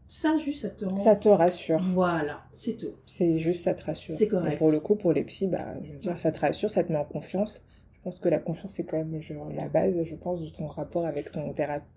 Ça, 0.09 0.37
juste, 0.37 0.61
ça 0.63 0.71
te 0.71 0.85
rend... 0.85 0.99
Ça 0.99 1.17
te 1.17 1.29
rassure. 1.29 1.81
Voilà, 1.81 2.45
c'est 2.53 2.77
tout. 2.77 2.95
C'est 3.05 3.39
juste, 3.39 3.65
ça 3.65 3.75
te 3.75 3.85
rassure. 3.85 4.15
C'est 4.17 4.29
correct. 4.29 4.55
Et 4.55 4.57
pour 4.57 4.71
le 4.71 4.81
coup, 4.81 4.95
pour 4.95 5.13
les 5.13 5.25
psys, 5.25 5.49
bah, 5.49 5.75
je 5.83 5.93
veux 5.93 5.99
dire, 5.99 6.19
ça 6.19 6.31
te 6.31 6.41
rassure, 6.41 6.71
ça 6.71 6.85
te 6.85 6.93
met 6.93 6.99
en 6.99 7.05
confiance. 7.05 7.65
Je 7.93 8.01
pense 8.03 8.21
que 8.21 8.29
la 8.29 8.39
confiance, 8.39 8.75
c'est 8.75 8.85
quand 8.85 8.99
même 8.99 9.21
genre, 9.21 9.51
la 9.53 9.69
base, 9.69 10.01
je 10.05 10.15
pense, 10.15 10.41
de 10.41 10.49
ton 10.49 10.69
rapport 10.69 11.05
avec 11.05 11.33
ton 11.33 11.53
thérapeute. 11.53 11.89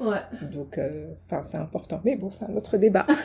Ouais. 0.00 0.18
Donc, 0.52 0.78
euh, 0.78 1.12
enfin, 1.26 1.42
c'est 1.42 1.56
important. 1.58 2.00
Mais 2.04 2.16
bon, 2.16 2.30
c'est 2.30 2.44
un 2.44 2.54
autre 2.56 2.76
débat. 2.76 3.06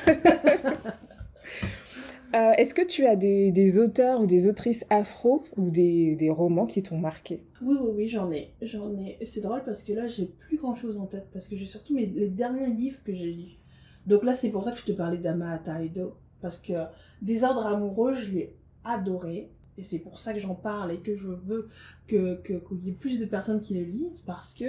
Euh, 2.34 2.52
Est-ce 2.58 2.74
que 2.74 2.82
tu 2.86 3.06
as 3.06 3.16
des, 3.16 3.52
des 3.54 3.80
auteurs 3.80 4.20
ou 4.20 4.26
des 4.26 4.48
autrices 4.48 4.86
afro 4.90 5.46
ou 5.56 5.70
des, 5.70 6.16
des 6.16 6.30
romans 6.30 6.66
qui 6.66 6.84
t'ont 6.84 6.98
marqué? 6.98 7.42
Oui, 7.62 7.78
oui, 7.80 7.92
oui, 7.96 8.08
j'en 8.08 8.30
ai. 8.30 8.52
J'en 8.62 8.92
ai. 8.98 9.18
C'est 9.24 9.40
drôle 9.40 9.64
parce 9.64 9.84
que 9.84 9.94
là, 9.94 10.06
j'ai 10.06 10.26
plus 10.26 10.58
grand 10.58 10.76
chose 10.76 10.98
en 10.98 11.06
tête 11.06 11.28
parce 11.32 11.48
que 11.48 11.56
j'ai 11.56 11.68
surtout 11.68 11.94
mes, 11.94 12.08
les 12.08 12.28
derniers 12.28 12.68
livres 12.68 13.00
que 13.06 13.14
j'ai 13.14 13.32
lus. 13.32 13.58
Donc 14.06 14.24
là, 14.26 14.36
c'est 14.36 14.50
pour 14.50 14.66
ça 14.66 14.72
que 14.74 14.78
je 14.80 14.84
te 14.84 14.92
parlais 14.92 15.20
d'Ama 15.20 15.58
Taido. 15.60 16.16
Parce 16.42 16.58
que 16.60 16.74
Désordre 17.22 17.66
amoureux, 17.68 18.12
je 18.14 18.34
l'ai 18.34 18.56
adoré. 18.84 19.50
Et 19.78 19.84
c'est 19.84 20.00
pour 20.00 20.18
ça 20.18 20.34
que 20.34 20.40
j'en 20.40 20.56
parle 20.56 20.92
et 20.92 21.00
que 21.00 21.16
je 21.16 21.28
veux 21.28 21.70
que, 22.08 22.36
que, 22.36 22.54
qu'il 22.54 22.86
y 22.86 22.90
ait 22.90 22.94
plus 22.94 23.20
de 23.20 23.26
personnes 23.26 23.62
qui 23.62 23.74
le 23.74 23.84
lisent 23.84 24.22
parce 24.22 24.54
que 24.54 24.66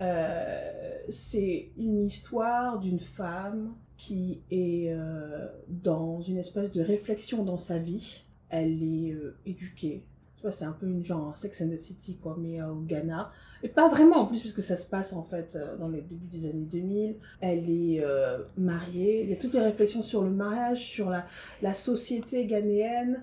euh, 0.00 0.94
c'est 1.08 1.70
une 1.78 2.02
histoire 2.04 2.78
d'une 2.78 3.00
femme 3.00 3.74
qui 3.96 4.40
est 4.50 4.92
euh, 4.92 5.48
dans 5.68 6.20
une 6.20 6.36
espèce 6.36 6.72
de 6.72 6.82
réflexion 6.82 7.44
dans 7.44 7.58
sa 7.58 7.78
vie. 7.78 8.24
Elle 8.50 8.82
est 8.82 9.12
euh, 9.12 9.36
éduquée, 9.46 10.04
c'est 10.50 10.64
un 10.64 10.72
peu 10.72 10.86
une 10.86 11.04
genre 11.04 11.36
Sex 11.36 11.62
and 11.62 11.68
the 11.68 11.76
City, 11.76 12.18
quoi, 12.20 12.36
mais 12.38 12.60
au 12.62 12.80
Ghana. 12.80 13.30
Et 13.62 13.68
pas 13.68 13.88
vraiment, 13.88 14.22
en 14.22 14.26
plus, 14.26 14.40
puisque 14.40 14.60
ça 14.60 14.76
se 14.76 14.84
passe, 14.84 15.12
en 15.12 15.22
fait, 15.22 15.56
dans 15.78 15.88
les 15.88 16.02
débuts 16.02 16.26
des 16.26 16.46
années 16.46 16.66
2000. 16.66 17.14
Elle 17.40 17.70
est 17.70 18.04
mariée. 18.58 19.22
Il 19.22 19.30
y 19.30 19.32
a 19.32 19.36
toutes 19.36 19.54
les 19.54 19.60
réflexions 19.60 20.02
sur 20.02 20.22
le 20.24 20.30
mariage, 20.30 20.84
sur 20.84 21.10
la, 21.10 21.26
la 21.62 21.74
société 21.74 22.44
ghanéenne, 22.46 23.22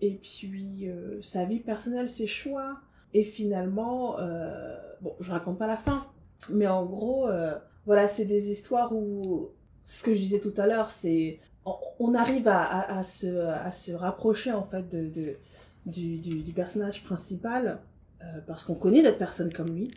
et 0.00 0.14
puis 0.14 0.88
euh, 0.88 1.20
sa 1.22 1.44
vie 1.44 1.60
personnelle, 1.60 2.10
ses 2.10 2.26
choix. 2.26 2.78
Et 3.14 3.24
finalement, 3.24 4.18
euh, 4.18 4.76
bon, 5.00 5.14
je 5.20 5.30
raconte 5.30 5.58
pas 5.58 5.66
la 5.66 5.76
fin, 5.78 6.06
mais 6.50 6.66
en 6.66 6.84
gros, 6.84 7.26
euh, 7.28 7.54
voilà, 7.86 8.06
c'est 8.06 8.26
des 8.26 8.50
histoires 8.50 8.94
où, 8.94 9.48
ce 9.86 10.02
que 10.02 10.14
je 10.14 10.20
disais 10.20 10.40
tout 10.40 10.52
à 10.58 10.66
l'heure, 10.66 10.90
c'est 10.90 11.40
on, 11.64 11.74
on 12.00 12.14
arrive 12.14 12.48
à, 12.48 12.62
à, 12.62 12.98
à 12.98 13.04
se, 13.04 13.26
à 13.26 13.72
se 13.72 13.92
rapprocher, 13.92 14.52
en 14.52 14.64
fait, 14.64 14.88
de, 14.88 15.08
de 15.08 15.36
du, 15.86 16.18
du, 16.18 16.42
du 16.42 16.52
personnage 16.52 17.02
principal 17.02 17.80
euh, 18.22 18.40
parce 18.46 18.64
qu'on 18.64 18.74
connaît 18.74 19.02
d'autres 19.02 19.18
personnes 19.18 19.52
comme 19.52 19.74
lui, 19.74 19.90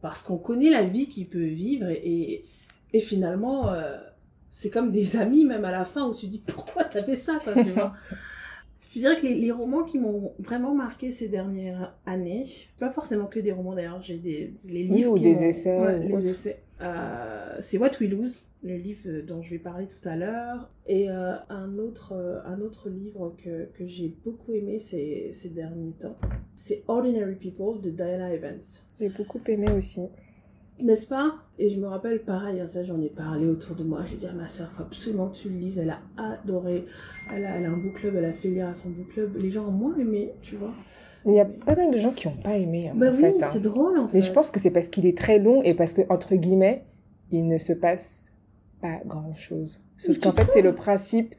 parce 0.00 0.22
qu'on 0.22 0.38
connaît 0.38 0.70
la 0.70 0.82
vie 0.84 1.08
qu'il 1.08 1.28
peut 1.28 1.44
vivre 1.44 1.88
et, 1.88 2.02
et, 2.02 2.44
et 2.92 3.00
finalement 3.00 3.70
euh, 3.70 3.96
c'est 4.48 4.70
comme 4.70 4.90
des 4.90 5.16
amis 5.16 5.44
même 5.44 5.64
à 5.64 5.72
la 5.72 5.84
fin 5.84 6.06
où 6.06 6.14
tu 6.14 6.26
te 6.26 6.30
dis 6.32 6.38
pourquoi 6.38 6.84
t'as 6.84 7.02
fait 7.02 7.16
ça 7.16 7.38
quoi 7.42 7.54
tu 7.56 7.70
vois? 7.72 7.94
Je 8.88 9.00
dirais 9.00 9.16
que 9.16 9.26
les, 9.26 9.34
les 9.34 9.50
romans 9.50 9.84
qui 9.84 9.98
m'ont 9.98 10.32
vraiment 10.38 10.74
marqué 10.74 11.10
ces 11.10 11.28
dernières 11.28 11.94
années, 12.06 12.46
pas 12.78 12.90
forcément 12.90 13.26
que 13.26 13.40
des 13.40 13.52
romans 13.52 13.74
d'ailleurs, 13.74 14.02
j'ai 14.02 14.16
des 14.16 14.52
les 14.68 14.84
Oui, 14.88 14.96
livres 14.96 15.12
ou 15.12 15.18
des 15.18 15.44
essais 15.44 15.78
ouais, 15.78 16.12
ou 16.12 16.16
les 16.16 16.30
essais. 16.30 16.62
Euh, 16.80 17.56
c'est 17.60 17.76
What 17.78 17.90
We 18.00 18.08
Lose, 18.08 18.46
le 18.62 18.76
livre 18.76 19.20
dont 19.26 19.42
je 19.42 19.50
vais 19.50 19.58
parler 19.58 19.86
tout 19.88 20.08
à 20.08 20.16
l'heure, 20.16 20.70
et 20.86 21.10
euh, 21.10 21.34
un 21.50 21.74
autre 21.74 22.12
euh, 22.16 22.40
un 22.46 22.60
autre 22.60 22.88
livre 22.88 23.34
que, 23.36 23.66
que 23.74 23.86
j'ai 23.86 24.14
beaucoup 24.24 24.52
aimé 24.52 24.78
ces, 24.78 25.30
ces 25.32 25.48
derniers 25.50 25.92
temps, 25.92 26.16
c'est 26.54 26.84
Ordinary 26.88 27.34
People 27.34 27.80
de 27.82 27.90
Diana 27.90 28.32
Evans. 28.32 28.60
J'ai 29.00 29.08
beaucoup 29.10 29.40
aimé 29.48 29.70
aussi. 29.76 30.08
N'est-ce 30.80 31.06
pas? 31.06 31.34
Et 31.58 31.68
je 31.68 31.80
me 31.80 31.86
rappelle, 31.86 32.22
pareil, 32.22 32.60
hein, 32.60 32.66
ça 32.68 32.84
j'en 32.84 33.00
ai 33.00 33.08
parlé 33.08 33.46
autour 33.46 33.74
de 33.74 33.82
moi. 33.82 34.04
J'ai 34.06 34.16
dit 34.16 34.26
à 34.26 34.32
ma 34.32 34.48
soeur, 34.48 34.70
faut 34.70 34.82
absolument 34.82 35.28
que 35.28 35.36
tu 35.36 35.48
le 35.48 35.56
lises. 35.58 35.78
Elle 35.78 35.90
a 35.90 35.98
adoré. 36.16 36.86
Elle 37.34 37.44
a, 37.44 37.56
elle 37.56 37.66
a 37.66 37.68
un 37.70 37.76
book 37.76 37.94
club, 37.94 38.14
elle 38.16 38.24
a 38.26 38.32
fait 38.32 38.48
lire 38.48 38.68
à 38.68 38.74
son 38.74 38.90
book 38.90 39.08
club. 39.08 39.36
Les 39.42 39.50
gens 39.50 39.66
ont 39.66 39.72
moins 39.72 39.96
aimé, 39.98 40.32
tu 40.40 40.56
vois. 40.56 40.72
Mais 41.24 41.32
il 41.32 41.36
y 41.36 41.40
a 41.40 41.44
pas 41.46 41.74
mal 41.74 41.90
de 41.90 41.98
gens 41.98 42.12
qui 42.12 42.28
n'ont 42.28 42.36
pas 42.36 42.56
aimé, 42.56 42.88
hein, 42.88 42.94
Bah 42.96 43.10
en 43.10 43.14
oui, 43.16 43.24
hein. 43.42 43.48
c'est 43.52 43.60
drôle 43.60 43.98
en 43.98 44.06
fait. 44.08 44.18
Mais 44.18 44.22
je 44.22 44.32
pense 44.32 44.50
que 44.52 44.60
c'est 44.60 44.70
parce 44.70 44.88
qu'il 44.88 45.04
est 45.04 45.18
très 45.18 45.40
long 45.40 45.62
et 45.62 45.74
parce 45.74 45.94
que, 45.94 46.02
entre 46.10 46.36
guillemets, 46.36 46.84
il 47.30 47.48
ne 47.48 47.58
se 47.58 47.72
passe 47.72 48.26
pas 48.80 49.00
grand 49.04 49.34
chose. 49.34 49.82
Sauf 49.98 50.18
qu'en 50.20 50.30
fait, 50.30 50.46
c'est 50.48 50.62
le 50.62 50.74
principe. 50.74 51.34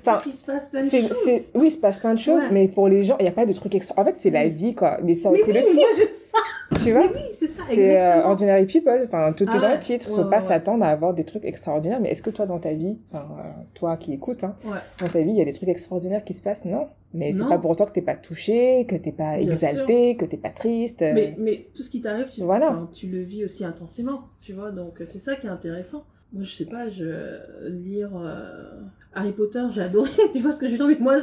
Enfin, 0.00 0.20
qu'il 0.22 0.32
se 0.32 0.44
passe 0.44 0.68
plein 0.68 0.82
de 0.82 0.86
C'est, 0.86 1.02
choses. 1.02 1.16
c'est, 1.24 1.48
oui, 1.54 1.66
il 1.66 1.70
se 1.72 1.78
passe 1.78 1.98
plein 1.98 2.14
de 2.14 2.18
choses, 2.20 2.42
Ouais. 2.42 2.48
mais 2.52 2.68
pour 2.68 2.88
les 2.88 3.02
gens, 3.02 3.16
il 3.18 3.24
n'y 3.24 3.28
a 3.28 3.32
pas 3.32 3.44
de 3.44 3.52
truc 3.52 3.74
extra. 3.74 4.00
En 4.00 4.04
fait, 4.04 4.14
c'est 4.16 4.30
la 4.30 4.48
vie, 4.48 4.74
quoi. 4.74 4.98
Mais 5.02 5.14
ça, 5.14 5.30
Mais 5.30 5.38
c'est 5.38 5.52
oui, 5.52 5.58
le 5.64 5.68
titre, 5.68 6.14
ça. 6.14 6.78
tu 6.84 6.92
vois? 6.92 7.08
Mais 7.08 7.12
oui, 7.18 7.36
c'est 7.38 7.48
ça, 7.48 7.64
C'est 7.68 8.00
euh. 8.00 8.22
Ordinary 8.24 8.66
People, 8.66 9.02
enfin 9.04 9.32
tout 9.32 9.44
Ah 9.48 9.56
est 9.56 9.58
dans 9.60 9.66
ouais. 9.66 9.74
le 9.74 9.80
titre. 9.80 10.06
Faut 10.06 10.24
pas 10.26 10.40
s'attendre 10.40 10.84
à 10.84 10.88
avoir 10.90 11.12
des 11.12 11.24
trucs 11.24 11.44
extraordinaires. 11.44 11.98
Mais 12.00 12.10
est-ce 12.12 12.22
que 12.22 12.30
toi, 12.30 12.46
dans 12.46 12.60
ta 12.60 12.72
vie, 12.72 12.98
enfin, 13.12 13.26
euh, 13.38 13.42
toi 13.74 13.96
qui 13.96 14.12
écoutes, 14.12 14.44
hein, 14.44 14.54
dans 15.00 15.08
ta 15.08 15.20
vie, 15.22 15.30
il 15.30 15.36
y 15.36 15.42
a 15.42 15.44
des 15.44 15.52
trucs 15.52 15.68
extraordinaires 15.68 16.22
qui 16.24 16.34
se 16.34 16.42
passent? 16.42 16.64
Non. 16.64 16.86
Mais 17.14 17.32
c'est 17.32 17.44
pas 17.48 17.58
pour 17.58 17.70
autant 17.70 17.84
que 17.84 17.92
t'es 17.92 18.02
pas 18.02 18.16
touché, 18.16 18.86
que 18.86 18.96
t'es 18.96 19.12
pas 19.12 19.36
Bien 19.38 19.48
exalté, 19.50 20.16
que 20.16 20.24
t'es 20.24 20.36
pas 20.36 20.50
triste. 20.50 21.00
Mais, 21.00 21.34
mais 21.38 21.66
tout 21.74 21.82
ce 21.82 21.90
qui 21.90 22.00
t'arrive, 22.00 22.28
tu, 22.28 22.42
Voilà. 22.42 22.70
enfin, 22.70 22.88
tu 22.92 23.06
le 23.08 23.20
vis 23.22 23.44
aussi 23.44 23.64
intensément, 23.64 24.22
tu 24.40 24.52
vois. 24.52 24.70
Donc 24.72 25.00
euh, 25.00 25.04
c'est 25.04 25.18
ça 25.20 25.36
qui 25.36 25.46
est 25.46 25.50
intéressant. 25.50 26.04
Moi, 26.34 26.42
je 26.42 26.52
sais 26.54 26.66
pas, 26.66 26.88
je 26.88 27.38
lire 27.68 28.10
euh, 28.16 28.82
Harry 29.14 29.32
Potter, 29.32 29.62
j'ai 29.70 29.82
adoré. 29.82 30.10
tu 30.32 30.40
vois 30.40 30.52
ce 30.52 30.58
que 30.58 30.66
je 30.66 30.72
veux 30.72 30.76
dire 30.76 30.88
Mais 30.88 30.98
moi, 30.98 31.16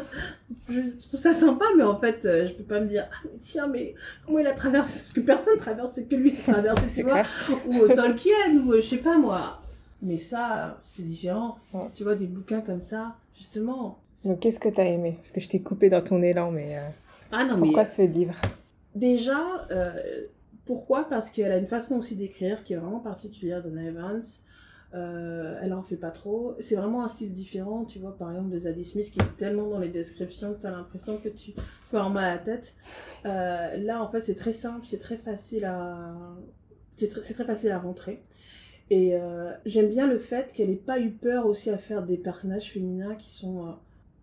je 0.69 1.07
trouve 1.07 1.19
ça 1.19 1.33
sympa, 1.33 1.65
mais 1.77 1.83
en 1.83 1.99
fait, 1.99 2.25
euh, 2.25 2.47
je 2.47 2.53
peux 2.53 2.63
pas 2.63 2.79
me 2.79 2.87
dire 2.87 3.07
ah 3.11 3.17
mais 3.25 3.37
tiens, 3.39 3.67
mais 3.67 3.93
comment 4.25 4.39
il 4.39 4.47
a 4.47 4.53
traversé? 4.53 5.01
Parce 5.01 5.13
que 5.13 5.19
personne 5.19 5.57
traverse, 5.57 5.91
c'est 5.93 6.05
que 6.05 6.15
lui 6.15 6.31
qui 6.33 6.41
c'est 6.87 7.03
tu 7.03 7.03
vois. 7.03 7.23
Ou 7.67 7.83
euh, 7.83 7.95
Tolkien, 7.95 8.55
ou 8.65 8.73
je 8.75 8.81
sais 8.81 8.97
pas 8.97 9.17
moi. 9.17 9.61
Mais 10.01 10.17
ça, 10.17 10.79
c'est 10.81 11.03
différent. 11.03 11.57
Ouais. 11.73 11.89
Tu 11.93 12.03
vois, 12.03 12.15
des 12.15 12.25
bouquins 12.25 12.61
comme 12.61 12.81
ça, 12.81 13.15
justement. 13.35 13.99
Donc, 14.25 14.39
qu'est-ce 14.39 14.59
que 14.59 14.69
t'as 14.69 14.85
aimé? 14.85 15.15
Parce 15.17 15.31
que 15.31 15.39
je 15.39 15.49
t'ai 15.49 15.61
coupé 15.61 15.89
dans 15.89 16.01
ton 16.01 16.21
élan, 16.23 16.51
mais 16.51 16.77
euh, 16.77 16.81
Ah 17.31 17.45
non, 17.45 17.55
mais 17.57 17.63
pourquoi 17.63 17.85
ce 17.85 18.01
livre? 18.01 18.33
Déjà, 18.95 19.67
euh, 19.69 19.91
pourquoi? 20.65 21.07
Parce 21.07 21.29
qu'elle 21.29 21.51
a 21.51 21.57
une 21.57 21.67
façon 21.67 21.95
aussi 21.95 22.15
d'écrire 22.15 22.63
qui 22.63 22.73
est 22.73 22.77
vraiment 22.77 22.99
particulière, 22.99 23.61
Donna 23.61 23.83
Evans. 23.83 24.21
Euh, 24.93 25.57
elle 25.61 25.73
en 25.73 25.83
fait 25.83 25.95
pas 25.95 26.11
trop. 26.11 26.55
C'est 26.59 26.75
vraiment 26.75 27.03
un 27.03 27.09
style 27.09 27.31
différent, 27.31 27.85
tu 27.85 27.99
vois, 27.99 28.17
par 28.17 28.31
exemple, 28.31 28.49
de 28.49 28.59
Zadie 28.59 28.83
Smith 28.83 29.09
qui 29.11 29.19
est 29.19 29.37
tellement 29.37 29.67
dans 29.67 29.79
les 29.79 29.87
descriptions 29.87 30.53
que 30.53 30.59
tu 30.59 30.67
as 30.67 30.71
l'impression 30.71 31.17
que 31.17 31.29
tu 31.29 31.53
peux 31.89 31.99
en 31.99 32.09
mal 32.09 32.25
à 32.25 32.35
la 32.35 32.37
tête. 32.39 32.75
Euh, 33.25 33.77
là, 33.77 34.03
en 34.03 34.09
fait, 34.09 34.19
c'est 34.21 34.35
très 34.35 34.53
simple, 34.53 34.85
c'est 34.85 34.99
très 34.99 35.17
facile 35.17 35.65
à. 35.65 36.13
C'est 36.97 37.07
très, 37.33 37.45
facile 37.45 37.71
à 37.71 37.79
rentrer. 37.79 38.21
Et 38.91 39.15
euh, 39.15 39.53
j'aime 39.65 39.89
bien 39.89 40.05
le 40.05 40.19
fait 40.19 40.53
qu'elle 40.53 40.69
ait 40.69 40.75
pas 40.75 40.99
eu 40.99 41.09
peur 41.09 41.47
aussi 41.47 41.71
à 41.71 41.77
faire 41.79 42.03
des 42.03 42.17
personnages 42.17 42.69
féminins 42.69 43.15
qui 43.15 43.31
sont, 43.31 43.75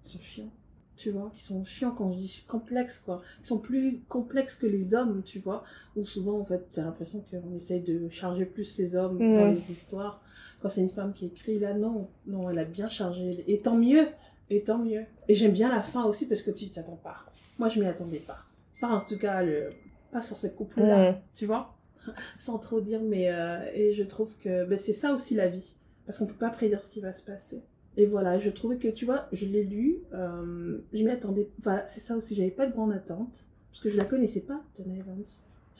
sont 0.05 0.21
chiants. 0.21 0.53
Tu 0.99 1.11
vois, 1.11 1.31
qui 1.33 1.43
sont 1.45 1.65
chiants 1.65 1.93
quand 1.93 2.11
je 2.11 2.19
dis 2.19 2.45
complexes, 2.49 2.99
quoi. 2.99 3.23
Qui 3.41 3.47
sont 3.49 3.59
plus 3.59 4.01
complexes 4.09 4.57
que 4.57 4.67
les 4.67 4.95
hommes, 4.95 5.23
tu 5.25 5.39
vois. 5.39 5.63
Où 5.97 6.05
souvent, 6.05 6.41
en 6.41 6.45
fait, 6.45 6.67
t'as 6.73 6.83
l'impression 6.83 7.21
qu'on 7.31 7.55
essaye 7.57 7.81
de 7.83 8.09
charger 8.09 8.45
plus 8.45 8.77
les 8.79 8.97
hommes 8.97 9.19
dans 9.19 9.47
les 9.53 9.71
histoires. 9.71 10.21
Quand 10.61 10.69
c'est 10.69 10.81
une 10.81 10.91
femme 10.91 11.13
qui 11.13 11.27
écrit, 11.27 11.61
là, 11.61 11.73
non. 11.73 12.09
Non, 12.27 12.51
elle 12.51 12.59
a 12.59 12.65
bien 12.65 12.89
chargé. 12.89 13.45
Et 13.47 13.61
tant 13.61 13.77
mieux. 13.77 14.09
Et 14.51 14.63
tant 14.63 14.79
mieux. 14.79 15.05
Et 15.29 15.35
j'aime 15.35 15.53
bien 15.53 15.71
la 15.73 15.83
fin 15.83 16.05
aussi 16.05 16.27
parce 16.27 16.43
que 16.43 16.51
tu 16.51 16.69
t'y 16.69 16.81
attends 16.81 16.97
pas. 17.03 17.19
Moi, 17.61 17.69
je 17.69 17.79
m'y 17.79 17.87
attendais 17.87 18.19
pas. 18.19 18.39
Pas 18.81 18.89
en 18.89 19.01
tout 19.01 19.19
cas, 19.19 19.43
le... 19.43 19.71
pas 20.11 20.21
sur 20.21 20.37
ce 20.37 20.49
couple-là. 20.49 21.11
Tu 21.33 21.47
vois 21.47 21.75
Sans 22.39 22.59
trop 22.59 22.81
dire, 22.81 23.01
mais. 23.03 23.31
euh, 23.31 23.71
Et 23.73 23.93
je 23.93 24.03
trouve 24.03 24.33
que 24.41 24.65
ben, 24.65 24.77
c'est 24.77 24.93
ça 24.93 25.13
aussi 25.13 25.37
la 25.37 25.47
vie. 25.47 25.75
Parce 26.07 26.19
qu'on 26.19 26.27
peut 26.27 26.35
pas 26.35 26.51
prédire 26.51 26.83
ce 26.83 26.91
qui 26.91 27.01
va 27.01 27.13
se 27.13 27.23
passer. 27.23 27.63
Et 27.99 28.07
voilà, 28.07 28.39
je 28.39 28.49
trouvais 28.49 28.77
que, 28.77 28.87
tu 28.87 29.05
vois, 29.05 29.27
je 29.33 29.45
l'ai 29.45 29.65
lu, 29.65 29.99
euh, 30.15 30.79
je 30.93 31.03
m'y 31.03 31.11
attendais. 31.11 31.51
Voilà, 31.65 31.85
c'est 31.89 31.99
ça 31.99 32.17
aussi, 32.17 32.37
j'avais 32.37 32.53
pas 32.53 32.65
de 32.65 32.73
grande 32.73 32.93
attente. 32.93 33.45
Parce 33.73 33.81
que 33.81 33.89
je 33.89 33.97
la 33.97 34.05
connaissais 34.05 34.41
pas, 34.41 34.63
Dana 34.79 34.95
Evans. 34.95 35.25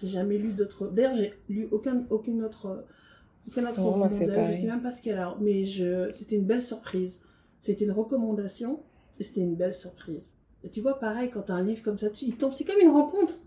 J'ai 0.01 0.09
jamais 0.09 0.37
lu 0.37 0.53
d'autres. 0.53 0.89
D'ailleurs, 0.89 1.15
j'ai 1.15 1.33
lu 1.49 1.69
aucun, 1.71 2.05
aucune 2.11 2.43
autre. 2.43 2.85
Aucun 3.47 3.71
autre 3.71 3.81
moi, 3.81 4.09
d'elle, 4.09 4.53
je 4.53 4.61
sais 4.61 4.67
même 4.67 4.83
pas 4.83 4.91
ce 4.91 5.01
qu'elle 5.01 5.19
a. 5.19 5.37
Mais 5.41 5.65
je... 5.65 6.11
c'était 6.11 6.35
une 6.35 6.45
belle 6.45 6.61
surprise. 6.61 7.21
C'était 7.61 7.85
une 7.85 7.93
recommandation 7.93 8.81
et 9.21 9.23
c'était 9.23 9.41
une 9.41 9.55
belle 9.55 9.75
surprise. 9.75 10.35
Et 10.65 10.71
tu 10.71 10.81
vois, 10.81 10.99
pareil, 10.99 11.31
quand 11.31 11.51
un 11.51 11.63
livre 11.63 11.85
comme 11.85 11.99
ça, 11.99 12.11
tu... 12.11 12.25
il 12.25 12.37
tombe, 12.37 12.53
c'est 12.53 12.65
comme 12.65 12.81
une 12.83 12.91
rencontre. 12.91 13.41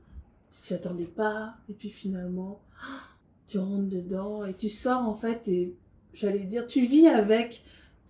Tu 0.49 0.62
t'y 0.62 0.73
attendais 0.73 1.05
pas, 1.05 1.55
et 1.69 1.73
puis 1.73 1.89
finalement, 1.89 2.62
tu 3.47 3.60
rentres 3.60 3.89
dedans 3.89 4.45
et 4.45 4.53
tu 4.53 4.69
sors 4.69 5.01
en 5.01 5.15
fait, 5.15 5.45
et 5.49 5.75
j'allais 6.13 6.45
dire, 6.45 6.65
tu 6.67 6.86
vis 6.86 7.07
avec. 7.10 7.63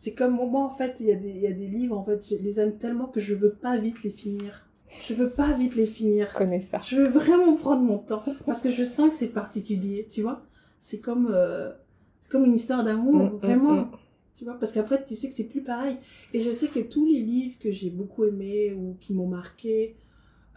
C'est 0.03 0.15
comme 0.15 0.33
moi 0.35 0.63
en 0.63 0.75
fait, 0.75 0.95
il 0.99 1.05
y, 1.05 1.11
a 1.11 1.15
des, 1.15 1.29
il 1.29 1.37
y 1.41 1.45
a 1.45 1.51
des 1.51 1.67
livres, 1.67 1.95
en 1.95 2.03
fait, 2.03 2.27
je 2.27 2.35
les 2.41 2.59
aime 2.59 2.75
tellement 2.77 3.05
que 3.05 3.19
je 3.19 3.35
veux 3.35 3.51
pas 3.51 3.77
vite 3.77 4.01
les 4.03 4.09
finir. 4.09 4.65
Je 5.07 5.13
veux 5.13 5.29
pas 5.29 5.53
vite 5.53 5.75
les 5.75 5.85
finir. 5.85 6.27
Je 6.33 6.37
connais 6.39 6.59
ça. 6.61 6.81
Je 6.83 6.95
veux 6.95 7.07
vraiment 7.09 7.55
prendre 7.55 7.83
mon 7.83 7.99
temps 7.99 8.23
parce 8.47 8.61
que 8.63 8.69
je 8.69 8.83
sens 8.83 9.09
que 9.09 9.15
c'est 9.15 9.27
particulier, 9.27 10.07
tu 10.09 10.23
vois. 10.23 10.41
C'est 10.79 10.97
comme, 10.97 11.29
euh, 11.31 11.71
c'est 12.19 12.31
comme 12.31 12.45
une 12.45 12.55
histoire 12.55 12.83
d'amour, 12.83 13.13
Mm, 13.13 13.35
mm, 13.35 13.37
vraiment. 13.43 13.75
mm. 13.75 13.91
Tu 14.35 14.43
vois, 14.45 14.55
parce 14.59 14.71
qu'après, 14.71 15.03
tu 15.03 15.15
sais 15.15 15.27
que 15.29 15.35
c'est 15.35 15.43
plus 15.43 15.61
pareil. 15.61 15.97
Et 16.33 16.39
je 16.39 16.49
sais 16.49 16.67
que 16.67 16.79
tous 16.79 17.05
les 17.05 17.19
livres 17.21 17.59
que 17.59 17.69
j'ai 17.69 17.91
beaucoup 17.91 18.25
aimés 18.25 18.73
ou 18.73 18.95
qui 18.99 19.13
m'ont 19.13 19.27
marqué, 19.27 19.95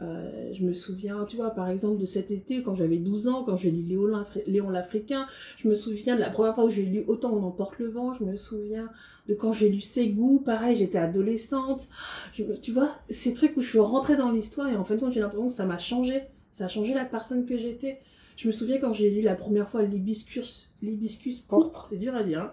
euh, 0.02 0.52
je 0.52 0.64
me 0.64 0.72
souviens, 0.72 1.24
tu 1.24 1.36
vois, 1.36 1.50
par 1.50 1.68
exemple, 1.68 2.00
de 2.00 2.04
cet 2.04 2.30
été, 2.30 2.62
quand 2.62 2.74
j'avais 2.74 2.96
12 2.96 3.28
ans, 3.28 3.44
quand 3.44 3.56
j'ai 3.56 3.70
lu 3.70 3.82
Léon, 3.82 4.06
l'Afri- 4.06 4.42
Léon 4.46 4.70
l'Africain, 4.70 5.26
je 5.56 5.68
me 5.68 5.74
souviens 5.74 6.16
de 6.16 6.20
la 6.20 6.30
première 6.30 6.54
fois 6.54 6.64
où 6.64 6.70
j'ai 6.70 6.82
lu 6.84 7.04
Autant 7.06 7.32
on 7.32 7.42
emporte 7.44 7.78
le 7.78 7.88
vent, 7.88 8.12
je 8.14 8.24
me 8.24 8.34
souviens 8.34 8.88
de 9.28 9.34
quand 9.34 9.52
j'ai 9.52 9.68
lu 9.68 9.80
Ségou, 9.80 10.40
pareil, 10.40 10.76
j'étais 10.76 10.98
adolescente. 10.98 11.88
Je 12.32 12.44
tu 12.60 12.72
vois, 12.72 12.90
ces 13.08 13.34
trucs 13.34 13.56
où 13.56 13.60
je 13.60 13.68
suis 13.68 13.78
rentrée 13.78 14.16
dans 14.16 14.30
l'histoire 14.30 14.68
et 14.68 14.76
en 14.76 14.82
compte, 14.84 15.12
j'ai 15.12 15.20
l'impression 15.20 15.46
que 15.48 15.52
ça 15.54 15.64
m'a 15.66 15.78
changé. 15.78 16.22
Ça 16.50 16.64
a 16.66 16.68
changé 16.68 16.92
la 16.94 17.04
personne 17.04 17.46
que 17.46 17.56
j'étais. 17.56 18.00
Je 18.36 18.48
me 18.48 18.52
souviens 18.52 18.78
quand 18.78 18.92
j'ai 18.92 19.10
lu 19.10 19.20
la 19.22 19.36
première 19.36 19.68
fois 19.68 19.82
l'hibiscus, 19.82 20.72
l'hibiscus 20.82 21.40
pourpre, 21.40 21.86
c'est 21.88 21.98
dur 21.98 22.14
à 22.16 22.24
dire, 22.24 22.40
hein, 22.40 22.52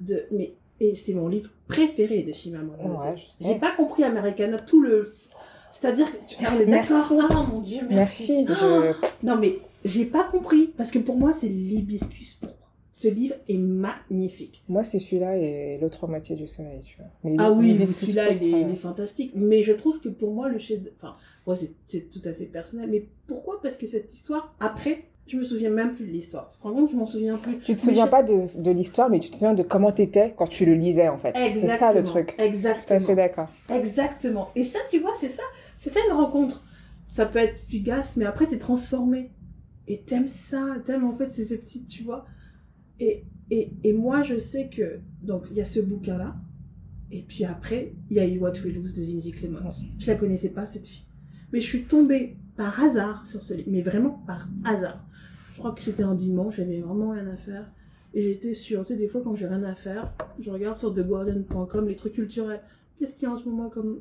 de, 0.00 0.24
mais, 0.30 0.54
et 0.78 0.94
c'est 0.94 1.14
mon 1.14 1.28
livre 1.28 1.50
préféré 1.68 2.22
de 2.22 2.32
Ngozi. 2.76 3.06
sais. 3.28 3.44
J'ai 3.44 3.58
pas 3.58 3.74
compris 3.74 4.04
Americana, 4.04 4.58
tout 4.58 4.82
le, 4.82 5.12
c'est-à-dire 5.72 6.12
que 6.12 6.18
tu 6.26 6.36
Merci, 6.40 6.62
es 6.62 6.66
d'accord, 6.66 7.12
ah 7.30 7.46
mon 7.50 7.60
dieu, 7.60 7.80
merci. 7.90 8.44
Merci. 8.46 8.46
Ah, 8.48 8.92
Je... 9.22 9.26
non 9.26 9.36
mais, 9.36 9.58
j'ai 9.84 10.04
pas 10.04 10.22
compris, 10.24 10.72
parce 10.76 10.90
que 10.92 10.98
pour 11.00 11.16
moi 11.16 11.32
c'est 11.32 11.48
l'hibiscus 11.48 12.34
pourpre. 12.34 12.54
Ce 12.94 13.08
livre 13.08 13.34
est 13.48 13.56
magnifique. 13.56 14.62
Moi, 14.68 14.84
c'est 14.84 14.98
celui-là 15.00 15.36
et 15.36 15.78
l'autre 15.80 16.06
moitié 16.06 16.36
du 16.36 16.46
soleil, 16.46 16.80
tu 16.84 16.96
vois. 16.98 17.06
Mais 17.24 17.34
Ah 17.38 17.50
oui, 17.50 17.84
celui-là, 17.86 18.30
il 18.30 18.36
est, 18.36 18.50
pourpre, 18.50 18.66
il 18.68 18.72
est 18.72 18.76
fantastique. 18.76 19.32
Mais 19.34 19.62
je 19.62 19.72
trouve 19.72 19.98
que 20.00 20.08
pour 20.10 20.32
moi, 20.32 20.48
le 20.48 20.58
chef... 20.58 20.78
Enfin, 20.98 21.16
moi, 21.46 21.56
c'est- 21.56 22.10
tout 22.10 22.20
à 22.26 22.32
fait 22.32 22.44
personnel. 22.44 22.90
Mais 22.90 23.06
pourquoi? 23.26 23.60
Parce 23.62 23.76
que 23.76 23.86
cette 23.86 24.12
histoire, 24.12 24.54
après, 24.60 25.04
je 25.26 25.36
me 25.38 25.42
souviens 25.42 25.70
même 25.70 25.94
plus 25.94 26.06
de 26.06 26.12
l'histoire. 26.12 26.46
Tu 26.48 26.58
te 26.58 26.62
rends 26.62 26.74
compte? 26.74 26.90
Je 26.90 26.96
m'en 26.96 27.06
souviens 27.06 27.38
plus. 27.38 27.58
Tu 27.60 27.74
te 27.74 27.80
Mais 27.80 27.88
souviens 27.88 28.04
je- 28.06 28.10
pas 28.10 28.22
de, 28.22 28.60
de 28.62 28.70
l'histoire, 28.70 29.08
mais 29.10 29.18
tu 29.20 29.30
te 29.30 29.36
souviens 29.36 29.54
de 29.54 29.62
comment 29.64 29.90
t'étais 29.90 30.34
quand 30.36 30.46
tu 30.46 30.64
le 30.66 30.74
lisais, 30.74 31.08
en 31.08 31.18
fait. 31.18 31.32
C'est 31.34 31.46
Exactement. 31.46 31.90
ça 31.92 31.98
le 31.98 32.04
truc. 32.04 32.36
Tout 32.36 32.42
à 32.42 32.44
Exactement. 32.44 33.00
fait 33.00 33.14
d'accord. 33.16 33.48
Exactement. 33.70 34.48
Et 34.54 34.64
ça, 34.64 34.78
tu 34.88 34.98
vois, 35.00 35.14
c'est 35.14 35.28
ça. 35.28 35.42
C'est 35.76 35.90
ça 35.90 36.00
une 36.08 36.14
rencontre. 36.14 36.64
Ça 37.08 37.26
peut 37.26 37.38
être 37.38 37.60
fugace, 37.60 38.16
mais 38.16 38.24
après, 38.24 38.46
t'es 38.46 38.58
transformé. 38.58 39.32
Et 39.88 40.02
t'aimes 40.02 40.28
ça. 40.28 40.76
T'aimes, 40.84 41.04
en 41.04 41.14
fait, 41.14 41.30
ces 41.30 41.58
petites, 41.58 41.88
tu 41.88 42.02
vois. 42.02 42.24
Et, 43.00 43.24
et, 43.50 43.72
et 43.84 43.92
moi, 43.92 44.22
je 44.22 44.38
sais 44.38 44.68
que... 44.68 45.00
Donc, 45.22 45.44
il 45.50 45.56
y 45.56 45.60
a 45.60 45.64
ce 45.64 45.80
bouquin-là. 45.80 46.36
Et 47.10 47.22
puis 47.22 47.44
après, 47.44 47.94
il 48.08 48.16
y 48.16 48.20
a 48.20 48.26
eu 48.26 48.38
What 48.38 48.52
We 48.64 48.74
Lose 48.74 48.94
de 48.94 49.02
Zinzi 49.02 49.32
Clemens. 49.32 49.84
Je 49.98 50.06
la 50.06 50.14
connaissais 50.16 50.48
pas, 50.48 50.64
cette 50.64 50.86
fille. 50.86 51.04
Mais 51.52 51.60
je 51.60 51.66
suis 51.66 51.84
tombée 51.84 52.38
par 52.56 52.80
hasard 52.80 53.26
sur 53.26 53.42
ce 53.42 53.52
livre. 53.52 53.68
Mais 53.70 53.82
vraiment 53.82 54.22
par 54.26 54.48
hasard. 54.64 55.06
Je 55.52 55.58
crois 55.58 55.72
que 55.72 55.82
c'était 55.82 56.02
un 56.02 56.14
dimanche, 56.14 56.56
j'avais 56.56 56.80
vraiment 56.80 57.10
rien 57.10 57.26
à 57.26 57.36
faire. 57.36 57.70
Et 58.14 58.22
j'étais 58.22 58.54
sur, 58.54 58.80
tu 58.82 58.88
sais, 58.88 58.96
des 58.96 59.08
fois 59.08 59.22
quand 59.22 59.34
j'ai 59.34 59.46
rien 59.46 59.62
à 59.62 59.74
faire, 59.74 60.14
je 60.40 60.50
regarde 60.50 60.76
sur 60.76 60.94
TheGuardian.com 60.94 61.86
les 61.86 61.96
trucs 61.96 62.14
culturels. 62.14 62.62
Qu'est-ce 62.98 63.14
qu'il 63.14 63.24
y 63.24 63.26
a 63.26 63.34
en 63.34 63.36
ce 63.36 63.44
moment 63.44 63.68
comme. 63.68 64.00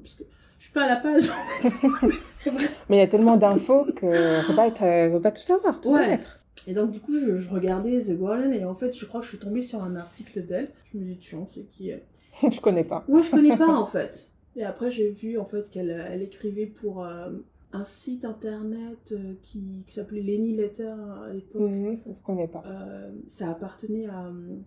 Je 0.61 0.65
suis 0.65 0.73
pas 0.73 0.83
à 0.83 0.89
la 0.89 0.97
page, 0.97 1.23
vrai. 2.45 2.67
Mais 2.87 2.97
il 2.97 2.99
y 2.99 3.01
a 3.01 3.07
tellement 3.07 3.35
d'infos 3.35 3.85
que 3.95 4.41
faut 4.43 4.53
pas 4.53 4.67
être, 4.67 4.83
euh, 4.83 5.11
faut 5.11 5.19
pas 5.19 5.31
tout 5.31 5.41
savoir, 5.41 5.81
tout 5.81 5.89
Ouais. 5.89 6.01
connaître. 6.01 6.39
Et 6.67 6.75
donc, 6.75 6.91
du 6.91 6.99
coup, 6.99 7.17
je, 7.19 7.37
je 7.37 7.49
regardais 7.49 7.99
The 7.99 8.11
Guardian 8.15 8.51
et 8.51 8.63
en 8.63 8.75
fait, 8.75 8.95
je 8.95 9.03
crois 9.05 9.21
que 9.21 9.25
je 9.25 9.31
suis 9.31 9.39
tombée 9.39 9.63
sur 9.63 9.81
un 9.83 9.95
article 9.95 10.45
d'elle. 10.45 10.69
Je 10.93 10.99
me 10.99 11.03
dis, 11.05 11.17
tiens, 11.17 11.47
c'est 11.51 11.67
qui 11.67 11.89
elle? 11.89 12.03
Je 12.51 12.61
connais 12.61 12.83
pas. 12.83 13.03
Moi, 13.07 13.23
je 13.23 13.31
connais 13.31 13.57
pas 13.57 13.69
en 13.73 13.85
fait. 13.87 14.29
Et 14.55 14.63
après, 14.63 14.91
j'ai 14.91 15.09
vu 15.09 15.39
en 15.39 15.45
fait 15.45 15.67
qu'elle 15.71 15.89
elle 15.89 16.21
écrivait 16.21 16.67
pour 16.67 17.03
euh, 17.03 17.31
un 17.73 17.83
site 17.83 18.23
internet 18.23 19.13
euh, 19.13 19.33
qui, 19.41 19.83
qui 19.87 19.93
s'appelait 19.95 20.21
Lenny 20.21 20.53
Letter 20.55 20.93
à 21.27 21.33
l'époque. 21.33 21.61
Mhm, 21.61 21.97
je 22.05 22.21
connais 22.21 22.47
pas. 22.47 22.63
Euh, 22.67 23.09
ça 23.27 23.49
appartenait 23.49 24.05
à 24.05 24.27
euh, 24.27 24.57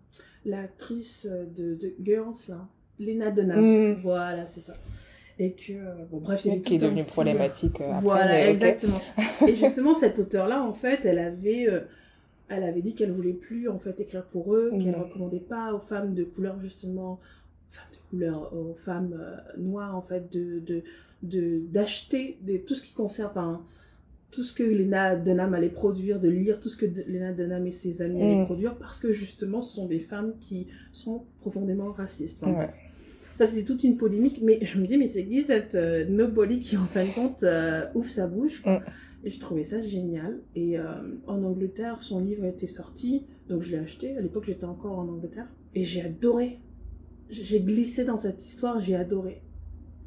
l'actrice 0.44 1.26
de, 1.26 1.74
de 1.76 1.94
Girls, 2.02 2.34
là, 2.48 2.66
Lena 2.98 3.30
Dunham. 3.30 3.60
Mhm. 3.64 4.00
Voilà, 4.02 4.46
c'est 4.46 4.60
ça. 4.60 4.74
Et 5.38 5.52
que, 5.52 5.72
euh, 5.72 6.04
bon, 6.10 6.18
bref, 6.18 6.44
il 6.44 6.48
y 6.48 6.50
avait 6.52 6.60
qui 6.62 6.74
est 6.76 6.78
devenu 6.78 7.02
petit- 7.02 7.12
problématique 7.12 7.80
euh, 7.80 7.90
après. 7.90 8.00
Voilà, 8.02 8.50
exactement. 8.50 8.98
Et 9.48 9.54
justement, 9.54 9.94
cette 9.94 10.18
auteure-là, 10.20 10.62
en 10.62 10.74
fait, 10.74 11.00
elle 11.04 11.18
avait, 11.18 11.68
euh, 11.68 11.80
elle 12.48 12.62
avait 12.62 12.82
dit 12.82 12.94
qu'elle 12.94 13.10
voulait 13.12 13.32
plus 13.32 13.68
en 13.68 13.78
fait 13.78 13.98
écrire 14.00 14.24
pour 14.26 14.54
eux, 14.54 14.70
Mhm. 14.72 14.82
qu'elle 14.84 14.96
recommandait 14.96 15.40
pas 15.40 15.72
aux 15.74 15.80
femmes 15.80 16.14
de 16.14 16.22
couleur 16.24 16.60
justement, 16.60 17.18
femmes 17.72 17.86
de 17.92 18.10
couleur, 18.10 18.52
aux 18.54 18.74
femmes 18.84 19.16
euh, 19.18 19.36
noires 19.58 19.96
en 19.96 20.02
fait 20.02 20.30
de 20.32 20.60
de 20.60 20.82
de- 21.22 21.62
d'acheter 21.72 22.36
des 22.42 22.60
tout 22.60 22.74
ce 22.74 22.82
qui 22.82 22.92
concerne 22.92 23.30
enfin, 23.30 23.62
tout 24.30 24.42
ce 24.42 24.52
que 24.52 24.62
Lena 24.62 25.16
Dunham 25.16 25.54
allait 25.54 25.68
produire, 25.70 26.20
de 26.20 26.28
lire 26.28 26.60
tout 26.60 26.68
ce 26.68 26.76
que 26.76 26.84
de- 26.86 27.02
Lena 27.08 27.32
Dunham 27.32 27.66
et 27.66 27.70
ses 27.70 28.02
amis 28.02 28.22
allaient 28.22 28.36
Mhm. 28.36 28.44
produire 28.44 28.76
parce 28.76 29.00
que 29.00 29.10
justement 29.10 29.62
ce 29.62 29.74
sont 29.74 29.86
des 29.86 30.00
femmes 30.00 30.34
qui 30.40 30.66
sont 30.92 31.24
profondément 31.40 31.92
racistes. 31.92 32.42
Ouais. 32.44 32.68
Ça, 33.36 33.46
c'était 33.46 33.64
toute 33.64 33.82
une 33.84 33.96
polémique, 33.96 34.40
mais 34.42 34.58
je 34.62 34.78
me 34.78 34.86
dis, 34.86 34.96
mais 34.96 35.08
c'est 35.08 35.24
qui 35.24 35.42
cette 35.42 35.74
euh, 35.74 36.04
nobody 36.08 36.60
qui, 36.60 36.76
en 36.76 36.84
fin 36.84 37.04
de 37.04 37.10
compte, 37.10 37.42
euh, 37.42 37.84
ouvre 37.94 38.08
sa 38.08 38.26
bouche 38.26 38.62
quoi. 38.62 38.78
Mm. 38.78 38.84
Et 39.24 39.30
je 39.30 39.40
trouvais 39.40 39.64
ça 39.64 39.80
génial. 39.80 40.40
Et 40.54 40.78
euh, 40.78 40.84
en 41.26 41.42
Angleterre, 41.42 42.02
son 42.02 42.20
livre 42.20 42.44
était 42.44 42.66
sorti, 42.66 43.24
donc 43.48 43.62
je 43.62 43.70
l'ai 43.70 43.78
acheté. 43.78 44.16
À 44.16 44.20
l'époque, 44.20 44.44
j'étais 44.46 44.66
encore 44.66 44.98
en 44.98 45.08
Angleterre. 45.08 45.48
Et 45.74 45.82
j'ai 45.82 46.02
adoré. 46.02 46.60
J'ai 47.30 47.60
glissé 47.60 48.04
dans 48.04 48.18
cette 48.18 48.44
histoire, 48.44 48.78
j'ai 48.78 48.94
adoré. 48.94 49.42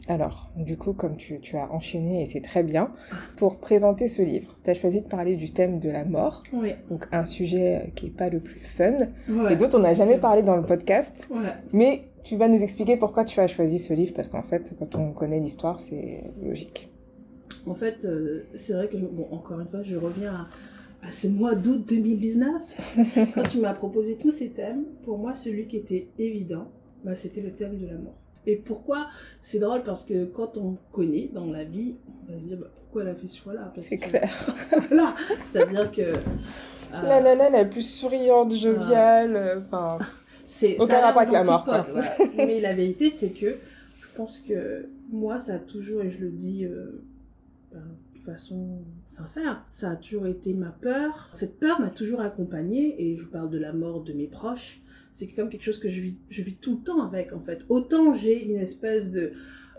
Alors, 0.10 0.52
du 0.56 0.78
coup, 0.78 0.94
comme 0.94 1.18
tu, 1.18 1.40
tu 1.42 1.58
as 1.58 1.70
enchaîné, 1.74 2.22
et 2.22 2.26
c'est 2.28 2.40
très 2.42 2.64
bien, 2.64 2.92
pour 3.36 3.58
présenter 3.60 4.08
ce 4.08 4.22
livre, 4.22 4.56
tu 4.64 4.70
as 4.70 4.74
choisi 4.74 5.02
de 5.02 5.08
parler 5.08 5.36
du 5.36 5.52
thème 5.52 5.80
de 5.80 5.90
la 5.90 6.06
mort, 6.06 6.44
Oui. 6.54 6.70
donc 6.90 7.08
un 7.12 7.26
sujet 7.26 7.92
qui 7.96 8.06
n'est 8.06 8.12
pas 8.12 8.30
le 8.30 8.40
plus 8.40 8.62
fun, 8.62 8.94
Ouais. 9.28 9.54
et 9.54 9.56
dont 9.58 9.68
on 9.74 9.80
n'a 9.80 9.94
jamais 9.94 10.18
parlé 10.18 10.44
dans 10.44 10.56
le 10.56 10.64
podcast, 10.64 11.28
Ouais. 11.30 11.50
mais 11.74 12.04
tu 12.24 12.38
vas 12.38 12.48
nous 12.48 12.62
expliquer 12.64 12.96
pourquoi 12.96 13.26
tu 13.26 13.40
as 13.42 13.48
choisi 13.48 13.80
ce 13.80 13.94
livre, 13.94 14.14
parce 14.16 14.30
qu'en 14.30 14.44
fait, 14.44 14.74
quand 14.80 14.96
on 14.96 15.12
connaît 15.12 15.40
l'histoire, 15.42 15.82
c'est 15.82 16.24
logique. 16.42 16.90
En 17.66 17.76
fait, 17.76 18.06
euh, 18.06 18.46
c'est 18.56 18.74
vrai 18.74 18.88
que, 18.88 18.98
je- 18.98 19.06
bon, 19.06 19.28
encore 19.32 19.60
une 19.60 19.68
fois, 19.68 19.84
je 19.84 19.98
reviens 19.98 20.34
à, 21.04 21.08
à 21.08 21.12
ce 21.12 21.28
mois 21.28 21.54
d'août 21.54 21.84
2019. 21.86 22.54
Quand 23.36 23.44
tu 23.44 23.60
m'as 23.60 23.74
proposé 23.74 24.16
tous 24.16 24.32
ces 24.32 24.50
thèmes, 24.52 24.86
pour 25.04 25.18
moi, 25.18 25.36
celui 25.36 25.68
qui 25.68 25.76
était 25.78 26.08
évident, 26.18 26.68
bah, 27.04 27.14
c'était 27.14 27.42
le 27.42 27.52
thème 27.52 27.78
de 27.78 27.88
la 27.88 27.98
mort. 27.98 28.16
Et 28.48 28.56
pourquoi? 28.56 29.08
C'est 29.42 29.60
drôle 29.60 29.84
parce 29.84 30.06
que 30.06 30.26
quand 30.26 30.58
on 30.58 30.78
connaît 30.94 31.30
dans 31.34 31.46
la 31.52 31.66
vie, 31.66 31.96
on 32.28 32.32
va 32.32 32.40
se 32.40 32.46
dire 32.46 32.58
bah, 32.58 32.68
pourquoi 32.74 33.04
elle 33.04 33.10
a 33.10 33.16
fait 33.16 33.28
ce 33.28 33.38
choix-là? 33.38 33.74
C'est 33.78 33.98
que- 33.98 34.10
clair. 34.10 34.32
Voilà, 34.88 35.14
c'est-à-dire 35.44 35.92
que. 35.92 36.02
euh, 36.94 37.02
La 37.04 37.20
nana 37.22 37.50
la 37.50 37.66
plus 37.66 37.82
souriante, 37.88 38.56
joviale, 38.56 39.36
euh, 39.36 39.60
enfin... 39.60 40.00
c'est 40.46 40.78
Aucun 40.80 41.02
rapport 41.02 41.24
avec 41.24 41.34
la 41.34 41.44
mort, 41.44 41.66
voilà. 41.66 42.08
Mais 42.38 42.62
la 42.62 42.74
vérité, 42.74 43.10
c'est 43.10 43.32
que 43.32 43.58
je 44.00 44.08
pense 44.16 44.40
que 44.40 44.88
moi, 45.12 45.40
ça 45.40 45.56
a 45.56 45.60
toujours, 45.60 46.02
et 46.02 46.10
je 46.10 46.20
le 46.20 46.30
dis 46.32 46.64
euh, 46.64 47.04
ben, 47.74 47.84
de 48.16 48.22
façon 48.22 48.80
sincère, 49.10 49.66
ça 49.72 49.92
a 49.92 49.96
toujours 49.98 50.26
été 50.26 50.54
ma 50.54 50.70
peur. 50.70 51.30
Cette 51.34 51.60
peur 51.60 51.82
m'a 51.82 51.90
toujours 51.90 52.22
accompagnée, 52.22 52.96
et 52.98 53.18
je 53.18 53.26
parle 53.26 53.50
de 53.50 53.58
la 53.58 53.74
mort 53.74 54.04
de 54.04 54.14
mes 54.14 54.28
proches. 54.28 54.80
C'est 55.18 55.28
comme 55.28 55.50
quelque 55.50 55.64
chose 55.64 55.80
que 55.80 55.90
je 55.90 56.00
vis, 56.00 56.16
je 56.30 56.44
vis 56.44 56.56
tout 56.56 56.76
le 56.78 56.84
temps 56.84 57.02
avec, 57.04 57.34
en 57.34 57.40
fait. 57.40 57.66
Autant 57.70 58.14
j'ai 58.14 58.46
une 58.46 58.58
espèce 58.58 59.10
de, 59.12 59.32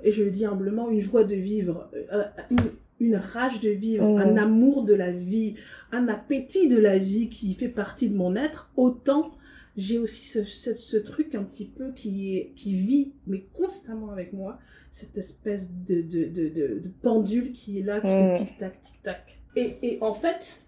et 0.03 0.11
je 0.11 0.24
le 0.24 0.30
dis 0.32 0.45
humblement, 0.45 0.91
une 0.91 1.01
joie 1.01 1.22
de 1.22 1.36
vivre, 1.36 1.89
euh, 2.12 2.24
une, 2.51 2.59
une 2.99 3.14
rage 3.16 3.61
de 3.61 3.70
vivre, 3.70 4.05
Mhm. 4.05 4.18
un 4.20 4.36
amour 4.36 4.82
de 4.84 4.95
la 4.95 5.12
vie, 5.12 5.55
un 5.93 6.09
appétit 6.09 6.66
de 6.68 6.78
la 6.78 6.99
vie 6.99 7.28
qui 7.28 7.55
fait 7.55 7.68
partie 7.68 8.09
de 8.11 8.16
mon 8.16 8.34
être, 8.34 8.70
autant 8.76 9.30
j'ai 9.76 9.99
aussi 9.99 10.26
ce, 10.26 10.43
ce, 10.43 10.74
ce 10.74 10.97
truc 10.97 11.36
un 11.36 11.45
petit 11.45 11.66
peu 11.66 11.93
qui, 11.93 12.36
est, 12.36 12.51
qui 12.57 12.74
vit, 12.74 13.12
mais 13.28 13.45
constamment 13.53 14.11
avec 14.11 14.32
moi, 14.32 14.59
cette 14.91 15.16
espèce 15.16 15.70
de, 15.72 16.01
de, 16.03 16.24
de, 16.24 16.49
de, 16.49 16.66
de 16.80 16.91
pendule 17.01 17.53
qui 17.53 17.78
est 17.78 17.82
là, 17.82 18.01
qui 18.01 18.09
Mm. 18.09 18.34
fait 18.36 18.45
tic-tac, 18.45 18.80
tic-tac. 18.80 19.39
Et, 19.55 19.76
et 19.82 19.99
en 20.03 20.12
fait, 20.14 20.59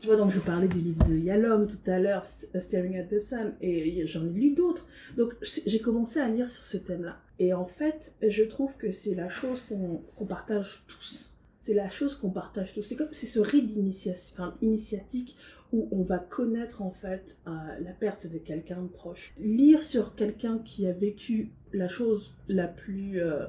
tu 0.00 0.06
vois, 0.06 0.16
donc 0.16 0.30
je 0.30 0.40
parlais 0.40 0.68
du 0.68 0.80
livre 0.80 1.04
de 1.04 1.14
Yalom 1.16 1.66
tout 1.66 1.90
à 1.90 1.98
l'heure, 1.98 2.24
Staring 2.24 2.96
at 2.98 3.04
the 3.04 3.18
Sun, 3.18 3.54
et 3.60 4.06
j'en 4.06 4.24
ai 4.26 4.30
lu 4.30 4.54
d'autres. 4.54 4.86
Donc 5.16 5.34
j'ai 5.42 5.80
commencé 5.80 6.20
à 6.20 6.28
lire 6.28 6.48
sur 6.48 6.66
ce 6.66 6.76
thème-là. 6.76 7.18
Et 7.38 7.52
en 7.54 7.66
fait, 7.66 8.14
je 8.26 8.42
trouve 8.44 8.76
que 8.76 8.92
c'est 8.92 9.14
la 9.14 9.28
chose 9.28 9.62
qu'on 9.68 10.02
qu'on 10.16 10.26
partage 10.26 10.82
tous. 10.86 11.34
C'est 11.60 11.74
la 11.74 11.90
chose 11.90 12.14
qu'on 12.16 12.30
partage 12.30 12.72
tous. 12.72 12.82
C'est 12.82 12.96
comme 12.96 13.08
c'est 13.12 13.26
ce 13.26 13.40
rite 13.40 13.66
d'initiation- 13.66 14.34
enfin, 14.34 14.54
initiatique 14.62 15.36
où 15.72 15.88
on 15.92 16.02
va 16.02 16.18
connaître 16.18 16.82
en 16.82 16.90
fait 16.90 17.36
euh, 17.46 17.50
la 17.80 17.92
perte 17.92 18.26
de 18.26 18.38
quelqu'un 18.38 18.82
de 18.82 18.88
proche. 18.88 19.34
Lire 19.38 19.82
sur 19.82 20.14
quelqu'un 20.14 20.58
qui 20.58 20.86
a 20.86 20.92
vécu 20.92 21.52
la 21.72 21.88
chose 21.88 22.34
la 22.48 22.66
plus, 22.66 23.22
euh, 23.22 23.44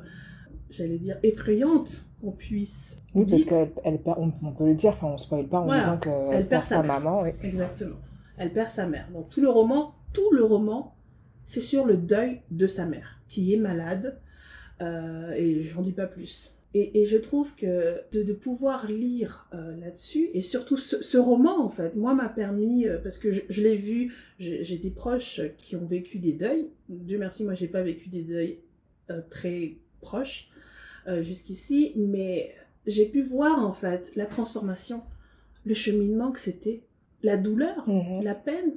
j'allais 0.72 0.98
dire, 1.00 1.18
effrayante 1.24 2.06
qu'on 2.22 2.32
puisse 2.32 3.02
Oui, 3.16 3.26
parce 3.30 3.46
qu'elle 3.46 3.72
elle 3.84 4.00
perd, 4.02 4.18
on, 4.20 4.32
on 4.44 4.52
peut 4.54 4.66
le 4.68 4.76
dire, 4.76 4.92
enfin 4.92 5.08
on 5.08 5.18
spoil 5.18 5.48
pas 5.48 5.60
en 5.60 5.66
Voilà. 5.66 5.80
disant 5.82 5.98
qu'elle 5.98 6.14
Elle 6.32 6.48
perd 6.48 6.50
perd 6.50 6.64
sa 6.64 6.70
sa 6.78 6.84
mère. 6.84 7.00
maman, 7.00 7.22
oui. 7.24 7.30
Exactement. 7.44 7.96
Elle 8.38 8.54
perd 8.54 8.70
sa 8.70 8.88
mère. 8.88 9.08
Donc 9.14 9.30
tout 9.30 9.42
le 9.42 9.50
roman, 9.50 9.94
tout 10.14 10.32
le 10.32 10.44
roman, 10.44 10.96
c'est 11.46 11.62
sur 11.62 11.86
le 11.86 11.98
deuil 11.98 12.42
de 12.52 12.68
sa 12.68 12.86
mère, 12.86 13.20
qui 13.28 13.54
est 13.54 13.58
malade, 13.58 14.20
euh, 14.82 15.32
et 15.34 15.62
j'en 15.62 15.82
dis 15.82 15.92
pas 15.92 16.08
plus. 16.08 16.56
Et, 16.74 17.02
et 17.02 17.06
je 17.06 17.18
trouve 17.18 17.54
que 17.56 18.00
de, 18.14 18.24
de 18.24 18.32
pouvoir 18.32 18.88
lire 18.88 19.50
euh, 19.54 19.76
là-dessus, 19.78 20.30
et 20.34 20.42
surtout 20.42 20.78
ce, 20.78 21.02
ce 21.04 21.18
roman, 21.18 21.60
en 21.66 21.70
fait, 21.70 21.96
moi 21.98 22.14
m'a 22.16 22.30
permis, 22.30 22.88
euh, 22.88 22.98
parce 22.98 23.18
que 23.20 23.32
je, 23.32 23.42
je 23.50 23.62
l'ai 23.62 23.76
vu, 23.76 24.14
j'ai 24.40 24.64
j'ai 24.64 24.78
des 24.78 24.90
proches 24.92 25.42
qui 25.58 25.76
ont 25.76 25.86
vécu 25.86 26.18
des 26.20 26.32
deuils. 26.32 26.70
Dieu 26.88 27.18
merci, 27.20 27.44
moi 27.44 27.56
j'ai 27.56 27.68
pas 27.68 27.84
vécu 27.84 28.08
des 28.08 28.22
deuils 28.22 28.60
euh, 29.10 29.20
très 29.30 29.76
proches 30.00 30.48
euh, 31.08 31.22
jusqu'ici, 31.22 31.94
mais 31.96 32.54
j'ai 32.86 33.06
pu 33.06 33.22
voir 33.22 33.66
en 33.66 33.74
fait 33.74 34.12
la 34.16 34.26
transformation, 34.26 35.02
le 35.66 35.74
cheminement 35.74 36.32
que 36.32 36.40
c'était, 36.40 36.82
la 37.24 37.38
douleur, 37.38 37.88
Mhm. 37.88 38.24
la 38.24 38.36
peine, 38.36 38.74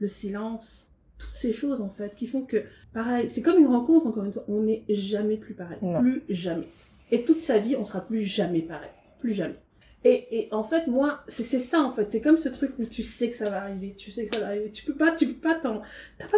le 0.00 0.08
silence, 0.08 0.88
toutes 1.18 1.30
ces 1.30 1.52
choses 1.52 1.80
en 1.80 1.88
fait 1.88 2.14
qui 2.14 2.26
font 2.26 2.42
que, 2.42 2.64
pareil, 2.92 3.28
c'est 3.28 3.42
comme 3.42 3.58
une 3.58 3.66
rencontre 3.66 4.06
encore 4.06 4.24
une 4.24 4.32
fois, 4.32 4.44
on 4.48 4.60
n'est 4.62 4.84
jamais 4.88 5.36
plus 5.36 5.54
pareil, 5.54 5.78
Non. 5.82 6.00
plus 6.00 6.22
jamais. 6.28 6.68
Et 7.10 7.22
toute 7.24 7.40
sa 7.40 7.58
vie, 7.58 7.74
on 7.76 7.84
sera 7.84 8.00
plus 8.02 8.22
jamais 8.22 8.60
pareil, 8.60 8.90
plus 9.20 9.32
jamais. 9.32 9.56
Et, 10.04 10.38
et 10.38 10.48
en 10.54 10.62
fait, 10.62 10.86
moi, 10.86 11.20
c'est 11.26 11.42
ça 11.58 11.82
en 11.82 11.90
fait, 11.90 12.12
c'est 12.12 12.20
comme 12.20 12.36
ce 12.38 12.48
truc 12.48 12.72
où 12.78 12.84
tu 12.84 13.02
sais 13.02 13.30
que 13.30 13.34
ça 13.36 13.50
va 13.50 13.62
arriver, 13.62 13.94
tu 13.96 14.10
sais 14.12 14.26
que 14.26 14.34
ça 14.36 14.40
va 14.40 14.48
arriver, 14.48 14.70
tu 14.70 14.84
peux 14.84 14.94
pas, 14.94 15.10
tu 15.12 15.26
peux 15.26 15.40
pas 15.40 15.54
t'en, 15.56 15.80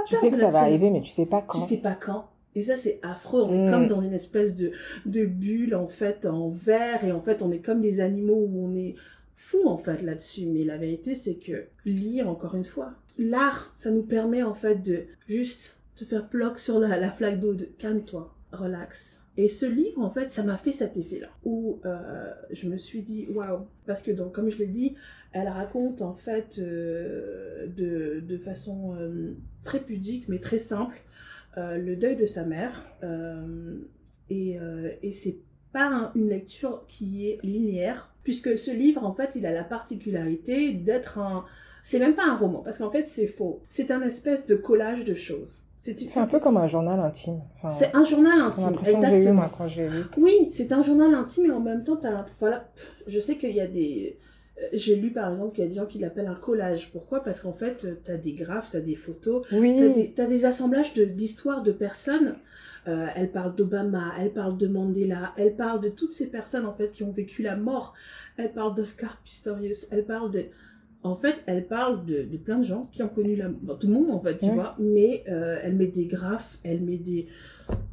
Tu 0.07 0.17
sais 0.17 0.31
que 0.31 0.37
ça 0.37 0.49
va 0.51 0.61
arriver, 0.61 0.89
mais 0.91 1.03
tu 1.03 1.11
sais 1.11 1.27
pas 1.27 1.43
quand. 1.43 1.61
Tu 1.61 1.67
sais 1.67 1.77
pas 1.77 1.95
quand. 1.95 2.31
Et 2.55 2.63
ça, 2.63 2.77
c'est 2.77 2.99
affreux. 3.03 3.43
On 3.43 3.55
est 3.55 3.69
Mm. 3.69 3.71
comme 3.71 3.89
dans 3.89 4.01
une 4.03 4.13
espèce 4.13 4.55
de, 4.55 4.73
de 5.07 5.25
bulle, 5.25 5.75
en 5.75 5.89
fait, 5.89 6.27
en 6.27 6.51
verre. 6.51 7.05
Et 7.05 7.13
en 7.13 7.21
fait, 7.21 7.43
on 7.43 7.53
est 7.53 7.61
comme 7.61 7.81
des 7.81 8.01
animaux 8.01 8.47
où 8.49 8.65
on 8.67 8.75
est 8.75 8.95
fou, 9.37 9.67
en 9.67 9.79
fait, 9.79 10.03
là-dessus. 10.03 10.47
Mais 10.47 10.65
la 10.65 10.77
vérité, 10.77 11.15
c'est 11.15 11.37
que 11.37 11.67
lire, 11.85 12.29
encore 12.29 12.55
une 12.57 12.65
fois, 12.65 12.93
l'art, 13.19 13.73
ça 13.77 13.91
nous 13.91 14.03
permet, 14.03 14.43
en 14.43 14.55
fait, 14.55 14.77
de 14.83 15.05
juste 15.29 15.77
te 15.97 16.05
faire 16.05 16.29
bloc 16.29 16.59
sur 16.59 16.81
la, 16.81 16.97
la 16.99 17.11
flaque 17.13 17.39
d'eau, 17.41 17.55
de 17.55 17.67
calme-toi, 17.79 18.35
relax. 18.53 19.23
Et 19.37 19.49
ce 19.49 19.65
livre, 19.67 20.03
en 20.03 20.11
fait, 20.11 20.31
ça 20.31 20.43
m'a 20.43 20.59
fait 20.59 20.73
cet 20.73 20.97
effet-là. 20.97 21.29
Où 21.45 21.79
euh, 21.85 22.33
je 22.51 22.69
me 22.69 22.77
suis 22.79 23.03
dit, 23.03 23.27
waouh. 23.31 23.61
Parce 23.87 24.03
que, 24.03 24.11
donc, 24.11 24.35
comme 24.35 24.51
je 24.51 24.59
l'ai 24.59 24.67
dit, 24.67 24.97
elle 25.33 25.49
raconte, 25.49 26.03
en 26.03 26.15
fait, 26.15 26.59
euh, 26.59 27.67
de, 27.69 28.21
de 28.27 28.39
façon 28.39 28.95
euh, 28.99 29.35
très 29.63 29.81
pudique, 29.81 30.29
mais 30.29 30.39
très 30.41 30.59
simple, 30.59 31.01
le 31.57 31.97
deuil 31.97 32.17
de 32.17 32.27
sa 32.27 32.45
mère. 32.45 32.85
euh, 33.03 33.79
et 34.29 34.59
euh, 34.61 34.91
et 35.03 35.13
c'est 35.13 35.39
pas 35.73 35.87
un- 35.89 36.13
une 36.15 36.29
lecture 36.29 36.85
qui 36.89 37.29
est 37.29 37.39
linéaire, 37.45 38.13
puisque 38.23 38.57
ce 38.59 38.71
livre, 38.71 39.05
en 39.05 39.13
fait, 39.13 39.37
il 39.37 39.47
a 39.47 39.53
la 39.53 39.65
particularité 39.65 40.73
d'être 40.73 41.19
un... 41.19 41.45
C'est 41.83 41.99
même 41.99 42.15
pas 42.15 42.27
un 42.27 42.37
roman, 42.37 42.59
parce 42.61 42.77
qu'en 42.79 42.91
fait, 42.91 43.07
c'est 43.09 43.27
faux. 43.27 43.63
C'est 43.69 43.91
un 43.91 44.03
espèce 44.03 44.47
de 44.47 44.55
collage 44.57 45.05
de 45.05 45.15
choses. 45.15 45.65
C'est 45.79 46.19
un 46.19 46.27
peu 46.27 46.39
comme 46.41 46.59
un 46.59 46.67
journal 46.69 47.01
intime. 47.01 47.41
Enfin, 47.57 47.71
c'est 47.71 47.97
un 47.97 48.05
journal 48.05 48.39
intime, 48.39 48.77
que 48.77 48.91
eu 48.91 48.93
exactement. 48.93 49.35
moi 49.35 49.51
quand 49.57 49.67
lu. 49.89 50.03
Oui, 50.19 50.49
c'est 50.51 50.73
un 50.73 50.83
journal 50.83 51.15
intime 51.15 51.47
et 51.47 51.51
en 51.53 51.61
même 51.61 51.85
temps, 51.85 51.97
t'as 51.97 52.11
l'impression. 52.11 52.37
Voilà, 52.39 52.69
je 53.07 53.19
sais 53.19 53.37
qu'il 53.37 53.53
y 53.55 53.61
a 53.63 53.67
des. 53.67 54.19
Euh, 54.61 54.67
J'ai 54.73 54.97
lu 54.97 55.13
par 55.13 55.31
exemple 55.31 55.55
qu'il 55.55 55.65
y 55.65 55.67
a 55.67 55.71
des 55.71 55.77
gens 55.77 55.87
qui 55.87 55.99
l'appellent 55.99 56.29
un 56.29 56.35
collage. 56.35 56.91
Pourquoi? 56.93 57.23
Parce 57.23 57.41
qu'en 57.41 57.53
fait, 57.53 57.85
euh, 57.85 57.95
t'as 58.03 58.17
des 58.17 58.33
graphes, 58.33 58.71
t'as 58.71 58.81
des 58.81 58.97
photos, 58.97 59.47
Oui. 59.53 59.77
des, 59.77 60.13
t'as 60.13 60.27
des 60.27 60.45
assemblages 60.45 60.95
d'histoires 60.95 61.63
de, 61.63 61.73
personnes. 61.73 62.37
Euh, 62.89 63.09
elle 63.15 63.31
parle 63.31 63.55
d'Obama, 63.55 64.15
elle 64.19 64.33
parle 64.33 64.57
de 64.57 64.67
Mandela, 64.67 65.35
elle 65.37 65.55
parle 65.55 65.81
de 65.81 65.91
toutes 65.91 66.13
ces 66.13 66.29
personnes 66.29 66.65
en 66.65 66.73
fait 66.73 66.91
qui 66.93 67.03
ont 67.03 67.13
vécu 67.13 67.43
la 67.43 67.57
mort. 67.57 67.95
Elle 68.39 68.53
parle 68.53 68.75
d'Oscar 68.75 69.21
Pistorius, 69.23 69.87
elle 69.91 70.05
parle 70.05 70.31
de. 70.31 70.45
En 71.03 71.17
fait, 71.17 71.37
elle 71.47 71.67
parle 71.67 72.05
de, 72.05 72.23
de 72.23 72.37
plein 72.37 72.59
de 72.59 72.65
gens 72.65 72.89
qui 72.93 73.03
ont 73.03 73.09
connu 73.09 73.37
la 73.37 73.49
bon, 73.49 73.77
tout 73.77 73.87
le 73.87 73.95
monde 73.95 74.11
en 74.11 74.21
fait, 74.21 74.39
tu 74.39 74.51
vois. 74.51 74.77
Mais 74.79 75.25
euh, 75.29 75.59
elle 75.63 75.77
met 75.77 75.87
des 75.87 76.07
graphes, 76.07 76.59
elle 76.65 76.81
met 76.81 76.97
des. 76.97 77.27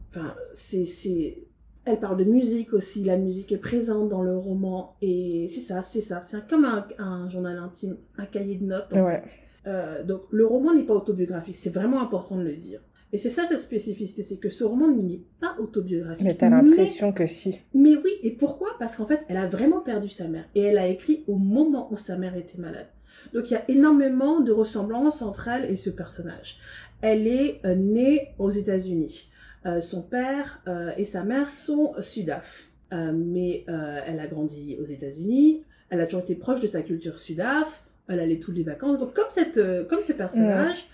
Enfin, 0.09 0.34
c'est 0.53 1.47
elle 1.88 1.99
parle 1.99 2.17
de 2.17 2.23
musique 2.25 2.73
aussi, 2.73 3.03
la 3.03 3.17
musique 3.17 3.51
est 3.51 3.57
présente 3.57 4.09
dans 4.09 4.21
le 4.21 4.35
roman, 4.35 4.95
et 5.01 5.47
c'est 5.49 5.61
ça, 5.61 5.81
c'est 5.81 6.01
ça, 6.01 6.21
c'est 6.21 6.45
comme 6.47 6.65
un, 6.65 6.85
un 6.99 7.29
journal 7.29 7.57
intime, 7.57 7.97
un 8.17 8.25
cahier 8.25 8.55
de 8.55 8.65
notes. 8.65 8.91
Ouais. 8.93 9.23
Euh, 9.65 10.03
donc 10.03 10.21
le 10.31 10.45
roman 10.45 10.73
n'est 10.73 10.83
pas 10.83 10.93
autobiographique, 10.93 11.55
c'est 11.55 11.73
vraiment 11.73 12.01
important 12.01 12.38
de 12.38 12.43
le 12.43 12.55
dire. 12.55 12.81
Et 13.13 13.17
c'est 13.17 13.29
ça 13.29 13.45
sa 13.45 13.57
spécificité, 13.57 14.21
c'est 14.21 14.38
que 14.38 14.49
ce 14.49 14.65
roman 14.65 14.89
n'est 14.89 15.21
pas 15.39 15.55
autobiographique. 15.59 16.25
Mais 16.25 16.35
t'as 16.35 16.49
l'impression 16.49 17.13
que 17.13 17.25
si. 17.25 17.57
Mais 17.73 17.95
oui, 17.95 18.11
et 18.21 18.31
pourquoi? 18.31 18.71
Parce 18.79 18.97
qu'en 18.97 19.05
fait, 19.05 19.21
elle 19.29 19.38
a 19.38 19.47
vraiment 19.47 19.79
perdu 19.79 20.09
sa 20.09 20.27
mère, 20.27 20.45
et 20.55 20.61
elle 20.61 20.77
a 20.77 20.88
écrit 20.88 21.23
au 21.27 21.38
moment 21.38 21.91
où 21.91 21.95
sa 21.95 22.17
mère 22.17 22.35
était 22.35 22.57
malade. 22.57 22.88
Donc 23.33 23.49
il 23.49 23.53
y 23.53 23.57
a 23.57 23.69
énormément 23.69 24.41
de 24.41 24.51
ressemblances 24.51 25.21
entre 25.21 25.47
elle 25.47 25.71
et 25.71 25.75
ce 25.75 25.89
personnage. 25.89 26.57
Elle 27.01 27.27
est 27.27 27.61
euh, 27.65 27.75
née 27.75 28.29
aux 28.39 28.49
États-Unis. 28.49 29.29
Euh, 29.68 29.82
son 29.82 30.01
père 30.01 30.61
euh, 30.68 30.91
et 30.97 31.05
sa 31.05 31.24
mère 31.24 31.49
sont 31.49 31.93
sudaf. 31.99 32.70
Euh, 32.93 33.11
mais 33.13 33.65
elle 34.05 34.20
a 34.22 34.28
grandi 34.28 34.78
aux 34.82 34.86
États-Unis. 34.86 35.63
Elle 35.89 35.99
a 36.01 36.05
toujours 36.05 36.22
été 36.22 36.36
proche 36.36 36.61
de 36.61 36.68
sa 36.68 36.82
culture 36.82 37.20
sudaf. 37.20 37.84
Elle 38.07 38.20
allait 38.22 38.39
toutes 38.39 38.55
les 38.55 38.63
vacances. 38.63 38.97
Donc 38.97 39.13
comme 39.13 39.30
cette, 39.30 39.59
comme 39.89 40.01
ce 40.01 40.13
personnage, 40.13 40.88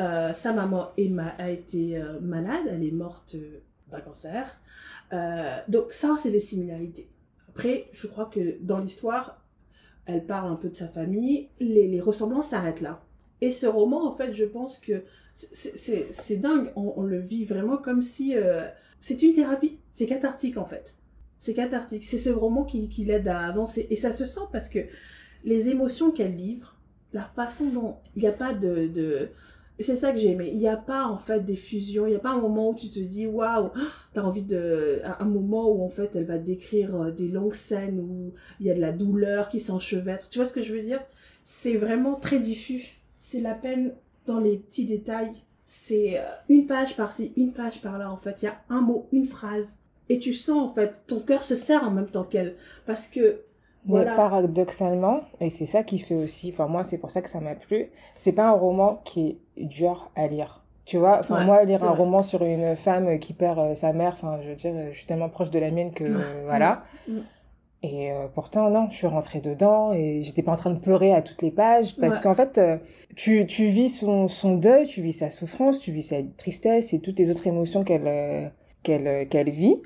euh, 0.00 0.32
sa 0.32 0.52
maman 0.54 0.88
est 0.96 1.10
ma- 1.10 1.34
a 1.38 1.50
été 1.50 2.02
malade. 2.22 2.62
Elle 2.70 2.82
est 2.84 2.90
morte 2.92 3.36
d'un 3.90 4.00
cancer. 4.00 4.58
Donc 5.68 5.92
ça, 5.92 6.16
c'est 6.18 6.30
des 6.30 6.40
similarités. 6.40 7.08
Après, 7.50 7.86
je 7.92 8.06
crois 8.06 8.24
que 8.26 8.56
dans 8.62 8.78
l'histoire, 8.78 9.44
elle 10.06 10.24
parle 10.26 10.50
un 10.50 10.56
peu 10.56 10.68
de 10.70 10.76
sa 10.76 10.88
famille. 10.88 11.48
Les, 11.60 11.86
les 11.86 12.00
ressemblances 12.00 12.48
s'arrêtent 12.48 12.80
là. 12.80 13.02
Et 13.44 13.50
ce 13.50 13.66
roman, 13.66 14.06
en 14.08 14.16
fait, 14.16 14.32
je 14.32 14.46
pense 14.46 14.78
que 14.78 15.02
c'est- 15.34 16.36
dingue. 16.36 16.72
On, 16.76 17.02
le 17.02 17.20
vit 17.20 17.44
vraiment 17.44 17.76
comme 17.76 18.00
si 18.00 18.34
euh, 18.34 18.64
c'est 19.02 19.20
une 19.20 19.34
thérapie. 19.34 19.80
C'est 19.92 20.06
cathartique, 20.06 20.56
en 20.56 20.64
fait. 20.64 20.96
C'est 21.38 21.52
cathartique. 21.52 22.04
C'est 22.04 22.16
ce 22.16 22.30
roman 22.30 22.64
qui, 22.64 22.88
l'aide 23.04 23.28
à 23.28 23.40
avancer. 23.40 23.86
Et 23.90 23.96
ça 23.96 24.14
se 24.14 24.24
sent 24.24 24.48
parce 24.50 24.70
que 24.70 24.78
les 25.44 25.68
émotions 25.68 26.10
qu'elle 26.10 26.34
livre, 26.34 26.78
la 27.12 27.24
façon 27.24 27.66
dont 27.66 27.96
il 28.16 28.22
n'y 28.22 28.28
a 28.28 28.32
pas 28.32 28.54
de... 28.54 28.86
de... 28.86 29.28
C'est 29.78 29.94
ça 29.94 30.12
que 30.12 30.18
j'ai 30.18 30.30
aimé. 30.30 30.48
Il 30.50 30.58
n'y 30.58 30.68
a 30.68 30.78
pas 30.78 31.04
en 31.04 31.18
fait 31.18 31.44
des 31.44 31.56
fusions. 31.56 32.06
Il 32.06 32.10
n'y 32.10 32.16
a 32.16 32.20
pas 32.20 32.30
un 32.30 32.40
moment 32.40 32.70
où 32.70 32.74
tu 32.74 32.88
te 32.88 33.00
dis 33.00 33.26
waouh, 33.26 33.72
t'as 34.14 34.22
envie 34.22 34.44
de. 34.44 35.02
Un 35.04 35.16
un 35.18 35.24
moment 35.24 35.68
où 35.68 35.84
en 35.84 35.90
fait 35.90 36.16
elle 36.16 36.26
va 36.26 36.38
décrire 36.38 36.94
euh, 36.94 37.10
des 37.10 37.26
longues 37.26 37.54
scènes 37.54 37.98
où 37.98 38.32
il 38.60 38.66
y 38.66 38.70
a 38.70 38.74
de 38.74 38.80
la 38.80 38.92
douleur 38.92 39.48
qui 39.50 39.58
s'enchevêtre. 39.60 40.28
Tu 40.30 40.38
vois 40.38 40.46
ce 40.46 40.52
que 40.52 40.62
je 40.62 40.72
veux 40.72 40.80
dire? 40.80 41.00
C'est 41.42 41.76
vraiment 41.76 42.14
très 42.14 42.38
diffus. 42.38 43.03
C'est 43.26 43.40
la 43.40 43.54
peine 43.54 43.94
dans 44.26 44.38
les 44.38 44.58
petits 44.58 44.84
détails. 44.84 45.32
C'est 45.64 46.18
euh, 46.18 46.24
une 46.50 46.66
page 46.66 46.94
par-ci, 46.94 47.32
une 47.38 47.54
page 47.54 47.80
par-là 47.80 48.10
en 48.10 48.18
fait. 48.18 48.42
Il 48.42 48.44
y 48.44 48.48
a 48.48 48.60
un 48.68 48.82
mot, 48.82 49.06
une 49.12 49.24
phrase. 49.24 49.78
Et 50.10 50.18
tu 50.18 50.34
sens 50.34 50.70
en 50.70 50.74
fait, 50.74 51.04
ton 51.06 51.20
cœur 51.20 51.42
se 51.42 51.54
serre 51.54 51.84
en 51.84 51.90
même 51.90 52.10
temps 52.10 52.24
qu'elle. 52.24 52.56
Parce 52.84 53.06
que 53.06 53.40
Mais 53.86 54.04
paradoxalement, 54.04 55.22
et 55.40 55.48
c'est 55.48 55.64
ça 55.64 55.82
qui 55.82 56.00
fait 56.00 56.14
aussi, 56.14 56.50
enfin 56.52 56.66
moi 56.66 56.84
c'est 56.84 56.98
pour 56.98 57.10
ça 57.10 57.22
que 57.22 57.30
ça 57.30 57.40
m'a 57.40 57.54
plu, 57.54 57.86
c'est 58.18 58.32
pas 58.32 58.46
un 58.46 58.52
roman 58.52 59.00
qui 59.06 59.38
est 59.56 59.64
dur 59.64 60.10
à 60.16 60.26
lire. 60.26 60.62
Tu 60.84 60.98
vois, 60.98 61.20
enfin 61.20 61.38
Ouais, 61.38 61.46
moi 61.46 61.64
lire 61.64 61.82
un 61.82 61.88
vrai. 61.88 61.96
roman 61.96 62.22
sur 62.22 62.44
une 62.44 62.76
femme 62.76 63.18
qui 63.18 63.32
perd 63.32 63.58
euh, 63.58 63.74
sa 63.74 63.94
mère, 63.94 64.12
enfin 64.12 64.38
je 64.42 64.50
veux 64.50 64.54
dire, 64.54 64.74
euh, 64.74 64.88
je 64.92 64.98
suis 64.98 65.06
tellement 65.06 65.30
proche 65.30 65.48
de 65.48 65.58
la 65.58 65.70
mienne 65.70 65.94
que 65.94 66.04
euh, 66.04 66.42
voilà. 66.44 66.82
Mm. 67.08 67.20
Et 67.86 68.10
euh, 68.10 68.28
pourtant 68.34 68.70
non, 68.70 68.88
je 68.90 68.96
suis 68.96 69.06
rentrée 69.06 69.40
dedans 69.40 69.92
et 69.92 70.22
j'étais 70.24 70.42
pas 70.42 70.52
en 70.52 70.56
train 70.56 70.70
de 70.70 70.78
pleurer 70.78 71.12
à 71.12 71.20
toutes 71.20 71.42
les 71.42 71.50
pages 71.50 71.94
parce 72.00 72.16
Ouais. 72.16 72.22
qu'en 72.22 72.34
fait 72.34 72.56
euh, 72.56 72.78
tu 73.14 73.44
tu 73.46 73.66
vis 73.66 73.90
son 73.90 74.26
son 74.28 74.54
deuil, 74.56 74.86
tu 74.86 75.02
vis 75.02 75.12
sa 75.12 75.28
souffrance, 75.28 75.80
tu 75.80 75.92
vis 75.92 76.02
sa 76.02 76.16
tristesse 76.38 76.94
et 76.94 77.00
toutes 77.00 77.18
les 77.18 77.30
autres 77.30 77.46
émotions 77.46 77.82
qu'elle 77.84 78.06
euh, 78.06 78.42
qu'elle 78.82 79.28
qu'elle 79.28 79.50
vit. 79.50 79.76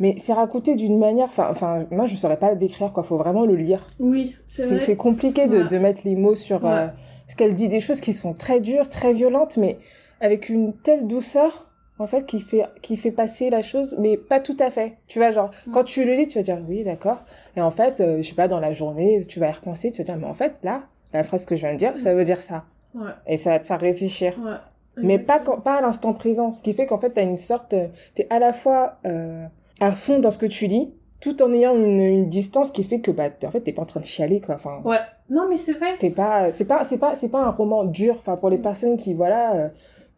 Mais 0.00 0.16
c'est 0.18 0.32
raconté 0.32 0.74
d'une 0.74 0.98
manière, 0.98 1.28
enfin, 1.38 1.86
moi 1.92 2.06
je 2.06 2.16
saurais 2.16 2.38
pas 2.40 2.50
le 2.50 2.56
décrire 2.56 2.92
quoi, 2.92 3.04
faut 3.04 3.16
vraiment 3.18 3.46
le 3.46 3.54
lire. 3.54 3.86
Oui, 4.00 4.34
c'est 4.48 4.66
vrai. 4.66 4.80
c'est 4.80 4.96
compliqué 4.96 5.46
de, 5.46 5.58
Ouais. 5.62 5.68
de 5.68 5.78
mettre 5.78 6.00
les 6.04 6.16
mots 6.16 6.34
sur... 6.34 6.64
Ouais. 6.64 6.88
parce 7.26 7.36
qu'elle 7.36 7.54
dit 7.54 7.68
des 7.68 7.78
choses 7.78 8.00
qui 8.00 8.12
sont 8.12 8.32
très 8.34 8.58
dures, 8.60 8.88
très 8.88 9.12
violentes, 9.14 9.56
mais 9.56 9.78
avec 10.20 10.48
une 10.48 10.72
telle 10.72 11.06
douceur, 11.06 11.70
en 11.98 12.06
fait, 12.06 12.26
qui 12.26 12.40
fait, 12.40 12.64
qui 12.82 12.96
fait 12.96 13.10
passer 13.12 13.50
la 13.50 13.62
chose, 13.62 13.96
mais 14.00 14.16
pas 14.16 14.40
tout 14.40 14.56
à 14.58 14.70
fait. 14.70 14.94
Tu 15.06 15.18
vois, 15.20 15.30
genre, 15.30 15.50
Mm. 15.66 15.70
quand 15.72 15.84
tu 15.84 16.04
le 16.04 16.12
lis, 16.14 16.26
tu 16.26 16.38
vas 16.38 16.42
dire, 16.42 16.58
oui, 16.68 16.82
d'accord. 16.84 17.18
Et 17.56 17.60
en 17.60 17.70
fait, 17.70 18.00
euh, 18.00 18.18
je 18.22 18.28
sais 18.28 18.34
pas, 18.34 18.48
dans 18.48 18.60
la 18.60 18.72
journée, 18.72 19.24
tu 19.28 19.38
vas 19.40 19.48
y 19.48 19.52
repenser, 19.52 19.92
tu 19.92 19.98
vas 20.02 20.04
dire, 20.04 20.16
mais 20.16 20.26
en 20.26 20.34
fait, 20.34 20.54
là, 20.62 20.82
la 21.12 21.22
phrase 21.22 21.46
que 21.46 21.54
je 21.54 21.60
viens 21.60 21.72
de 21.74 21.78
dire, 21.78 21.94
ça 22.00 22.12
veut 22.14 22.24
dire 22.24 22.42
ça. 22.42 22.64
Ouais, 22.94 23.10
Et 23.26 23.36
ça 23.36 23.50
va 23.50 23.58
te 23.60 23.66
faire 23.66 23.80
réfléchir. 23.80 24.34
ouais. 24.44 24.56
Mais 24.96 25.18
pas, 25.18 25.40
quand, 25.40 25.60
pas 25.60 25.74
à 25.78 25.80
l'instant 25.80 26.12
présent. 26.12 26.52
Ce 26.52 26.62
qui 26.62 26.72
fait 26.72 26.86
qu'en 26.86 26.98
fait, 26.98 27.10
t'as 27.10 27.24
une 27.24 27.36
sorte, 27.36 27.74
euh, 27.74 27.88
t'es 28.14 28.28
à 28.30 28.38
la 28.38 28.52
fois 28.52 28.98
euh, 29.06 29.44
à 29.80 29.90
fond 29.90 30.20
dans 30.20 30.30
ce 30.30 30.38
que 30.38 30.46
tu 30.46 30.66
lis, 30.68 30.92
tout 31.20 31.42
en 31.42 31.52
ayant 31.52 31.74
une, 31.76 32.00
une 32.00 32.28
distance 32.28 32.70
qui 32.70 32.84
fait 32.84 33.00
que, 33.00 33.10
bah, 33.10 33.24
en 33.44 33.50
fait, 33.50 33.60
t'es 33.62 33.72
pas 33.72 33.82
en 33.82 33.86
train 33.86 33.98
de 33.98 34.04
chialer, 34.04 34.40
quoi. 34.40 34.54
Enfin, 34.54 34.80
Ouais. 34.84 34.98
Non, 35.30 35.48
mais 35.48 35.56
c'est 35.56 35.72
vrai. 35.72 35.96
t'es 35.98 36.10
pas, 36.10 36.52
c'est 36.52 36.66
pas, 36.66 36.84
c'est 36.84 36.98
pas, 36.98 37.14
c'est 37.16 37.28
pas 37.30 37.42
un 37.42 37.50
roman 37.50 37.82
dur. 37.84 38.16
Enfin, 38.20 38.36
pour 38.36 38.50
les 38.50 38.58
Mm. 38.58 38.62
personnes 38.62 38.96
qui, 38.96 39.14
voilà, 39.14 39.54
euh, 39.56 39.68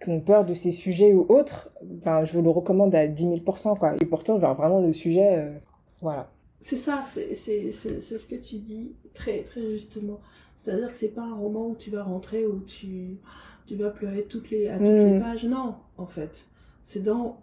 qui 0.02 0.10
ont 0.10 0.20
peur 0.20 0.44
de 0.44 0.54
ces 0.54 0.72
sujets 0.72 1.12
ou 1.14 1.26
autres, 1.28 1.70
enfin, 1.98 2.24
je 2.24 2.32
vous 2.34 2.42
le 2.42 2.50
recommande 2.50 2.94
à 2.94 3.06
10 3.08 3.26
000%, 3.26 3.78
quoi. 3.78 3.94
Et 4.00 4.04
pourtant, 4.06 4.38
genre, 4.40 4.54
vraiment, 4.54 4.80
le 4.80 4.92
sujet, 4.92 5.38
euh, 5.38 5.58
voilà. 6.02 6.30
C'est 6.60 6.76
ça, 6.76 7.04
c'est 7.06 7.34
ce 7.34 8.26
que 8.26 8.34
tu 8.36 8.56
dis 8.58 8.94
très, 9.14 9.42
très 9.42 9.62
justement. 9.70 10.20
C'est-à-dire 10.54 10.90
que 10.90 10.96
c'est 10.96 11.08
pas 11.14 11.22
un 11.22 11.34
roman 11.34 11.68
où 11.68 11.76
tu 11.76 11.90
vas 11.90 12.02
rentrer, 12.02 12.46
où 12.46 12.60
tu, 12.60 13.18
tu 13.66 13.76
vas 13.76 13.90
pleurer 13.90 14.24
toutes 14.24 14.50
les, 14.50 14.68
à 14.68 14.78
toutes 14.78 14.86
Mm. 14.88 15.14
les 15.14 15.20
pages. 15.20 15.44
Non, 15.44 15.74
en 15.98 16.06
fait. 16.06 16.46
C'est 16.82 17.02
dans. 17.02 17.38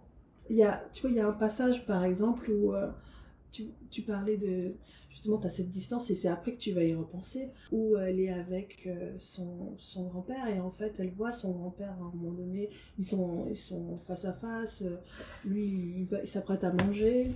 Y 0.50 0.62
a, 0.62 0.82
tu 0.92 1.02
vois, 1.02 1.10
il 1.10 1.16
y 1.16 1.20
a 1.20 1.26
un 1.26 1.32
passage, 1.32 1.86
par 1.86 2.04
exemple, 2.04 2.50
où 2.50 2.74
euh, 2.74 2.88
tu, 3.54 3.68
tu 3.90 4.02
parlais 4.02 4.36
de. 4.36 4.74
Justement, 5.10 5.38
tu 5.38 5.46
as 5.46 5.50
cette 5.50 5.70
distance 5.70 6.10
et 6.10 6.14
c'est 6.16 6.28
après 6.28 6.52
que 6.52 6.58
tu 6.58 6.72
vas 6.72 6.82
y 6.82 6.94
repenser, 6.94 7.50
où 7.70 7.96
elle 7.96 8.18
est 8.18 8.30
avec 8.32 8.86
euh, 8.86 9.12
son, 9.18 9.74
son 9.78 10.04
grand-père 10.08 10.48
et 10.48 10.58
en 10.58 10.72
fait, 10.72 10.92
elle 10.98 11.12
voit 11.12 11.32
son 11.32 11.52
grand-père 11.52 11.90
à 11.92 11.94
un 12.04 12.10
moment 12.16 12.32
donné. 12.32 12.70
Ils 12.98 13.04
sont, 13.04 13.46
ils 13.48 13.56
sont 13.56 13.96
face 14.08 14.24
à 14.24 14.32
face. 14.32 14.82
euh, 14.82 14.96
Lui, 15.44 16.06
il, 16.10 16.26
s'apprête 16.26 16.64
à 16.64 16.72
manger. 16.72 17.30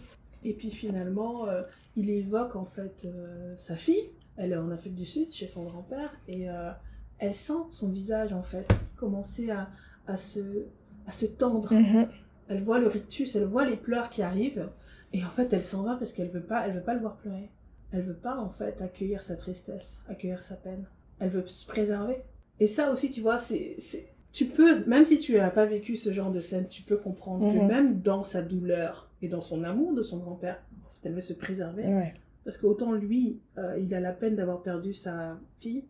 Et 0.45 0.53
puis 0.55 0.71
finalement, 0.71 1.47
euh, 1.49 1.63
il 1.97 2.11
évoque 2.11 2.57
en 2.57 2.65
fait 2.65 3.05
euh, 3.07 3.55
sa 3.57 3.77
fille. 3.77 4.11
Elle 4.37 4.53
est 4.53 4.57
en 4.57 4.71
Afrique 4.71 4.95
du 4.95 5.05
Sud 5.05 5.31
chez 5.33 5.47
son 5.49 5.65
grand-père 5.65 6.13
et 6.29 6.49
euh, 6.51 6.71
elle 7.19 7.35
sent 7.35 7.65
son 7.73 7.89
visage 7.89 8.33
en 8.33 8.43
fait 8.43 8.67
commencer 8.97 9.51
à, 9.51 9.69
à, 10.07 10.17
se, 10.17 10.41
à 11.07 11.13
se 11.13 11.27
tendre. 11.27 11.73
Elle 12.49 12.63
voit 12.63 12.79
le 12.79 12.87
rictus, 12.87 13.35
elle 13.37 13.45
voit 13.45 13.65
les 13.65 13.77
pleurs 13.77 14.11
qui 14.11 14.23
arrivent 14.23 14.69
et 15.13 15.25
en 15.25 15.31
fait 15.31 15.53
elle 15.53 15.63
s'en 15.65 15.83
va 15.83 15.97
parce 15.97 16.13
qu'elle 16.13 16.31
veut 16.31 16.43
pas, 16.43 16.67
elle 16.67 16.75
veut 16.75 16.83
pas 16.83 16.95
le 16.95 17.01
voir 17.01 17.17
pleurer. 17.17 17.51
Elle 17.93 18.03
veut 18.03 18.15
pas 18.15 18.37
en 18.39 18.51
fait 18.51 18.81
accueillir 18.83 19.23
sa 19.23 19.35
tristesse, 19.37 20.03
accueillir 20.09 20.43
sa 20.43 20.57
peine. 20.57 20.85
Elle 21.21 21.31
veut 21.31 21.47
se 21.47 21.67
préserver. 21.67 22.19
Et 22.61 22.67
ça 22.67 22.93
aussi, 22.93 23.09
tu 23.09 23.21
vois, 23.23 23.39
c'est, 23.39 23.77
c'est, 23.79 24.09
tu 24.33 24.47
peux, 24.47 24.85
même 24.85 25.07
si 25.07 25.19
tu 25.19 25.37
n'as 25.37 25.49
pas 25.51 25.65
vécu 25.65 25.97
ce 25.97 26.13
genre 26.13 26.31
de 26.31 26.41
scène, 26.41 26.69
tu 26.69 26.83
peux 26.83 26.97
comprendre 26.99 27.51
que 27.53 27.59
Mhm. 27.59 27.67
même 27.67 28.01
dans 28.01 28.25
sa 28.25 28.43
douleur 28.43 29.09
et 29.23 29.29
dans 29.29 29.41
son 29.41 29.65
amour 29.65 29.95
de 29.95 30.03
son 30.03 30.19
grand-père, 30.19 30.63
en 30.87 30.91
fait, 30.93 31.09
elle 31.09 31.15
veut 31.15 31.23
se 31.23 31.33
préserver. 31.33 31.85
Ouais. 31.87 32.13
Parce 32.45 32.59
qu'autant 32.59 32.93
lui, 32.93 33.41
euh, 33.57 33.79
il 33.81 33.95
a 33.95 34.01
la 34.01 34.13
peine 34.13 34.37
d'avoir 34.37 34.63
perdu 34.63 34.93
sa 34.93 35.39
fille, 35.57 35.85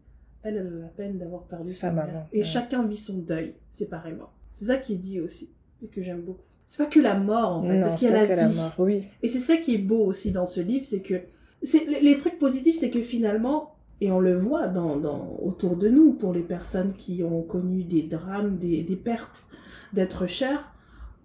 elle, 0.45 0.57
elle 0.57 0.67
a 0.69 0.71
la 0.83 0.89
peine 0.89 1.19
d'avoir 1.19 1.43
perdu 1.45 1.73
Sa 1.73 1.89
sa, 1.89 1.93
mère. 1.93 2.27
Et 2.33 2.39
ouais. 2.39 2.45
chacun 2.45 2.87
vit 2.87 2.97
son 2.97 3.19
deuil 3.19 3.55
séparément. 3.73 4.31
C'est 4.53 4.67
ça 4.67 4.77
qui 4.77 4.95
est 4.95 4.99
dit 4.99 5.21
aussi, 5.21 5.51
et 5.83 5.89
que 5.89 6.01
j'aime 6.03 6.21
beaucoup. 6.23 6.43
C'est 6.71 6.85
pas 6.85 6.91
que 6.91 7.01
la 7.01 7.15
mort, 7.15 7.57
en 7.57 7.63
fait, 7.63 7.75
non, 7.77 7.81
parce 7.81 7.97
qu'il 7.97 8.09
y 8.09 8.13
a 8.13 8.15
la 8.15 8.25
vie. 8.27 8.37
la 8.37 8.63
mort. 8.63 8.75
Oui. 8.79 9.05
Et 9.23 9.29
c'est 9.29 9.39
ça 9.39 9.57
qui 9.57 9.75
est 9.75 9.79
beau 9.79 10.05
aussi 10.05 10.33
dans 10.33 10.47
ce 10.47 10.61
livre, 10.61 10.85
c'est 10.85 11.01
que 11.01 11.15
c'est 11.63 11.87
les, 12.03 12.19
trucs 12.19 12.39
positifs, 12.39 12.77
c'est 12.79 12.91
que 12.91 13.01
finalement, 13.03 13.75
et 14.03 14.13
on 14.13 14.21
le 14.21 14.39
voit 14.39 14.69
dans, 14.69 14.97
dans, 14.97 15.35
autour 15.43 15.77
de 15.77 15.89
nous, 15.89 16.13
pour 16.13 16.33
les 16.35 16.43
personnes 16.43 16.93
qui 16.93 17.25
ont 17.25 17.43
connu 17.43 17.85
des 17.85 18.03
drames, 18.03 18.59
des, 18.59 18.83
des 18.83 18.97
pertes 18.97 19.47
d'être 19.95 20.27
chers, 20.27 20.71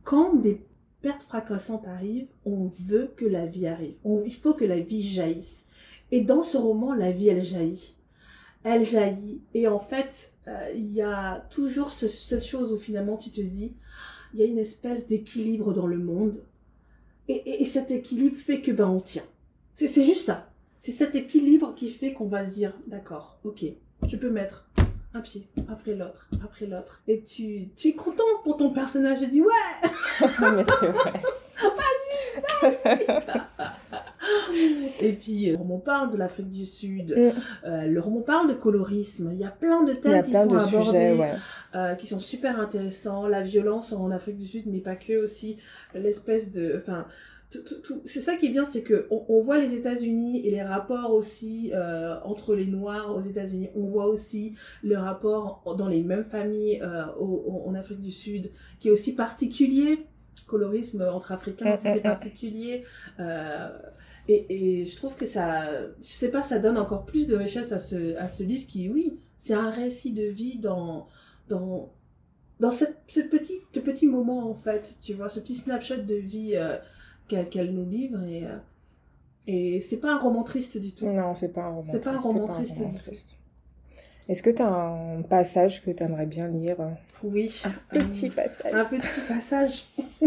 quand 0.05 0.33
des 0.35 0.61
pertes 1.01 1.23
fracassantes 1.23 1.85
arrivent, 1.87 2.29
on 2.45 2.71
veut 2.85 3.11
que 3.17 3.25
la 3.25 3.45
vie 3.45 3.67
arrive. 3.67 3.95
On- 4.05 4.23
il 4.25 4.33
faut 4.33 4.53
que 4.53 4.63
la 4.65 4.79
vie 4.79 5.01
jaillisse. 5.01 5.65
Et 6.11 6.21
dans 6.21 6.41
ce 6.41 6.55
roman, 6.57 6.93
la 6.93 7.11
vie, 7.11 7.27
elle 7.27 7.41
jaillit. 7.43 7.95
Elle 8.63 8.85
jaillit. 8.85 9.41
Et 9.53 9.67
en 9.67 9.79
fait, 9.79 10.31
euh, 10.47 10.69
il 10.73 10.89
y 10.93 11.01
a 11.01 11.45
toujours 11.49 11.91
ce- 11.91 12.07
cette 12.07 12.45
chose 12.45 12.71
où 12.71 12.77
finalement 12.77 13.17
tu 13.17 13.29
te 13.29 13.41
dis, 13.41 13.73
il 14.33 14.39
y 14.39 14.43
a 14.43 14.45
une 14.45 14.57
espèce 14.59 15.07
d'équilibre 15.07 15.73
dans 15.73 15.87
le 15.87 15.97
monde. 15.99 16.43
Et, 17.27 17.33
et- 17.35 17.61
et 17.61 17.65
cet 17.65 17.91
équilibre 17.91 18.35
fait 18.37 18.61
que 18.61 18.71
ben 18.71 18.87
on 18.87 18.99
tient. 18.99 19.23
C'est 19.73 19.87
c'est 19.87 20.03
juste 20.03 20.25
ça. 20.25 20.49
C'est 20.79 20.91
cet 20.91 21.15
équilibre 21.15 21.73
qui 21.75 21.89
fait 21.89 22.11
qu'on 22.13 22.27
va 22.27 22.43
se 22.43 22.49
dire, 22.51 22.73
d'accord, 22.87 23.39
ok, 23.45 23.63
je 24.07 24.17
peux 24.17 24.29
mettre 24.29 24.67
un 25.13 25.21
pied 25.21 25.47
après 25.69 25.95
l'autre, 25.95 26.27
après 26.43 26.65
l'autre. 26.65 27.01
Et 27.07 27.21
tu, 27.23 27.69
tu 27.75 27.87
es 27.89 27.93
content 27.93 28.23
pour 28.43 28.57
ton 28.57 28.71
personnage. 28.71 29.19
Tu 29.19 29.27
dis, 29.27 29.41
ouais, 29.41 29.47
Mais 30.41 30.63
c'est 30.65 30.87
vrai. 30.87 31.13
Et 35.01 35.13
puis, 35.13 35.51
euh, 35.51 35.57
roman 35.57 35.79
parle 35.79 36.11
de 36.11 36.17
l'Afrique 36.17 36.49
du 36.49 36.65
Sud, 36.65 37.15
Mm. 37.17 37.67
euh, 37.67 38.01
roman 38.01 38.21
parle 38.21 38.47
de 38.49 38.53
colorisme. 38.53 39.29
Il 39.33 39.39
y 39.39 39.43
a 39.45 39.49
plein 39.51 39.83
de 39.83 39.93
thèmes 39.93 40.25
qui 40.25 40.33
sont 40.33 40.45
de 40.47 40.57
abordés, 40.57 40.85
sujets, 40.87 41.13
ouais. 41.17 41.31
euh, 41.75 41.95
qui 41.95 42.07
sont 42.07 42.19
super 42.19 42.59
intéressants. 42.59 43.27
La 43.27 43.41
violence 43.41 43.93
en 43.93 44.11
Afrique 44.11 44.37
du 44.37 44.45
Sud, 44.45 44.63
mais 44.67 44.79
pas 44.79 44.95
que 44.95 45.23
aussi. 45.23 45.57
L'espèce 45.95 46.51
de. 46.51 46.75
Enfin. 46.77 47.05
C'est 48.05 48.21
ça 48.21 48.35
qui 48.35 48.47
est 48.47 48.49
bien, 48.49 48.65
c'est 48.65 48.81
que 48.81 49.05
on, 49.11 49.25
on 49.29 49.41
voit 49.43 49.59
les 49.59 49.75
États-Unis 49.75 50.41
et 50.43 50.49
les 50.49 50.63
rapports 50.63 51.13
aussi 51.13 51.71
euh, 51.75 52.15
entre 52.23 52.55
les 52.55 52.65
Noirs 52.65 53.15
aux 53.15 53.19
États-Unis. 53.19 53.69
On 53.75 53.85
voit 53.89 54.07
aussi 54.07 54.55
le 54.81 54.97
rapport 54.97 55.61
dans 55.77 55.87
les 55.87 56.01
mêmes 56.01 56.23
familles 56.23 56.79
euh, 56.81 57.03
au- 57.19 57.43
au- 57.65 57.69
en 57.69 57.75
Afrique 57.75 58.01
du 58.01 58.09
Sud, 58.09 58.49
qui 58.79 58.87
est 58.87 58.91
aussi 58.91 59.13
particulier. 59.13 59.99
Colorisme 60.47 61.01
entre 61.11 61.31
Africains, 61.31 61.65
Mm, 61.71 61.73
aussi, 61.75 61.87
mm, 61.87 61.93
c'est 61.93 61.99
mm. 61.99 62.03
particulier. 62.03 62.83
Euh, 63.19 63.69
Et, 64.29 64.81
et 64.81 64.85
je 64.85 64.95
trouve 64.95 65.17
que 65.17 65.25
ça, 65.25 65.69
je 65.99 66.07
sais 66.07 66.29
pas, 66.31 66.43
ça 66.43 66.57
donne 66.59 66.77
encore 66.77 67.05
plus 67.05 67.27
de 67.27 67.35
richesse 67.35 67.73
à 67.73 67.79
ce, 67.79 68.15
à 68.17 68.29
ce 68.29 68.43
livre 68.43 68.65
qui, 68.65 68.87
oui, 68.89 69.19
c'est 69.35 69.53
un 69.53 69.69
récit 69.69 70.13
de 70.13 70.23
vie 70.23 70.59
dans, 70.59 71.07
dans, 71.49 71.91
dans 72.61 72.71
cette, 72.71 72.97
ce, 73.07 73.19
petit, 73.19 73.59
ce 73.73 73.81
petit 73.81 74.07
moment, 74.07 74.49
en 74.49 74.55
fait, 74.55 74.95
tu 75.01 75.13
vois, 75.13 75.27
ce 75.27 75.41
petit 75.41 75.55
snapshot 75.55 75.97
de 75.97 76.15
vie 76.15 76.53
euh, 76.55 76.77
qu'elle 77.27 77.73
nous 77.73 77.85
livre. 77.85 78.23
Et, 78.23 78.45
euh, 78.45 78.57
et 79.47 79.81
c'est 79.81 79.99
pas 79.99 80.13
un 80.13 80.17
roman 80.17 80.43
triste 80.43 80.77
du 80.77 80.93
tout. 80.93 81.05
Non, 81.05 81.35
c'est 81.35 81.51
pas 81.51 81.63
un 81.63 81.69
roman 81.69 81.81
C'est 81.91 81.99
pas 81.99 82.11
un 82.11 82.13
triste, 82.17 82.31
roman 82.33 82.47
c'est 82.49 82.75
triste 82.75 83.03
triste. 83.03 83.37
Est-ce 84.29 84.41
que 84.41 84.49
tu 84.49 84.61
as 84.61 84.67
un 84.73 85.21
passage 85.21 85.83
que 85.83 85.91
tu 85.91 86.01
aimerais 86.03 86.25
bien 86.25 86.47
lire? 86.47 86.77
Oui. 87.23 87.61
Petit 87.89 88.29
passage. 88.29 88.73
Un 88.73 88.85
petit 88.85 89.21
passage. 89.27 89.83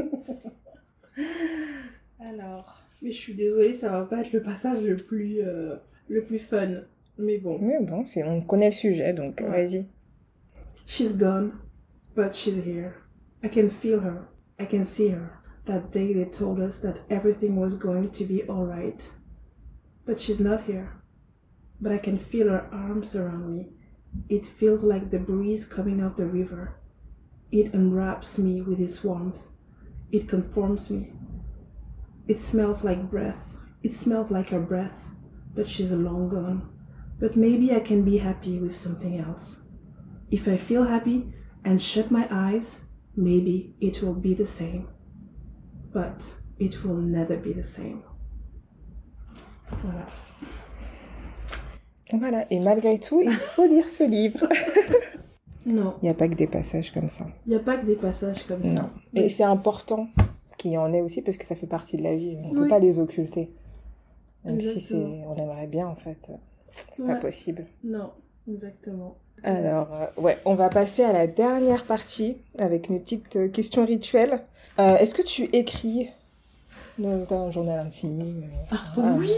Alors, 2.21 2.83
mais 3.03 3.11
je 3.11 3.17
suis 3.17 3.35
désolée, 3.35 3.73
ça 3.73 3.89
va 3.91 4.05
pas 4.05 4.21
être 4.21 4.33
le 4.33 4.43
passage 4.43 4.83
le 4.83 4.97
plus, 4.97 5.41
euh, 5.43 5.77
le 6.09 6.25
plus 6.25 6.39
fun. 6.39 6.83
Mais 7.19 7.39
bon. 7.39 7.59
Mais 7.61 7.79
bon, 7.81 8.05
on 8.25 8.41
connaît 8.43 8.67
le 8.67 8.73
sujet, 8.73 9.13
donc 9.13 9.41
Ouais. 9.41 9.49
vas-y. 9.67 9.87
She's 10.87 11.17
gone, 11.17 11.53
but 12.15 12.35
she's 12.35 12.57
here. 12.65 12.93
I 13.43 13.49
can 13.49 13.69
feel 13.69 14.01
her. 14.01 14.29
I 14.61 14.67
can 14.67 14.85
see 14.85 15.09
her. 15.11 15.31
That 15.65 15.91
day 15.91 16.13
they 16.13 16.27
told 16.27 16.61
us 16.61 16.81
that 16.81 16.97
everything 17.11 17.57
was 17.57 17.77
going 17.77 18.11
to 18.13 18.25
be 18.25 18.43
alright. 18.49 19.11
But 20.07 20.19
she's 20.21 20.41
not 20.41 20.61
here. 20.69 20.89
But 21.81 21.93
I 21.93 21.99
can 21.99 22.19
feel 22.19 22.49
her 22.49 22.69
arms 22.73 23.17
around 23.17 23.51
me. 23.53 23.69
It 24.29 24.45
feels 24.45 24.83
like 24.83 25.11
the 25.11 25.19
breeze 25.19 25.65
coming 25.65 26.03
off 26.03 26.17
the 26.17 26.27
river. 26.27 26.77
It 27.53 27.75
unwraps 27.75 28.39
me 28.39 28.61
with 28.61 28.81
its 28.81 29.05
warmth. 29.05 29.41
It 30.11 30.29
conforms 30.29 30.91
me. 30.91 31.13
It 32.29 32.39
smells 32.39 32.85
like 32.85 33.11
breath. 33.11 33.63
It 33.83 33.93
smells 33.93 34.31
like 34.31 34.49
her 34.51 34.61
breath. 34.61 35.07
But 35.55 35.67
she's 35.67 35.93
long 35.93 36.29
gone. 36.29 36.69
But 37.19 37.37
maybe 37.37 37.73
I 37.73 37.81
can 37.81 38.05
be 38.05 38.19
happy 38.19 38.59
with 38.59 38.77
something 38.77 39.19
else. 39.19 39.59
If 40.31 40.49
I 40.49 40.57
feel 40.57 40.85
happy 40.85 41.33
and 41.65 41.81
shut 41.81 42.11
my 42.11 42.27
eyes, 42.31 42.81
maybe 43.15 43.75
it 43.81 44.03
will 44.03 44.15
be 44.15 44.35
the 44.35 44.47
same. 44.47 44.89
But 45.93 46.35
it 46.59 46.85
will 46.85 46.97
never 46.97 47.37
be 47.37 47.53
the 47.53 47.65
same. 47.65 48.03
Voilà. 49.71 50.09
Voilà, 52.13 52.47
et 52.51 52.61
malgré 52.61 52.99
tout, 53.01 53.21
il 53.23 53.31
faut 53.33 53.67
lire 53.67 53.89
ce 53.91 54.05
livre. 54.05 54.47
Non, 55.69 55.95
Il 56.01 56.05
n'y 56.05 56.11
a 56.11 56.15
pas 56.15 56.29
que 56.29 56.37
des 56.37 56.47
passages 56.47 56.93
comme 56.93 57.09
ça. 57.09 57.27
il 57.45 57.51
n'y 57.51 57.57
a 57.57 57.59
pas 57.59 57.77
que 57.77 57.85
des 57.87 57.97
passages 57.97 58.45
comme 58.45 58.63
ça. 58.63 58.89
Et 59.15 59.29
c'est 59.29 59.43
important 59.43 60.07
qu'il 60.57 60.71
y 60.71 60.79
en 60.79 60.93
ait 60.93 61.01
aussi 61.01 61.23
parce 61.23 61.37
que 61.37 61.45
ça 61.45 61.57
fait 61.57 61.67
partie 61.67 61.97
de 61.97 62.05
la 62.05 62.15
vie. 62.15 62.39
On 62.45 62.53
ne 62.55 62.61
peut 62.61 62.69
pas 62.69 62.79
les 62.79 63.01
occulter. 63.01 63.51
Même 64.45 64.61
si 64.61 64.81
c'est, 64.81 64.95
on 64.95 65.35
aimerait 65.35 65.67
bien 65.67 65.89
en 65.89 65.97
fait, 65.97 66.31
c'est 66.93 67.05
pas 67.05 67.15
Ouais. 67.15 67.19
possible. 67.19 67.65
Non, 67.83 68.13
exactement. 68.49 69.17
Alors, 69.43 69.93
euh, 69.93 70.07
ouais, 70.21 70.39
on 70.45 70.55
va 70.55 70.69
passer 70.69 71.03
à 71.03 71.13
la 71.13 71.27
dernière 71.27 71.85
partie 71.85 72.37
avec 72.61 72.89
mes 72.89 73.01
petites 73.01 73.35
euh, 73.35 73.49
questions 73.49 73.85
rituelles. 73.85 74.45
Euh, 74.79 74.97
Est-ce 74.99 75.17
que 75.17 75.23
tu 75.23 75.45
écris? 75.53 76.11
T'as 77.29 77.37
un 77.37 77.51
journal 77.51 77.79
intime 77.79 78.43
euh, 78.43 78.77
ah, 78.99 79.17
oui. 79.19 79.31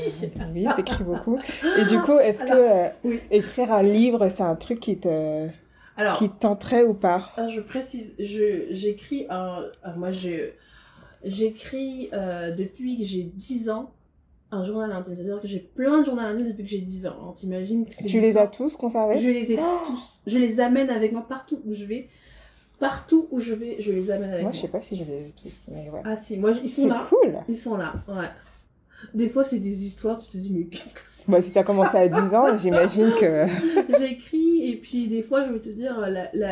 Oui, 0.54 0.66
t'écris 0.76 1.02
beaucoup. 1.04 1.38
Et 1.78 1.84
du 1.86 2.00
coup, 2.00 2.18
est-ce 2.18 2.44
que 2.44 2.52
euh, 2.52 2.88
oui. 3.04 3.20
écrire 3.30 3.72
un 3.72 3.82
livre, 3.82 4.28
c'est 4.28 4.44
un 4.44 4.54
truc 4.54 4.78
qui 4.78 4.98
te, 4.98 5.48
Alors, 5.96 6.16
qui 6.16 6.28
te 6.28 6.38
tenterait 6.38 6.84
ou 6.84 6.94
pas? 6.94 7.32
Ah, 7.36 7.48
je 7.48 7.60
précise, 7.60 8.14
je, 8.18 8.66
j'écris 8.70 9.26
un, 9.28 9.64
ah, 9.82 9.92
moi 9.96 10.12
je, 10.12 10.50
j'écris 11.24 12.10
euh, 12.12 12.52
depuis 12.52 12.96
que 12.96 13.04
j'ai 13.04 13.24
10 13.24 13.70
ans 13.70 13.90
un 14.50 14.62
journal 14.62 14.92
intime. 14.92 15.16
C'est-à-dire 15.16 15.40
que 15.40 15.48
j'ai 15.48 15.58
plein 15.60 16.00
de 16.00 16.06
journaux 16.06 16.22
intimes 16.22 16.46
depuis 16.48 16.62
que 16.62 16.70
j'ai 16.70 16.80
10 16.80 17.08
ans. 17.08 17.16
Alors, 17.20 17.34
t'imagines 17.34 17.86
Tu 18.06 18.20
les 18.20 18.38
as 18.38 18.46
tous 18.46 18.76
conservés? 18.76 19.18
Je 19.18 19.28
les 19.28 19.52
ai 19.52 19.58
Oh 19.60 19.80
tous. 19.84 20.22
Je 20.26 20.38
les 20.38 20.60
amène 20.60 20.90
avec 20.90 21.12
moi 21.12 21.26
partout 21.28 21.60
où 21.66 21.72
je 21.72 21.84
vais. 21.84 22.08
Partout 22.78 23.26
où 23.30 23.40
je 23.40 23.54
vais, 23.54 23.76
je 23.80 23.92
les 23.92 24.10
amène 24.10 24.30
avec 24.30 24.42
Moi, 24.42 24.50
moi. 24.50 24.52
je 24.52 24.60
sais 24.60 24.68
pas 24.68 24.80
si 24.80 24.96
je 24.96 25.04
les 25.04 25.28
ai 25.28 25.32
tous, 25.32 25.66
mais 25.72 25.90
ouais. 25.90 26.00
Ah 26.04 26.16
si, 26.16 26.36
moi 26.36 26.52
ils 26.52 26.68
sont 26.68 26.82
c'est 26.82 26.88
là. 26.88 27.06
cool 27.08 27.38
Ils 27.48 27.56
sont 27.56 27.76
là, 27.76 27.94
ouais. 28.08 28.28
Des 29.14 29.28
fois, 29.28 29.44
c'est 29.44 29.60
des 29.60 29.84
histoires, 29.86 30.18
tu 30.18 30.28
te 30.28 30.36
dis, 30.36 30.52
mais 30.52 30.64
qu'est-ce 30.64 30.94
que 30.94 31.00
c'est 31.04 31.30
Bah, 31.30 31.40
si 31.40 31.52
t'as 31.52 31.62
commencé 31.62 31.96
à 31.96 32.08
10 32.08 32.34
ans, 32.34 32.58
j'imagine 32.58 33.12
que... 33.18 33.46
J'écris, 33.98 34.68
et 34.70 34.76
puis 34.76 35.06
des 35.06 35.22
fois, 35.22 35.44
je 35.44 35.52
vais 35.52 35.60
te 35.60 35.70
dire, 35.70 36.04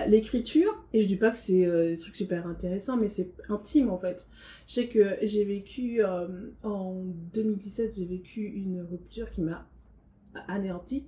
l'écriture, 0.07 0.85
et 0.93 1.01
je 1.01 1.07
dis 1.09 1.17
pas 1.17 1.31
que 1.31 1.37
c'est 1.37 1.67
euh, 1.67 1.91
des 1.91 1.99
trucs 1.99 2.15
super 2.15 2.47
intéressants, 2.47 2.97
mais 2.97 3.09
c'est 3.09 3.31
intime 3.49 3.91
en 3.91 3.99
fait. 3.99 4.27
Je 4.69 4.75
sais 4.75 4.87
que 4.87 5.17
j'ai 5.23 5.45
vécu, 5.45 6.05
euh, 6.05 6.29
en 6.63 7.03
2017, 7.35 7.95
j'ai 7.99 8.05
vécu 8.05 8.43
une 8.43 8.87
rupture 8.89 9.31
qui 9.33 9.43
m'a 9.43 9.67
anéanti, 10.49 11.05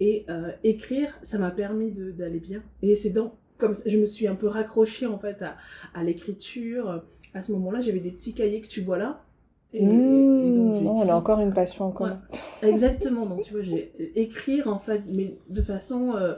et 0.00 0.26
euh, 0.28 0.50
écrire, 0.64 1.18
ça 1.22 1.38
m'a 1.38 1.50
permis 1.50 1.92
d'aller 1.92 2.40
bien. 2.40 2.62
Et 2.82 2.94
c'est 2.94 3.10
dans, 3.10 3.34
comme 3.58 3.72
je 3.86 3.98
me 3.98 4.06
suis 4.06 4.26
un 4.26 4.34
peu 4.34 4.46
raccrochée 4.48 5.06
en 5.06 5.18
fait 5.18 5.42
à, 5.42 5.56
à 5.94 6.02
l'écriture. 6.04 7.04
À 7.34 7.42
ce 7.42 7.52
moment-là, 7.52 7.80
j'avais 7.80 8.00
des 8.00 8.10
petits 8.12 8.34
cahiers 8.34 8.60
que 8.60 8.68
tu 8.68 8.80
vois 8.82 8.98
là. 8.98 9.24
Et, 9.72 9.78
et 9.78 10.50
donc, 10.52 10.80
Mmh, 10.80 10.84
non, 10.84 10.98
on 10.98 11.08
a 11.08 11.14
encore 11.14 11.40
une 11.40 11.52
passion 11.52 11.86
en 11.86 11.90
commun. 11.90 12.20
Exactement, 12.62 13.26
donc 13.26 13.42
tu 13.42 13.52
vois, 13.54 13.62
j'ai 13.62 13.92
écrire 14.14 14.68
en 14.68 14.78
fait, 14.78 15.02
mais 15.14 15.36
de 15.48 15.62
façon 15.62 16.14
euh, 16.14 16.34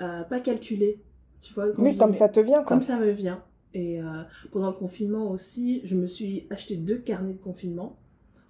euh, 0.00 0.22
pas 0.22 0.40
calculée. 0.40 0.98
Tu 1.40 1.52
vois, 1.54 1.70
quand 1.72 1.82
Oui, 1.82 1.96
comme 1.96 2.12
dis, 2.12 2.18
ça 2.18 2.28
te 2.30 2.40
vient, 2.40 2.62
quoi. 2.62 2.76
comme 2.76 2.82
ça 2.82 2.98
me 2.98 3.10
vient. 3.10 3.42
Et 3.74 4.00
euh, 4.00 4.22
pendant 4.50 4.68
le 4.68 4.76
confinement 4.76 5.30
aussi, 5.30 5.80
je 5.84 5.94
me 5.94 6.06
suis 6.06 6.46
acheté 6.50 6.76
deux 6.76 6.98
carnets 6.98 7.34
de 7.34 7.38
confinement 7.38 7.98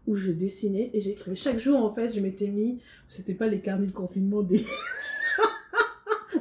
où 0.07 0.15
je 0.15 0.31
dessinais 0.31 0.91
et 0.95 1.01
j'écrivais. 1.01 1.37
Chaque 1.37 1.59
jour, 1.59 1.85
en 1.85 1.91
fait, 1.91 2.15
je 2.15 2.21
m'étais 2.21 2.49
mis, 2.49 2.81
c'était 3.09 3.35
pas 3.35 3.49
les 3.49 3.61
carnets 3.61 3.87
de 3.87 3.93
confinement 3.93 4.43
des. 4.43 4.65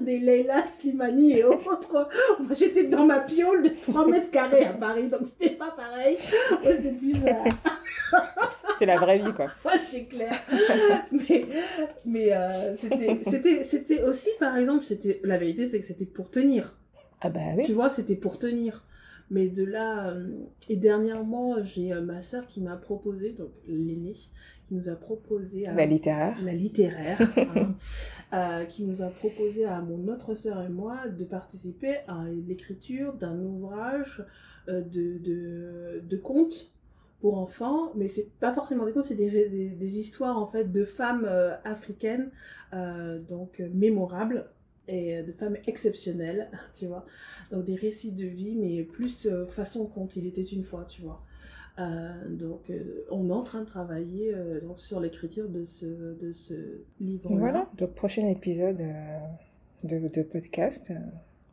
Des 0.09 0.17
Leila 0.19 0.63
Slimani 0.79 1.37
et 1.37 1.43
autres. 1.43 2.09
Moi, 2.39 2.55
j'étais 2.57 2.85
dans 2.85 3.05
ma 3.05 3.19
piole 3.19 3.61
de 3.61 3.69
3 3.69 4.07
mètres 4.07 4.31
carrés 4.31 4.65
à 4.65 4.73
Paris, 4.73 5.07
donc 5.07 5.21
c'était 5.23 5.55
pas 5.55 5.71
pareil. 5.71 6.17
Moi, 6.63 6.73
c'était 6.73 6.91
plus. 6.91 7.15
euh, 7.25 7.51
C'était 8.71 8.85
la 8.87 8.97
vraie 8.97 9.19
vie, 9.19 9.33
quoi. 9.33 9.47
Ouais, 9.65 9.79
c'est 9.91 10.05
clair. 10.05 10.33
mais 11.11 11.45
mais 12.05 12.29
euh, 12.31 12.73
c'était 12.75 14.01
aussi 14.03 14.29
par 14.39 14.55
exemple 14.57 14.85
la 15.23 15.37
vérité 15.37 15.67
c'est 15.67 15.79
que 15.79 15.85
c'était 15.85 16.05
pour 16.05 16.31
tenir. 16.31 16.73
Ah 17.21 17.29
bah 17.29 17.41
oui. 17.57 17.65
Tu 17.65 17.73
vois, 17.73 17.89
c'était 17.89 18.15
pour 18.15 18.39
tenir. 18.39 18.83
Mais 19.31 19.47
de 19.47 19.63
là 19.63 20.09
euh, 20.09 20.27
et 20.69 20.75
dernièrement, 20.75 21.63
j'ai 21.63 21.93
euh, 21.93 22.01
ma 22.01 22.21
sœur 22.21 22.47
qui 22.47 22.61
m'a 22.61 22.75
proposé 22.75 23.31
donc 23.33 23.51
l'aînée 23.67 24.13
qui 24.13 24.75
nous 24.75 24.89
a 24.89 24.95
proposé 24.95 25.67
à 25.67 25.73
La 25.73 25.85
littéraire. 25.85 26.37
la 26.43 26.53
littéraire, 26.53 27.19
hein, 27.37 27.75
euh, 28.33 28.65
qui 28.65 28.83
nous 28.83 29.01
a 29.01 29.07
proposé 29.07 29.65
à 29.65 29.81
mon 29.81 30.07
autre 30.07 30.35
sœur 30.35 30.61
et 30.61 30.69
moi 30.69 31.07
de 31.07 31.25
participer 31.25 31.97
à 32.07 32.23
l'écriture 32.47 33.13
d'un 33.13 33.39
ouvrage 33.39 34.23
euh, 34.67 34.81
de, 34.81 35.17
de, 35.17 36.03
de 36.07 36.17
contes 36.17 36.71
pour 37.19 37.37
enfants, 37.37 37.91
mais 37.95 38.07
c'est 38.07 38.29
pas 38.39 38.53
forcément 38.53 38.85
des 38.85 38.93
contes, 38.93 39.03
c'est 39.03 39.15
des, 39.15 39.29
des, 39.49 39.69
des 39.71 39.99
histoires 39.99 40.37
en 40.37 40.47
fait 40.47 40.71
de 40.71 40.85
femmes 40.85 41.25
euh, 41.27 41.55
africaines, 41.65 42.31
donc 43.27 43.61
mémorables 43.73 44.45
et 44.89 45.17
euh, 45.17 45.23
de 45.23 45.31
femmes 45.31 45.57
exceptionnelles, 45.67 46.49
tu 46.73 46.87
vois. 46.87 47.05
Donc 47.51 47.63
des 47.63 47.75
récits 47.75 48.11
de 48.11 48.25
vie, 48.25 48.55
mais 48.55 48.83
plus 48.83 49.25
euh, 49.25 49.45
façon 49.47 49.85
conte, 49.85 50.15
il 50.15 50.25
était 50.25 50.43
une 50.43 50.63
fois, 50.63 50.85
tu 50.85 51.01
vois. 51.01 51.21
Euh, 51.79 52.11
donc, 52.29 52.69
euh, 52.69 53.05
on 53.09 53.29
est 53.29 53.33
en 53.33 53.43
train 53.43 53.61
de 53.61 53.65
travailler 53.65 54.35
donc, 54.63 54.79
sur 54.79 54.99
l'écriture 54.99 55.47
de 55.47 55.63
ce, 55.63 55.85
de 55.85 56.33
ce 56.33 56.53
livre. 56.99 57.29
Voilà, 57.33 57.69
le 57.79 57.87
prochain 57.87 58.27
épisode 58.27 58.83
de, 59.83 60.09
de 60.09 60.23
podcast 60.23 60.91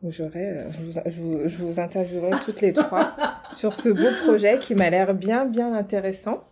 où 0.03 0.11
j'aurai, 0.11 0.67
je, 0.69 0.83
vous, 0.83 0.91
je, 0.91 1.21
vous, 1.21 1.47
je 1.47 1.57
vous 1.57 1.79
interviewerai 1.79 2.31
toutes 2.45 2.61
les 2.61 2.73
trois 2.73 3.15
sur 3.53 3.73
ce 3.73 3.89
beau 3.89 4.09
projet 4.25 4.59
qui 4.59 4.75
m'a 4.75 4.89
l'air 4.89 5.15
bien, 5.15 5.45
bien 5.45 5.73
intéressant. 5.73 6.43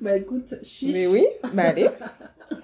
Bah 0.00 0.16
écoute, 0.16 0.54
chiche. 0.62 0.94
Mais 0.94 1.06
oui, 1.06 1.26
bah 1.52 1.64
allez. 1.64 1.88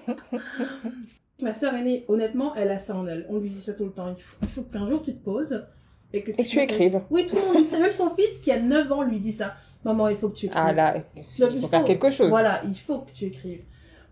Ma 1.43 1.53
sœur 1.53 1.73
aînée, 1.75 2.05
honnêtement, 2.07 2.55
elle 2.55 2.71
a 2.71 2.79
ça 2.79 2.95
en 2.95 3.05
elle. 3.07 3.25
On 3.29 3.37
lui 3.37 3.49
dit 3.49 3.61
ça 3.61 3.73
tout 3.73 3.85
le 3.85 3.91
temps. 3.91 4.09
Il 4.09 4.21
faut, 4.21 4.37
il 4.41 4.47
faut 4.47 4.61
qu'un 4.63 4.87
jour 4.87 5.01
tu 5.01 5.13
te 5.13 5.23
poses 5.23 5.67
et 6.11 6.23
que 6.23 6.31
tu, 6.31 6.41
Et 6.41 6.43
que 6.43 6.49
tu 6.49 6.59
écrives. 6.59 7.01
Oui, 7.09 7.27
tout 7.27 7.35
le 7.35 7.41
monde 7.41 7.63
dit 7.63 7.69
ça. 7.69 7.79
Même 7.79 7.91
son 7.91 8.09
fils 8.09 8.39
qui 8.39 8.51
a 8.51 8.59
9 8.59 8.91
ans 8.91 9.03
lui 9.03 9.19
dit 9.19 9.31
ça. 9.31 9.55
Maman, 9.83 10.07
il 10.07 10.17
faut 10.17 10.29
que 10.29 10.35
tu 10.35 10.45
écrives. 10.45 10.61
Ah 10.63 10.71
là, 10.71 11.03
Donc, 11.39 11.51
il 11.53 11.61
faut 11.61 11.67
faire 11.67 11.83
quelque 11.83 12.09
chose. 12.09 12.29
Voilà, 12.29 12.61
il 12.65 12.75
faut 12.75 12.99
que 12.99 13.11
tu 13.11 13.25
écrives. 13.25 13.63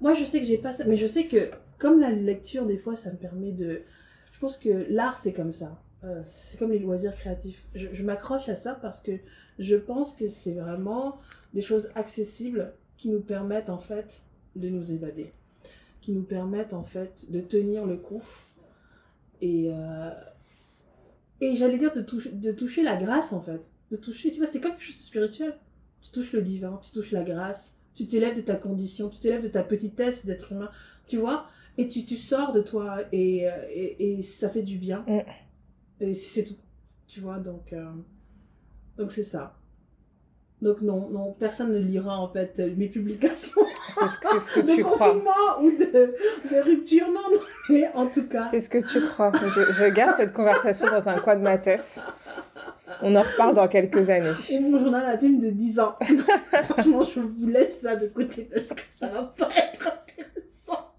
Moi, 0.02 0.14
je 0.14 0.26
sais 0.26 0.40
que 0.40 0.46
j'ai 0.46 0.58
pas 0.58 0.74
ça, 0.74 0.84
mais 0.86 0.98
je 0.98 1.08
sais 1.08 1.26
que 1.26 1.50
comme 1.80 2.00
la 2.00 2.12
lecture, 2.12 2.66
des 2.66 2.78
fois, 2.78 2.96
ça 2.96 3.12
me 3.12 3.18
permet 3.18 3.52
de. 3.52 3.84
Je 4.32 4.40
pense 4.40 4.58
que 4.58 4.86
l'art, 4.90 5.18
c'est 5.18 5.34
comme 5.34 5.54
ça. 5.54 5.80
Euh, 6.04 6.22
c'est 6.26 6.60
comme 6.60 6.72
les 6.72 6.80
loisirs 6.80 7.16
créatifs. 7.16 7.66
Je, 7.76 7.88
je 7.92 8.04
m'accroche 8.04 8.50
à 8.50 8.56
ça 8.56 8.74
parce 8.74 9.00
que 9.00 9.12
je 9.60 9.76
pense 9.76 10.14
que 10.14 10.28
c'est 10.28 10.54
vraiment 10.54 11.18
des 11.54 11.62
choses 11.62 11.90
accessibles 11.96 12.74
qui 12.98 13.10
nous 13.10 13.22
permettent 13.22 13.70
en 13.70 13.80
fait 13.80 14.22
de 14.56 14.70
nous 14.70 14.92
évader, 14.92 15.32
qui 16.02 16.12
nous 16.12 16.24
permettent 16.24 16.74
en 16.74 16.84
fait 16.84 17.32
de 17.32 17.40
tenir 17.40 17.86
le 17.86 17.98
coup 17.98 18.24
et 19.42 19.70
euh, 19.72 20.12
et 21.40 21.56
j'allais 21.56 21.78
dire 21.78 21.94
de 21.94 22.02
toucher 22.02 22.32
de 22.32 22.52
toucher 22.52 22.84
la 22.84 22.98
grâce 22.98 23.34
en 23.34 23.42
fait, 23.42 23.62
de 23.92 23.96
toucher. 23.96 24.32
Tu 24.32 24.38
vois, 24.38 24.48
c'est 24.48 24.60
comme 24.60 24.72
quelque 24.72 24.84
chose 24.84 24.98
de 24.98 25.02
spirituel 25.02 25.58
tu 26.02 26.12
touches 26.12 26.34
le 26.34 26.42
divin, 26.42 26.80
tu 26.84 26.92
touches 26.92 27.12
la 27.12 27.24
grâce, 27.24 27.78
Tu 27.94 28.08
t'élèves 28.08 28.36
de 28.36 28.42
ta 28.42 28.56
condition, 28.56 29.10
tu 29.10 29.20
t'élèves 29.20 29.44
de 29.44 29.50
ta 29.50 29.64
petitesse 29.64 30.26
d'être 30.26 30.54
humain, 30.54 30.72
tu 31.08 31.18
vois 31.18 31.48
Et 31.78 31.88
tu, 31.88 32.06
tu 32.06 32.18
sors 32.18 32.54
de 32.54 32.62
toi 32.62 33.00
et, 33.12 33.48
euh, 33.48 33.52
et, 33.70 34.14
et 34.18 34.22
ça 34.22 34.50
fait 34.50 34.64
du 34.64 34.78
bien. 34.78 35.06
Mm. 35.08 35.20
Et 36.00 36.16
c'est 36.16 36.46
tout. 36.46 36.56
Tu 37.08 37.20
vois, 37.20 37.38
donc 37.40 37.74
euh, 37.74 37.92
donc 38.98 39.12
c'est 39.12 39.24
ça. 39.24 39.56
Donc 40.62 40.82
non, 40.82 41.10
non, 41.12 41.36
personne 41.40 41.74
ne 41.74 41.80
lira 41.80 42.20
en 42.20 42.28
fait 42.30 42.62
mes 42.78 42.88
publications 42.88 43.62
C'est 44.00 44.08
ce, 44.08 44.20
que- 44.20 44.40
ce 44.40 44.52
que 44.52 44.60
de 44.60 44.74
tu 44.76 44.84
crois. 44.84 45.08
confinement 45.08 45.60
ou 45.62 45.72
de, 45.72 46.16
de 46.56 46.62
rupture. 46.64 47.08
Non, 47.08 47.22
non, 47.34 47.40
mais 47.70 47.90
en 47.96 48.06
tout 48.06 48.28
cas. 48.28 48.48
C'est 48.52 48.60
ce 48.60 48.70
que 48.70 48.78
tu 48.78 49.02
crois. 49.08 49.32
Je, 49.34 49.62
je 49.74 49.86
garde 49.92 50.16
cette 50.18 50.34
conversation 50.34 50.88
dans 50.92 51.10
un 51.10 51.18
coin 51.20 51.36
de 51.36 51.42
ma 51.42 51.58
tête. 51.58 52.00
On 53.02 53.16
en 53.16 53.22
reparle 53.24 53.56
dans 53.56 53.68
quelques 53.68 54.10
années. 54.12 54.34
Et 54.52 54.60
mon 54.60 54.78
journal 54.78 55.04
intime 55.06 55.40
de 55.40 55.50
10 55.50 55.80
ans. 55.80 55.96
Franchement, 56.70 57.02
je 57.02 57.20
vous 57.22 57.48
laisse 57.48 57.82
ça 57.82 57.96
de 57.96 58.06
côté 58.08 58.48
parce 58.54 58.68
que 58.70 58.82
ça 59.00 59.08
va 59.08 59.24
pas 59.36 59.50
être 59.58 59.88
intéressant. 59.88 60.92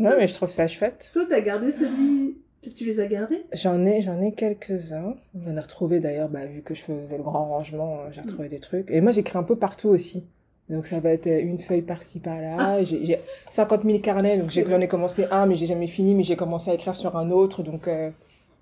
Non, 0.00 0.10
mais 0.16 0.26
je 0.26 0.34
trouve 0.34 0.50
ça 0.50 0.66
chouette. 0.66 1.10
Toi, 1.12 1.24
t'as 1.28 1.40
gardé 1.40 1.70
celui. 1.72 2.37
Tu 2.78 2.84
les 2.84 3.00
as 3.00 3.06
gardés? 3.06 3.44
J'en 3.52 3.84
ai, 3.84 4.02
j'en 4.02 4.20
ai 4.20 4.32
quelques-uns. 4.32 5.14
J'en 5.44 5.56
ai 5.56 5.60
retrouvé 5.60 5.98
d'ailleurs, 6.00 6.28
bah, 6.28 6.46
vu 6.46 6.62
que 6.62 6.74
je 6.74 6.82
faisais 6.82 7.16
le 7.16 7.22
grand 7.24 7.44
rangement, 7.46 7.96
euh, 8.00 8.08
j'ai 8.12 8.20
retrouvé 8.20 8.48
des 8.48 8.60
trucs. 8.60 8.88
Et 8.90 9.00
moi, 9.00 9.10
j'écris 9.10 9.36
un 9.36 9.42
peu 9.42 9.56
partout 9.56 9.88
aussi. 9.88 10.26
Donc 10.70 10.86
ça 10.86 11.00
va 11.00 11.10
être 11.10 11.26
une 11.26 11.58
feuille 11.58 11.82
par-ci 11.82 12.20
par-là. 12.20 12.84
J'ai 12.84 13.04
j'ai 13.04 13.18
50 13.50 13.84
000 13.84 13.98
carnets, 14.00 14.38
donc 14.38 14.50
j'en 14.50 14.80
ai 14.80 14.86
commencé 14.86 15.26
un, 15.30 15.46
mais 15.46 15.56
j'ai 15.56 15.66
jamais 15.66 15.86
fini, 15.86 16.14
mais 16.14 16.22
j'ai 16.22 16.36
commencé 16.36 16.70
à 16.70 16.74
écrire 16.74 16.94
sur 16.94 17.16
un 17.16 17.30
autre. 17.30 17.62
Donc 17.62 17.88
euh, 17.88 18.10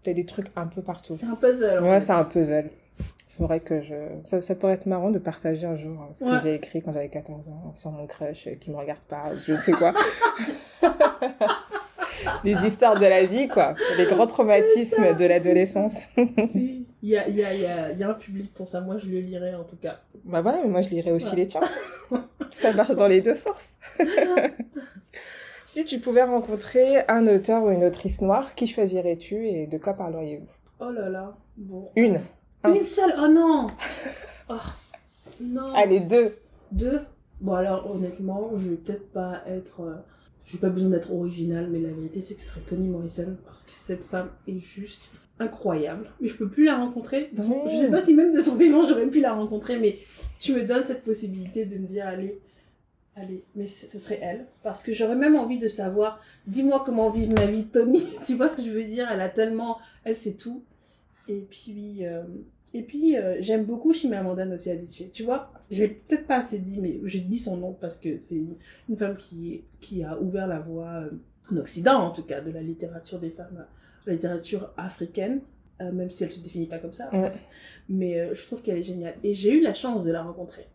t'as 0.02 0.12
des 0.12 0.24
trucs 0.24 0.46
un 0.56 0.66
peu 0.68 0.82
partout. 0.82 1.12
C'est 1.12 1.26
un 1.26 1.34
puzzle. 1.34 1.80
en 1.80 1.90
Ouais, 1.90 2.00
c'est 2.00 2.12
un 2.12 2.24
puzzle. 2.24 2.70
Faudrait 3.36 3.60
que 3.60 3.82
je... 3.82 3.94
Ça, 4.24 4.40
ça 4.40 4.54
pourrait 4.54 4.72
être 4.74 4.86
marrant 4.86 5.10
de 5.10 5.18
partager 5.18 5.66
un 5.66 5.76
jour 5.76 6.00
euh, 6.00 6.14
ce 6.14 6.24
Ouais. 6.24 6.36
que 6.38 6.42
j'ai 6.44 6.54
écrit 6.54 6.80
quand 6.80 6.92
j'avais 6.92 7.08
14 7.10 7.48
ans 7.50 7.72
sur 7.74 7.90
mon 7.90 8.06
crush 8.06 8.46
euh, 8.46 8.54
qui 8.54 8.70
me 8.70 8.76
regarde 8.76 9.04
pas, 9.08 9.34
je 9.44 9.56
sais 9.56 9.72
quoi. 9.72 9.92
Les 12.44 12.64
histoires 12.66 12.98
de 12.98 13.06
la 13.06 13.24
vie, 13.26 13.48
quoi. 13.48 13.74
Les 13.98 14.06
grands 14.06 14.26
traumatismes 14.26 15.14
de 15.16 15.24
l'adolescence. 15.26 16.06
Si. 16.50 16.86
Il 17.02 17.10
y 17.10 17.16
a, 17.16 17.28
y, 17.28 17.44
a, 17.44 17.54
y, 17.54 17.66
a, 17.66 17.92
y 17.92 18.02
a 18.02 18.08
un 18.10 18.14
public 18.14 18.52
pour 18.54 18.66
ça. 18.68 18.80
Moi, 18.80 18.98
je 18.98 19.06
le 19.06 19.18
lirai 19.18 19.54
en 19.54 19.64
tout 19.64 19.76
cas. 19.76 20.00
Bah 20.24 20.40
voilà, 20.42 20.58
mais 20.62 20.68
moi 20.68 20.82
je 20.82 20.88
lirais 20.90 21.12
aussi 21.12 21.30
Ouais. 21.30 21.36
les 21.36 21.46
tiens. 21.46 21.60
Ça 22.50 22.72
marche 22.72 22.96
dans 22.96 23.06
les 23.06 23.20
deux 23.20 23.36
sens. 23.36 23.74
si 25.66 25.84
tu 25.84 25.98
pouvais 26.00 26.22
rencontrer 26.22 27.04
un 27.08 27.26
auteur 27.26 27.62
ou 27.64 27.70
une 27.70 27.84
autrice 27.84 28.22
noire, 28.22 28.54
qui 28.54 28.66
choisirais-tu 28.66 29.46
et 29.48 29.66
de 29.66 29.78
quoi 29.78 29.94
parleriez-vous? 29.94 30.46
Oh 30.80 30.90
là 30.90 31.08
là. 31.08 31.36
Bon. 31.56 31.88
Une. 31.96 32.20
Un. 32.64 32.74
Une 32.74 32.82
seule? 32.82 33.14
Oh 33.18 33.28
non. 33.28 33.68
Oh. 34.48 34.54
Non. 35.40 35.74
Allez, 35.74 35.98
deux. 35.98 36.36
Deux? 36.70 37.00
Bon, 37.40 37.54
alors, 37.54 37.90
honnêtement, 37.90 38.50
je 38.54 38.70
vais 38.70 38.76
peut-être 38.76 39.10
pas 39.10 39.42
être. 39.48 39.80
euh, 39.80 39.96
J'ai 40.46 40.58
pas 40.58 40.68
besoin 40.70 40.88
d'être 40.90 41.12
originale, 41.12 41.68
mais 41.70 41.80
la 41.80 41.90
vérité, 41.90 42.20
c'est 42.20 42.34
que 42.34 42.40
ce 42.40 42.46
serait 42.46 42.60
Toni 42.60 42.88
Morrison, 42.88 43.36
parce 43.44 43.64
que 43.64 43.72
cette 43.74 44.04
femme 44.04 44.30
est 44.46 44.58
juste 44.58 45.10
incroyable. 45.40 46.08
Mais 46.20 46.28
je 46.28 46.36
peux 46.36 46.48
plus 46.48 46.64
la 46.64 46.76
rencontrer. 46.76 47.28
Toute 47.28 47.38
façon, 47.38 47.64
Mmh. 47.64 47.68
Je 47.68 47.76
sais 47.76 47.90
pas 47.90 48.00
si 48.00 48.14
même 48.14 48.32
de 48.32 48.40
son 48.40 48.54
vivant, 48.56 48.84
j'aurais 48.86 49.08
pu 49.08 49.20
la 49.20 49.32
rencontrer, 49.34 49.78
mais 49.78 49.98
tu 50.38 50.52
me 50.54 50.62
donnes 50.62 50.84
cette 50.84 51.02
possibilité 51.04 51.66
de 51.66 51.76
me 51.78 51.86
dire, 51.86 52.06
allez, 52.06 52.40
allez, 53.16 53.44
mais 53.56 53.66
ce 53.66 53.98
serait 53.98 54.20
elle. 54.22 54.46
Parce 54.62 54.82
que 54.82 54.92
j'aurais 54.92 55.16
même 55.16 55.34
envie 55.36 55.58
de 55.58 55.68
savoir, 55.68 56.20
dis-moi 56.46 56.82
comment 56.86 57.10
vivre 57.10 57.34
ma 57.34 57.46
vie, 57.46 57.66
Toni. 57.66 58.02
tu 58.24 58.34
vois 58.34 58.48
ce 58.48 58.56
que 58.56 58.62
je 58.62 58.70
veux 58.70 58.84
dire? 58.84 59.08
Elle 59.10 59.20
a 59.20 59.28
tellement. 59.28 59.78
Elle 60.04 60.16
sait 60.16 60.34
tout. 60.34 60.62
Et 61.28 61.40
puis. 61.50 62.06
euh, 62.06 62.22
Et 62.76 62.82
puis, 62.82 63.16
euh, 63.16 63.36
j'aime 63.40 63.64
beaucoup 63.64 63.94
Chimamanda 63.94 64.44
Ngozi 64.44 64.70
Adichie. 64.70 65.08
Tu 65.08 65.22
vois, 65.22 65.50
je 65.70 65.84
l'ai 65.84 65.88
peut-être 65.88 66.26
pas 66.26 66.40
assez 66.40 66.58
dit, 66.58 66.78
mais 66.78 67.00
j'ai 67.04 67.20
dit 67.20 67.38
son 67.38 67.56
nom 67.56 67.72
parce 67.72 67.96
que 67.96 68.20
c'est 68.20 68.34
une, 68.34 68.56
une 68.90 68.98
femme 68.98 69.16
qui, 69.16 69.64
qui 69.80 70.04
a 70.04 70.20
ouvert 70.20 70.46
la 70.46 70.60
voie, 70.60 71.06
euh, 71.06 71.10
en 71.50 71.56
Occident 71.56 71.98
en 71.98 72.10
tout 72.10 72.24
cas, 72.24 72.42
de 72.42 72.50
la 72.50 72.60
littérature 72.60 73.18
des 73.18 73.30
femmes, 73.30 73.64
la 74.04 74.12
littérature 74.12 74.74
africaine, 74.76 75.40
euh, 75.80 75.90
même 75.90 76.10
si 76.10 76.24
elle 76.24 76.30
se 76.30 76.40
définit 76.40 76.66
pas 76.66 76.78
comme 76.78 76.92
ça. 76.92 77.08
Ouais. 77.14 77.32
Mais 77.88 78.34
je 78.34 78.46
trouve 78.46 78.60
qu'elle 78.60 78.76
est 78.76 78.82
géniale. 78.82 79.14
Et 79.24 79.32
j'ai 79.32 79.54
eu 79.54 79.62
la 79.62 79.72
chance 79.72 80.04
de 80.04 80.12
la 80.12 80.22
rencontrer. 80.22 80.66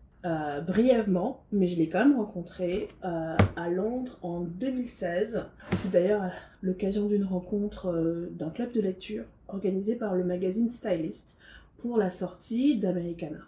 brièvement, 0.65 1.43
mais 1.51 1.67
je 1.67 1.77
l'ai 1.77 1.87
quand 1.87 1.99
même 1.99 2.17
rencontrée 2.17 2.87
à 3.03 3.69
Londres 3.69 4.17
en 4.23 4.39
2016. 4.39 5.43
C'est 5.75 5.91
d'ailleurs 5.91 6.31
l'occasion 6.63 7.05
d'une 7.05 7.25
rencontre 7.25 8.29
d'un 8.31 8.49
club 8.49 8.71
de 8.71 8.81
lecture 8.81 9.25
organisé 9.49 9.95
par 9.95 10.15
le 10.15 10.23
magazine 10.23 10.69
Stylist 10.69 11.37
pour 11.81 11.97
la 11.97 12.11
sortie 12.11 12.77
d'Americana. 12.77 13.39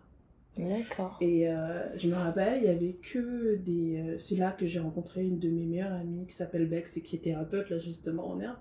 D'accord. 0.55 1.17
Et 1.19 1.49
euh, 1.49 1.81
je 1.97 2.07
me 2.07 2.13
rappelle, 2.13 2.59
il 2.61 2.65
y 2.65 2.69
avait 2.69 2.93
que 2.93 3.55
des. 3.55 3.97
euh, 3.97 4.15
c'est 4.19 4.35
là 4.35 4.51
que 4.51 4.67
j'ai 4.67 4.79
rencontré 4.79 5.23
une 5.25 5.39
de 5.39 5.49
mes 5.49 5.65
meilleures 5.65 5.93
amies 5.93 6.27
qui 6.27 6.35
s'appelle 6.35 6.67
Bex 6.67 6.95
et 6.97 7.01
qui 7.01 7.15
est 7.15 7.19
thérapeute, 7.19 7.71
là 7.71 7.79
justement 7.79 8.27
en 8.29 8.39
herbe. 8.39 8.55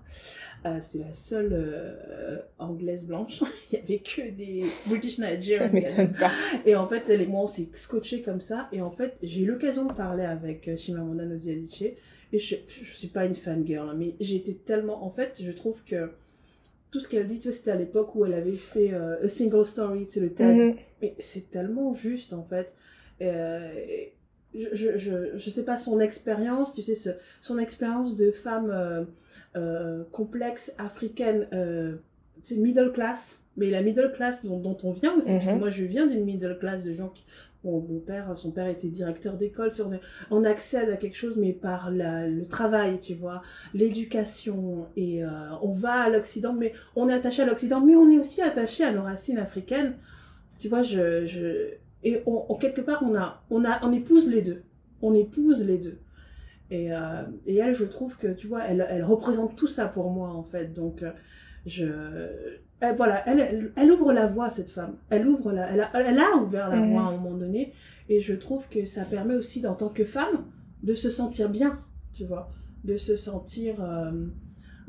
Euh, 0.65 0.79
C'était 0.81 1.03
la 1.05 1.13
seule 1.13 1.95
anglaise 2.57 3.05
blanche. 3.05 3.43
il 3.71 3.77
y 3.77 3.81
avait 3.81 3.99
que 3.99 4.31
des 4.31 4.65
British 4.87 5.17
Ça 5.17 5.29
Nigerians. 5.35 5.69
m'étonne 5.71 6.13
pas. 6.13 6.31
Et 6.65 6.75
en 6.75 6.87
fait, 6.87 7.03
elle 7.09 7.21
et 7.21 7.27
moi, 7.27 7.43
on 7.43 7.47
s'est 7.47 7.69
scotché 7.73 8.23
comme 8.23 8.41
ça. 8.41 8.69
Et 8.71 8.81
en 8.81 8.89
fait, 8.91 9.15
j'ai 9.21 9.41
eu 9.41 9.45
l'occasion 9.45 9.85
de 9.85 9.93
parler 9.93 10.23
avec 10.25 10.75
Chimamanda 10.77 11.25
Ngozi 11.25 11.51
Adichie. 11.51 11.91
Et 12.31 12.39
je, 12.39 12.55
je 12.67 12.83
suis 12.91 13.09
pas 13.09 13.25
une 13.25 13.35
fangirl, 13.35 13.87
hein, 13.87 13.95
mais 13.95 14.15
j'ai 14.19 14.37
été 14.37 14.55
tellement... 14.55 15.05
En 15.05 15.11
fait, 15.11 15.39
je 15.39 15.51
trouve 15.51 15.83
que 15.83 16.09
tout 16.93 16.99
ce 17.01 17.09
qu'elle 17.09 17.27
dit, 17.27 17.39
tu 17.39 17.49
vois, 17.49 17.57
c'était 17.57 17.71
à 17.71 17.75
l'époque 17.75 18.15
où 18.15 18.23
elle 18.25 18.33
avait 18.35 18.55
fait 18.55 18.93
euh, 18.93 19.21
A 19.25 19.27
Single 19.27 19.65
Story, 19.65 20.05
tu 20.05 20.13
sais, 20.13 20.19
le 20.21 20.31
TED. 20.33 20.55
Mhm. 20.67 20.75
Mais 21.01 21.15
c'est 21.19 21.49
tellement 21.49 21.93
juste, 21.93 22.33
en 22.33 22.43
fait. 22.43 22.73
Euh, 23.21 23.71
je, 24.53 24.67
je, 24.73 24.95
je, 24.97 25.11
je 25.35 25.49
sais 25.49 25.65
pas, 25.65 25.77
son 25.77 25.99
expérience, 25.99 26.73
tu 26.73 26.81
sais, 26.81 26.95
ce- 26.95 27.09
son 27.41 27.57
expérience 27.57 28.15
de 28.15 28.31
femme 28.31 28.69
euh, 28.71 29.03
euh, 29.55 30.03
complexe, 30.11 30.73
africaine, 30.77 31.47
tu 32.43 32.55
sais, 32.55 32.61
middle 32.61 32.91
class, 32.93 33.41
mais 33.57 33.69
la 33.71 33.81
middle 33.81 34.11
class 34.15 34.45
dont, 34.45 34.59
dont 34.59 34.77
on 34.83 34.91
vient 34.91 35.15
aussi, 35.17 35.33
parce 35.33 35.47
que 35.47 35.53
Mhm. 35.53 35.59
moi 35.59 35.69
je 35.69 35.83
viens 35.85 36.05
d'une 36.07 36.23
middle 36.25 36.57
class 36.59 36.83
de 36.83 36.93
gens 36.93 37.09
qui... 37.09 37.23
Mon 37.63 37.99
père, 37.99 38.37
son 38.37 38.51
père 38.51 38.67
était 38.67 38.89
directeur 38.89 39.35
d'école, 39.35 39.71
on 40.31 40.43
accède 40.43 40.89
à 40.89 40.97
quelque 40.97 41.15
chose, 41.15 41.37
mais 41.37 41.53
par 41.53 41.91
le 41.91 42.43
travail, 42.45 42.99
tu 42.99 43.13
vois, 43.13 43.41
l'éducation, 43.73 44.87
et 44.97 45.23
euh, 45.23 45.29
on 45.61 45.71
va 45.71 46.01
à 46.01 46.09
l'Occident, 46.09 46.53
mais 46.53 46.73
on 46.95 47.07
est 47.07 47.13
attaché 47.13 47.41
à 47.41 47.45
l'Occident, 47.45 47.79
mais 47.79 47.95
on 47.95 48.09
est 48.09 48.19
aussi 48.19 48.41
attaché 48.41 48.83
à 48.83 48.91
nos 48.91 49.03
racines 49.03 49.37
africaines. 49.37 49.95
Tu 50.59 50.67
vois, 50.67 50.81
je, 50.81 51.73
et 52.03 52.21
quelque 52.59 52.81
part 52.81 53.03
on 53.03 53.15
a, 53.15 53.41
on 53.49 53.91
épouse 53.91 54.29
les 54.29 54.41
deux, 54.41 54.63
on 55.01 55.13
épouse 55.13 55.63
les 55.65 55.77
deux. 55.77 55.99
Et, 56.69 56.91
euh, 56.91 57.23
elle, 57.47 57.75
je 57.75 57.85
trouve 57.85 58.17
que 58.17 58.27
tu 58.27 58.47
vois, 58.47 58.65
elle, 58.65 58.85
elle 58.89 59.03
représente 59.03 59.55
tout 59.55 59.67
ça 59.67 59.85
pour 59.87 60.09
moi 60.09 60.29
en 60.29 60.43
fait. 60.43 60.73
Donc 60.73 61.03
euh, 61.03 61.11
je, 61.65 61.85
elle, 62.79 62.95
voilà, 62.97 63.27
elle, 63.27 63.39
elle, 63.39 63.71
elle 63.75 63.91
ouvre 63.91 64.11
la 64.13 64.27
voie 64.27 64.49
cette 64.49 64.69
femme. 64.69 64.97
Elle 65.09 65.27
ouvre 65.27 65.51
la, 65.53 65.71
elle 65.71 65.81
a, 65.81 65.89
elle 65.93 66.19
a 66.19 66.35
ouvert 66.37 66.69
la 66.69 66.77
Mhm. 66.81 66.89
voie 66.91 67.01
à 67.01 67.05
un 67.05 67.11
moment 67.17 67.37
donné. 67.37 67.73
Et 68.09 68.19
je 68.19 68.33
trouve 68.33 68.67
que 68.69 68.85
ça 68.85 69.05
permet 69.05 69.35
aussi, 69.35 69.65
en 69.65 69.75
tant 69.75 69.89
que 69.89 70.03
femme, 70.05 70.45
de 70.83 70.93
se 70.93 71.09
sentir 71.09 71.49
bien, 71.49 71.79
tu 72.13 72.25
vois, 72.25 72.49
de 72.83 72.97
se 72.97 73.15
sentir, 73.15 73.75
euh, 73.81 74.11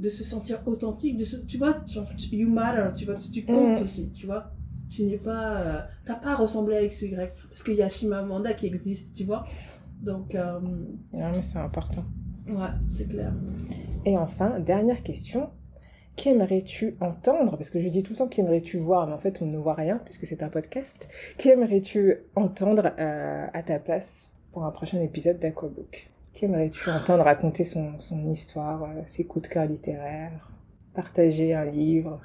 de 0.01 0.09
se 0.09 0.25
sentir 0.25 0.61
authentique, 0.66 1.16
de 1.16 1.25
se, 1.25 1.37
tu 1.37 1.57
vois, 1.59 1.77
genre, 1.87 2.09
tu- 2.16 2.35
you 2.35 2.49
matter, 2.49 2.89
tu 2.97 3.05
vois, 3.05 3.14
tu, 3.14 3.31
tu 3.31 3.45
comptes 3.45 3.79
Mhm. 3.79 3.85
aussi, 3.85 4.11
tu 4.11 4.27
vois. 4.27 4.51
Tu 4.91 5.05
n'es 5.05 5.16
pas, 5.18 5.61
euh, 5.61 5.81
t'as 6.05 6.16
pas 6.16 6.33
à 6.33 6.35
ressembler 6.37 6.77
à 6.77 6.83
X 6.83 7.03
ou 7.03 7.07
Y, 7.07 7.33
parce 7.49 7.62
qu'il 7.62 7.75
y 7.75 7.83
a 7.83 7.89
Chimamanda 7.89 8.53
qui 8.55 8.66
existe, 8.66 9.14
tu 9.14 9.25
vois. 9.25 9.45
Donc, 10.03 10.35
euh, 10.35 10.59
Non, 10.61 11.31
mais 11.33 11.43
c'est 11.43 11.59
important. 11.59 12.05
ouais, 12.49 12.68
c'est 12.89 13.09
clair. 13.09 13.33
Et 14.05 14.18
enfin, 14.18 14.59
dernière 14.61 15.03
question. 15.03 15.51
Qu'aimerais-tu 16.17 16.97
entendre? 17.01 17.57
Parce 17.57 17.71
que 17.71 17.81
je 17.81 17.89
dis 17.89 18.03
tout 18.03 18.12
le 18.12 18.19
temps 18.19 18.29
qu'aimerais-tu 18.29 18.79
voir, 18.79 19.07
mais 19.07 19.15
en 19.15 19.19
fait 19.19 19.43
on 19.43 19.47
ne 19.47 19.59
voit 19.59 19.75
rien 19.75 20.01
puisque 20.05 20.27
c'est 20.27 20.43
un 20.43 20.49
podcast. 20.49 21.09
Qu'aimerais-tu 21.39 22.19
entendre 22.37 22.93
euh, 22.99 23.47
à 23.53 23.62
ta 23.62 23.79
place 23.79 24.29
pour 24.53 24.65
un 24.65 24.71
prochain 24.71 25.01
épisode 25.01 25.39
d'Aquabook? 25.39 26.11
Qu'aimerais-tu 26.33 26.91
entendre 26.91 27.25
raconter 27.25 27.65
son, 27.65 27.99
son 27.99 28.29
histoire, 28.31 28.85
euh, 28.85 29.03
ses 29.07 29.25
coups 29.25 29.49
de 29.49 29.55
cœur 29.55 29.67
littéraires, 29.67 30.51
partager 30.95 31.55
un 31.55 31.65
livre? 31.65 32.21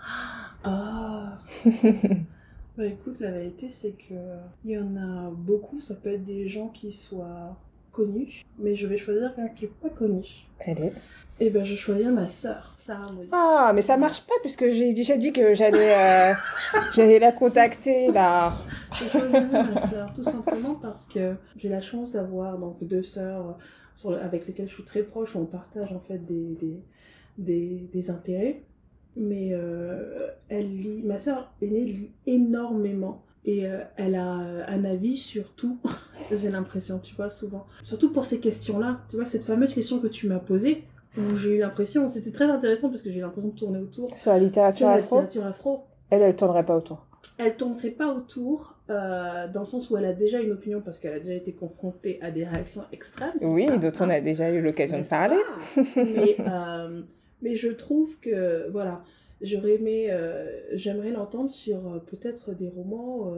Ah. 0.64 1.40
Bah 2.78 2.86
écoute, 2.86 3.20
la 3.20 3.32
vérité 3.32 3.70
c'est 3.70 3.92
que 3.92 4.14
il 4.64 4.72
y 4.72 4.78
en 4.78 4.96
a 4.96 5.30
beaucoup, 5.32 5.82
ça 5.82 5.96
peut 5.96 6.14
être 6.14 6.24
des 6.24 6.48
gens 6.48 6.70
qui 6.70 6.94
soient 6.94 7.58
connus, 7.92 8.46
mais 8.58 8.74
je 8.74 8.88
vais 8.88 8.96
choisir 8.96 9.36
quelqu'un 9.36 9.54
qui 9.54 9.66
est 9.66 9.74
pas 9.82 9.90
connu. 9.90 10.24
Allez. 10.66 10.94
Et 11.42 11.50
ben 11.50 11.64
je 11.64 11.72
vais 11.72 11.78
choisir 11.78 12.12
ma 12.12 12.28
sœur, 12.28 12.74
Sarah. 12.78 13.12
Ah, 13.32 13.72
mais 13.74 13.82
ça 13.82 13.96
marche 13.96 14.22
pas 14.28 14.34
puisque 14.42 14.68
j'ai 14.68 14.94
déjà 14.94 15.16
dit 15.18 15.32
que 15.32 15.56
j'allais 15.56 15.94
euh, 15.96 16.34
j'allais 16.94 17.18
la 17.20 17.32
contacter 17.32 18.12
là. 18.12 18.58
Je 18.92 19.06
choisirais 19.06 19.46
ma 19.46 19.78
sœur, 19.80 20.14
tout 20.14 20.24
simplement 20.24 20.76
parce 20.76 21.06
que 21.06 21.36
j'ai 21.56 21.70
la 21.70 21.80
chance 21.82 22.12
d'avoir 22.12 22.58
donc 22.58 22.84
deux 22.84 23.04
sœurs 23.04 23.58
sur 23.96 24.12
le- 24.12 24.20
avec 24.22 24.48
lesquelles 24.48 24.68
je 24.68 24.74
suis 24.74 24.84
très 24.84 25.04
proche. 25.04 25.36
On 25.38 25.46
partage 25.46 25.94
en 25.94 26.02
fait 26.02 26.18
des, 26.26 26.56
des, 26.60 26.84
des, 27.38 27.90
des 27.94 28.12
intérêts. 28.12 28.64
Mais 29.16 29.50
euh, 29.54 30.28
elle 30.50 30.74
lit, 30.74 31.04
ma 31.04 31.20
sœur 31.20 31.52
aînée 31.62 31.84
lit 31.86 32.12
énormément. 32.28 33.24
et 33.46 33.66
euh, 33.66 33.80
elle 33.98 34.16
a 34.16 34.40
euh, 34.42 34.64
un 34.68 34.84
avis 34.86 35.16
sur 35.18 35.54
tout. 35.54 35.80
j'ai 36.32 36.50
l'impression, 36.50 37.00
tu 37.00 37.16
vois, 37.16 37.32
souvent. 37.32 37.66
Surtout 37.84 38.12
pour 38.12 38.26
ces 38.26 38.40
questions-là. 38.42 39.02
Tu 39.10 39.16
vois, 39.16 39.26
cette 39.26 39.46
fameuse 39.46 39.74
question 39.74 40.00
que 40.00 40.08
tu 40.08 40.28
m'as 40.28 40.40
posée, 40.40 40.84
où 41.18 41.36
j'ai 41.36 41.56
eu 41.56 41.60
l'impression, 41.60 42.08
c'était 42.10 42.32
très 42.32 42.46
intéressant 42.46 42.90
parce 42.90 43.02
que 43.02 43.10
j'ai 43.10 43.20
eu 43.20 43.22
l'impression 43.22 43.50
de 43.50 43.56
tourner 43.56 43.80
autour. 43.80 44.18
Sur 44.18 44.32
la 44.32 44.40
littérature 44.40 44.78
Sur 44.78 44.88
la 44.90 44.94
afro, 44.96 45.22
littérature 45.22 45.46
afro. 45.46 45.84
elle, 46.10 46.22
elle 46.22 46.36
tournerait 46.36 46.66
pas 46.66 46.76
autour. 46.78 47.06
Elle 47.38 47.56
tournerait 47.56 47.92
pas 47.92 48.14
autour, 48.14 48.78
euh, 48.90 49.48
dans 49.48 49.62
le 49.62 49.66
sens 49.66 49.90
où 49.90 49.98
elle 49.98 50.06
a 50.06 50.14
déjà 50.14 50.40
une 50.42 50.52
opinion 50.52 50.82
parce 50.82 51.00
qu'elle 51.00 51.14
a 51.14 51.20
déjà 51.20 51.34
été 51.36 51.54
confrontée 51.54 52.20
à 52.22 52.32
des 52.32 52.44
réactions 52.46 52.84
extrêmes. 52.92 53.34
Oui, 53.42 53.68
dont 53.80 53.92
on 54.02 54.10
a 54.10 54.20
déjà 54.20 54.50
eu 54.52 54.62
l'occasion 54.62 55.00
de 55.00 55.06
parler. 55.06 55.38
mais, 55.96 56.36
euh, 56.40 57.02
mais 57.42 57.56
je 57.56 57.70
trouve 57.70 58.20
que, 58.20 58.70
voilà, 58.72 59.04
j'aurais 59.42 59.76
aimé, 59.76 60.08
euh, 60.10 60.48
j'aimerais 60.74 61.12
l'entendre 61.12 61.50
sur 61.50 62.02
peut-être 62.08 62.54
des 62.54 62.70
romans, 62.70 63.34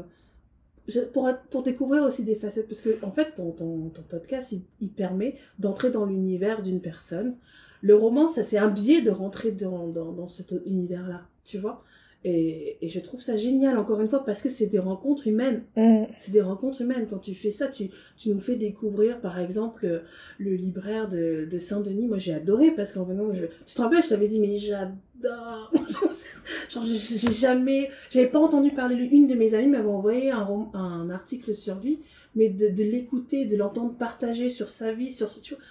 pour, 1.13 1.29
pour 1.49 1.63
découvrir 1.63 2.03
aussi 2.03 2.23
des 2.23 2.35
facettes, 2.35 2.67
parce 2.67 2.81
que 2.81 3.03
en 3.03 3.11
fait, 3.11 3.35
ton, 3.35 3.51
ton, 3.51 3.89
ton 3.89 4.01
podcast, 4.03 4.51
il, 4.51 4.63
il 4.79 4.89
permet 4.89 5.37
d'entrer 5.59 5.91
dans 5.91 6.05
l'univers 6.05 6.61
d'une 6.61 6.81
personne. 6.81 7.35
Le 7.81 7.95
roman, 7.95 8.27
ça 8.27 8.43
c'est 8.43 8.57
un 8.57 8.69
biais 8.69 9.01
de 9.01 9.11
rentrer 9.11 9.51
dans, 9.51 9.87
dans, 9.87 10.11
dans 10.11 10.27
cet 10.27 10.53
univers-là, 10.65 11.21
tu 11.43 11.57
vois. 11.57 11.83
Et, 12.23 12.77
et 12.81 12.89
je 12.89 12.99
trouve 12.99 13.19
ça 13.21 13.35
génial, 13.35 13.79
encore 13.79 13.99
une 13.99 14.07
fois, 14.07 14.23
parce 14.23 14.41
que 14.43 14.49
c'est 14.49 14.67
des 14.67 14.77
rencontres 14.79 15.27
humaines 15.27 15.63
Mm. 15.75 16.03
c'est 16.17 16.31
des 16.31 16.41
rencontres 16.41 16.81
humaines. 16.81 17.07
Quand 17.09 17.17
tu 17.17 17.33
fais 17.33 17.51
ça, 17.51 17.67
tu, 17.67 17.89
tu 18.17 18.29
nous 18.29 18.39
fais 18.39 18.55
découvrir, 18.55 19.19
par 19.21 19.39
exemple, 19.39 19.85
euh, 19.85 19.99
le 20.37 20.53
libraire 20.55 21.09
de, 21.09 21.47
de 21.49 21.57
Saint-Denis. 21.57 22.07
Moi, 22.07 22.19
j'ai 22.19 22.33
adoré 22.33 22.71
parce 22.71 22.91
qu'en 22.93 23.03
venant, 23.03 23.31
je... 23.31 23.45
tu 23.65 23.75
te 23.75 23.81
rappelles, 23.81 24.03
je 24.03 24.09
t'avais 24.09 24.27
dit, 24.27 24.39
mais 24.39 24.57
j'adore. 24.57 25.71
Genre, 26.69 26.83
j'ai 26.83 27.31
jamais, 27.31 27.89
j'avais 28.09 28.27
pas 28.27 28.39
entendu 28.39 28.71
parler 28.71 28.95
de 28.95 29.01
lui. 29.01 29.09
Une 29.09 29.27
de 29.27 29.35
mes 29.35 29.53
amies 29.53 29.67
m'avait 29.67 29.87
envoyé 29.87 30.31
un, 30.31 30.47
un 30.73 31.09
article 31.09 31.53
sur 31.55 31.79
lui, 31.79 31.99
mais 32.35 32.49
de, 32.49 32.67
de 32.69 32.83
l'écouter, 32.83 33.45
de 33.45 33.55
l'entendre 33.55 33.93
partager 33.95 34.49
sur 34.49 34.69
sa 34.69 34.91
vie, 34.91 35.11
sur 35.11 35.29
tu 35.41 35.55
vois, 35.55 35.63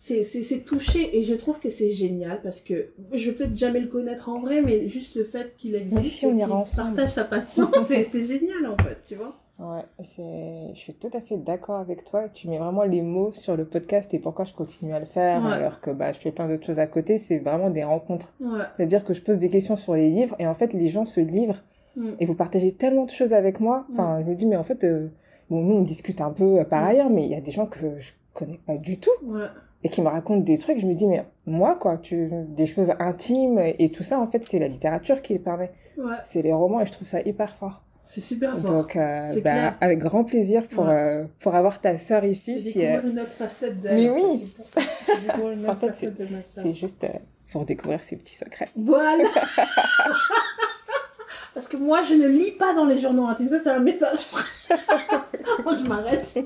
c'est 0.00 0.64
touché 0.64 1.18
et 1.18 1.24
je 1.24 1.34
trouve 1.34 1.58
que 1.58 1.70
c'est 1.70 1.90
génial 1.90 2.40
parce 2.42 2.60
que 2.60 2.90
je 3.12 3.30
vais 3.30 3.36
peut-être 3.36 3.56
jamais 3.56 3.80
le 3.80 3.88
connaître 3.88 4.28
en 4.28 4.38
vrai, 4.40 4.62
mais 4.62 4.86
juste 4.86 5.16
le 5.16 5.24
fait 5.24 5.54
qu'il 5.56 5.74
existe, 5.74 6.04
si, 6.04 6.26
on 6.26 6.36
et 6.36 6.40
qu'il 6.44 6.76
partage 6.76 7.08
sa 7.10 7.24
passion, 7.24 7.68
c'est 7.82 8.24
génial 8.26 8.66
en 8.66 8.76
fait, 8.76 8.98
tu 9.04 9.16
vois. 9.16 9.34
Ouais, 9.58 9.82
je 9.98 10.70
suis 10.78 10.94
tout 10.94 11.10
à 11.12 11.20
fait 11.20 11.36
d'accord 11.36 11.80
avec 11.80 12.04
toi. 12.04 12.28
Tu 12.28 12.46
mets 12.48 12.58
vraiment 12.58 12.84
les 12.84 13.02
mots 13.02 13.32
sur 13.32 13.56
le 13.56 13.64
podcast 13.64 14.14
et 14.14 14.20
pourquoi 14.20 14.44
je 14.44 14.54
continue 14.54 14.94
à 14.94 15.00
le 15.00 15.06
faire 15.06 15.42
Ouais. 15.44 15.50
alors 15.52 15.80
que 15.80 15.90
bah, 15.90 16.12
je 16.12 16.20
fais 16.20 16.30
plein 16.30 16.46
d'autres 16.46 16.64
choses 16.64 16.78
à 16.78 16.86
côté. 16.86 17.18
C'est 17.18 17.38
vraiment 17.38 17.68
des 17.68 17.82
rencontres. 17.82 18.32
Ouais. 18.40 18.60
C'est-à-dire 18.76 19.04
que 19.04 19.14
je 19.14 19.20
pose 19.20 19.36
des 19.38 19.48
questions 19.48 19.74
sur 19.74 19.94
les 19.94 20.10
livres 20.10 20.36
et 20.38 20.46
en 20.46 20.54
fait, 20.54 20.72
les 20.74 20.88
gens 20.88 21.06
se 21.06 21.20
livrent 21.20 21.62
Mm. 21.96 22.10
et 22.20 22.26
vous 22.26 22.34
partagez 22.34 22.70
tellement 22.70 23.06
de 23.06 23.10
choses 23.10 23.32
avec 23.32 23.58
moi. 23.58 23.84
Enfin, 23.90 24.20
je 24.24 24.30
me 24.30 24.36
dis, 24.36 24.46
mais 24.46 24.54
en 24.56 24.62
fait, 24.62 24.84
euh, 24.84 25.08
bon, 25.50 25.60
nous, 25.64 25.74
on 25.74 25.82
discute 25.82 26.20
un 26.20 26.30
peu 26.30 26.60
euh, 26.60 26.64
par 26.64 26.84
Mm. 26.84 26.86
ailleurs, 26.86 27.10
mais 27.10 27.24
il 27.24 27.30
y 27.30 27.34
a 27.34 27.40
des 27.40 27.50
gens 27.50 27.66
que 27.66 27.98
je 27.98 28.12
connais 28.34 28.60
pas 28.64 28.76
du 28.76 29.00
tout 29.00 29.10
Ouais. 29.24 29.46
Et 29.84 29.88
qui 29.88 30.02
me 30.02 30.08
racontent 30.08 30.40
des 30.40 30.58
trucs. 30.58 30.78
Je 30.78 30.86
me 30.86 30.94
dis, 30.94 31.06
mais 31.06 31.24
moi, 31.46 31.76
quoi, 31.76 31.96
tu... 31.98 32.30
des 32.48 32.66
choses 32.66 32.92
intimes 32.98 33.58
et, 33.60 33.90
tout 33.90 34.02
ça, 34.02 34.18
en 34.18 34.26
fait, 34.26 34.44
c'est 34.44 34.58
la 34.58 34.68
littérature 34.68 35.22
qui 35.22 35.34
le 35.34 35.40
permet. 35.40 35.72
Ouais. 35.96 36.16
C'est 36.24 36.42
les 36.42 36.52
romans 36.52 36.80
et 36.80 36.86
je 36.86 36.92
trouve 36.92 37.08
ça 37.08 37.20
hyper 37.20 37.54
fort. 37.56 37.82
C'est 38.04 38.20
super 38.22 38.52
fort. 38.58 38.62
Donc, 38.70 38.96
euh, 38.96 39.40
bah, 39.42 39.74
avec 39.80 39.98
grand 39.98 40.24
plaisir 40.24 40.66
pour, 40.66 40.84
Ouais. 40.86 40.92
euh, 40.92 41.24
pour 41.40 41.54
avoir 41.54 41.80
ta 41.80 41.98
sœur 41.98 42.24
ici. 42.24 42.58
J'ai 42.58 42.70
Si, 42.70 42.86
euh, 42.86 43.02
une 43.04 43.20
autre 43.20 43.32
facette 43.34 43.80
d'elle. 43.80 43.96
Mais 43.96 44.08
oui. 44.08 44.52
C'est 44.64 44.80
En 45.68 45.76
fait, 45.76 45.88
facette 45.88 46.16
de 46.18 46.24
ma 46.24 46.42
sœur. 46.44 46.64
c'est 46.64 46.72
juste 46.72 47.04
euh, 47.04 47.08
pour 47.52 47.64
découvrir 47.66 48.02
ses 48.02 48.16
petits 48.16 48.34
secrets. 48.36 48.64
Voilà 48.76 49.24
Parce 51.54 51.68
que 51.68 51.76
moi, 51.76 52.02
je 52.02 52.14
ne 52.14 52.26
lis 52.28 52.52
pas 52.52 52.72
dans 52.72 52.84
les 52.86 52.98
journaux 52.98 53.26
intimes. 53.26 53.48
Ça, 53.48 53.58
c'est 53.58 53.70
un 53.70 53.80
message. 53.80 54.20
moi, 55.64 55.74
je 55.74 55.82
m'arrête. 55.86 56.38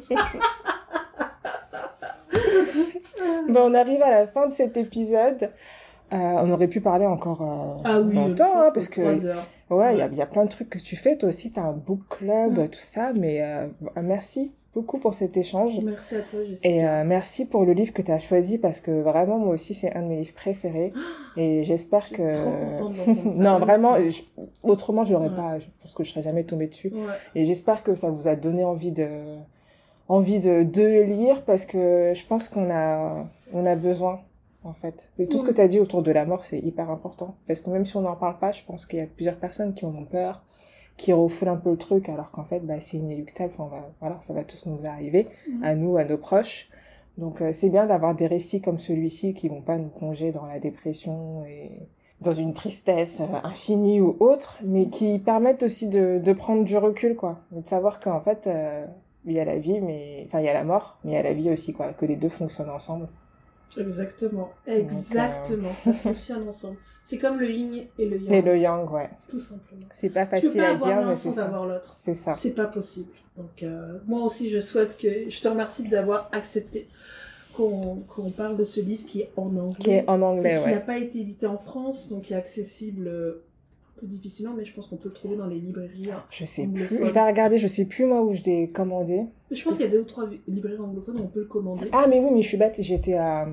Bon, 3.49 3.71
on 3.71 3.75
arrive 3.75 4.03
à 4.03 4.11
la 4.11 4.27
fin 4.27 4.47
de 4.47 4.53
cet 4.53 4.77
épisode. 4.77 5.51
Euh, 6.13 6.17
on 6.17 6.51
aurait 6.51 6.69
pu 6.69 6.81
parler 6.83 7.07
encore 7.07 7.41
euh, 7.43 7.81
Ah 7.85 8.01
oui, 8.01 8.15
longtemps, 8.15 8.61
hein, 8.63 8.71
parce 8.75 8.89
que 8.89 9.01
ouais, 9.01 9.17
il 9.17 9.25
y 9.25 9.31
a- 9.31 9.37
Ouais. 9.75 10.09
il 10.13 10.19
y, 10.19 10.23
a 10.23 10.27
plein 10.27 10.45
de 10.45 10.51
trucs 10.51 10.69
que 10.69 10.79
tu 10.79 10.95
fais. 10.97 11.17
Toi 11.17 11.31
aussi, 11.31 11.51
tu 11.53 11.59
as 11.59 11.63
un 11.65 11.73
book 11.73 12.01
club, 12.11 12.69
tout 12.69 12.79
ça. 12.81 13.13
Mais 13.15 13.41
euh, 13.43 13.67
merci 14.03 14.53
beaucoup 14.75 14.99
pour 14.99 15.15
cet 15.15 15.39
échange. 15.39 15.79
Merci 15.83 16.17
à 16.17 16.21
toi, 16.21 16.41
Jessica. 16.47 16.69
Et 16.69 16.87
euh, 16.87 17.05
merci 17.07 17.47
pour 17.47 17.65
le 17.65 17.73
livre 17.73 17.95
que 17.95 18.03
tu 18.03 18.11
as 18.11 18.19
choisi 18.19 18.59
parce 18.59 18.81
que 18.81 18.91
vraiment, 19.01 19.39
moi 19.39 19.55
aussi, 19.55 19.75
c'est 19.75 19.95
un 19.97 20.03
de 20.03 20.09
mes 20.09 20.19
livres 20.19 20.35
préférés. 20.35 20.93
Et 21.39 21.65
j'espère 21.65 22.11
que. 22.11 22.31
trop 22.77 22.89
contente 22.89 23.33
ça. 23.35 23.41
non, 23.43 23.59
vraiment, 23.59 23.97
je- 23.99 24.23
autrement, 24.63 25.07
je 25.07 25.15
l'aurais 25.15 25.31
Ouais. 25.31 25.37
pas. 25.37 25.59
Je 25.61 25.67
pense 25.81 25.95
que 25.95 26.05
je 26.05 26.11
serais 26.11 26.23
jamais 26.23 26.45
tombée 26.45 26.67
dessus. 26.67 26.89
Ouais. 26.93 27.15
Et 27.35 27.47
j'espère 27.47 27.83
que 27.83 27.95
ça 27.95 28.11
vous 28.11 28.29
a 28.29 28.37
donné 28.37 28.65
envie 28.65 28.93
de, 28.93 29.09
envie 30.09 30.41
de, 30.41 30.63
de 30.63 30.83
le 30.83 31.03
lire 31.05 31.43
parce 31.45 31.65
que 31.67 32.13
je 32.15 32.27
pense 32.27 32.49
qu'on 32.49 32.71
a, 32.71 33.27
on 33.53 33.65
a 33.67 33.75
besoin, 33.77 34.21
en 34.65 34.73
fait. 34.73 35.09
Et 35.19 35.27
tout 35.27 35.39
ce 35.39 35.43
que 35.45 35.49
Ouais. 35.49 35.55
tu 35.55 35.61
as 35.61 35.69
dit 35.69 35.81
autour 35.81 36.03
de 36.03 36.11
la 36.11 36.25
mort, 36.25 36.45
c'est 36.45 36.59
hyper 36.59 36.91
important. 36.91 37.37
Parce 37.47 37.61
que 37.63 37.71
même 37.71 37.85
si 37.87 37.97
on 37.97 38.03
n'en 38.03 38.17
parle 38.17 38.39
pas, 38.39 38.53
je 38.53 38.63
pense 38.65 38.87
qu'il 38.87 38.99
y 38.99 39.03
a 39.03 39.07
plusieurs 39.07 39.37
personnes 39.37 39.75
qui 39.75 39.85
en 39.87 39.95
ont 39.95 40.05
peur, 40.05 40.43
qui 40.97 41.13
refoulent 41.13 41.49
un 41.49 41.57
peu 41.57 41.71
le 41.71 41.77
truc 41.79 42.09
alors 42.09 42.31
qu'en 42.31 42.45
fait, 42.45 42.61
bah, 42.61 42.81
c'est 42.81 42.99
inéluctable. 42.99 43.53
Enfin, 43.57 43.75
va- 43.77 43.91
voilà, 44.01 44.19
ça 44.23 44.33
va 44.35 44.45
tous 44.45 44.67
nous 44.67 44.87
arriver, 44.87 45.27
Mhm. 45.49 45.65
à 45.65 45.75
nous, 45.75 45.97
à 45.97 46.05
nos 46.05 46.19
proches. 46.19 46.69
Donc, 47.19 47.41
euh, 47.43 47.53
c'est 47.53 47.69
bien 47.71 47.87
d'avoir 47.87 48.15
des 48.15 48.27
récits 48.27 48.61
comme 48.61 48.79
celui-ci 48.79 49.35
qui 49.35 49.49
vont 49.49 49.61
pas 49.63 49.77
nous 49.77 49.89
plonger 49.89 50.33
dans 50.33 50.47
la 50.47 50.59
dépression 50.59 51.45
et 51.47 51.71
dans 52.23 52.33
une 52.33 52.55
tristesse 52.55 53.21
euh, 53.21 53.39
infinie 53.45 54.01
ou 54.01 54.17
autre, 54.21 54.59
mais 54.65 54.87
qui 54.87 55.19
permettent 55.19 55.63
aussi 55.63 55.89
de, 55.89 56.21
de 56.23 56.33
prendre 56.33 56.65
du 56.65 56.77
recul, 56.77 57.17
quoi. 57.17 57.41
Et 57.57 57.61
de 57.61 57.69
savoir 57.69 57.99
qu'en 58.01 58.21
fait, 58.21 58.47
euh, 58.47 58.87
il 59.25 59.33
y 59.33 59.41
a 59.41 59.45
la 59.45 59.59
vie, 59.59 59.81
mais, 59.81 60.25
enfin, 60.27 60.41
il 60.41 60.47
y 60.47 60.49
a 60.49 60.55
la 60.55 60.65
mort, 60.65 60.99
mais 61.05 61.13
il 61.13 61.15
y 61.15 61.19
a 61.19 61.23
la 61.23 61.33
vie 61.33 61.51
aussi, 61.51 61.73
quoi. 61.73 61.93
Que 61.93 62.07
les 62.07 62.17
deux 62.17 62.29
fonctionnent 62.29 62.71
ensemble. 62.71 63.09
Exactement. 63.79 64.51
Exactement. 64.67 65.73
Ça 65.73 65.93
fonctionne 65.93 66.49
ensemble. 66.49 66.77
C'est 67.05 67.19
comme 67.19 67.41
le 67.41 67.51
yin 67.51 67.85
et 67.99 68.07
le 68.07 68.19
yang. 68.19 68.33
Et 68.33 68.43
le 68.43 68.59
yang, 68.59 68.91
ouais. 68.93 69.11
Tout 69.29 69.41
simplement. 69.41 69.83
C'est 69.93 70.11
pas 70.11 70.27
Tu 70.27 70.31
peux 70.31 70.41
facile 70.41 70.61
pas 70.61 70.67
à 70.67 70.71
avoir 70.71 70.99
dire, 70.99 71.09
mais 71.09 71.15
c'est 71.17 71.29
sans 71.31 71.35
ça. 71.37 71.45
avoir 71.47 71.67
l'autre. 71.67 71.97
C'est 72.05 72.15
ça. 72.15 72.33
C'est 72.33 72.53
pas 72.53 72.67
possible. 72.67 73.11
Donc, 73.37 73.63
euh, 73.63 73.99
moi 74.07 74.23
aussi, 74.23 74.51
je 74.51 74.61
souhaite 74.61 74.97
que. 74.97 75.29
Je 75.29 75.41
te 75.41 75.49
remercie 75.49 75.89
d'avoir 75.89 76.29
accepté 76.33 76.89
qu'on 77.55 77.97
qu'on 78.09 78.31
parle 78.31 78.57
de 78.57 78.65
ce 78.65 78.81
livre 78.81 79.05
qui 79.05 79.23
est 79.23 79.33
en 79.37 79.57
anglais. 79.57 79.77
Qui 79.79 79.91
est 79.91 80.09
en 80.09 80.21
et 80.21 80.25
anglais, 80.25 80.61
qui 80.63 80.71
n'a 80.71 80.81
pas 80.81 80.99
été 80.99 81.21
édité 81.21 81.47
en 81.47 81.59
France, 81.59 82.09
donc 82.09 82.23
qui 82.23 82.35
est 82.35 82.37
accessible 82.37 83.11
difficilement, 84.07 84.53
mais 84.57 84.65
je 84.65 84.75
pense 84.75 84.89
qu'on 84.89 84.97
peut 84.97 85.09
le 85.09 85.15
trouver 85.15 85.37
dans 85.37 85.47
les 85.47 85.59
librairies. 85.59 86.11
hein. 86.13 86.23
Je 86.31 86.45
sais 86.45 86.67
plus. 86.67 86.85
Je 86.89 87.13
vais 87.13 87.27
regarder, 87.27 87.59
je 87.59 87.67
sais 87.69 87.85
plus 87.87 88.05
moi 88.05 88.23
où 88.23 88.35
je 88.35 88.43
l'ai 88.43 88.71
commandé. 88.71 89.25
Je 89.51 89.63
pense 89.63 89.75
qu'il 89.77 89.85
y 89.85 89.89
a 89.89 89.91
deux 89.93 90.01
ou 90.01 90.05
trois 90.05 90.25
librairies 90.49 90.79
anglophones 90.79 91.21
où 91.21 91.25
on 91.25 91.29
peut 91.29 91.41
le 91.41 91.47
commander. 91.47 91.89
Ah, 91.93 92.07
mais 92.09 92.19
oui, 92.21 92.31
mais 92.33 92.43
je 92.43 92.49
suis 92.49 92.57
bête, 92.57 92.77
j'étais 92.81 93.15
à, 93.15 93.47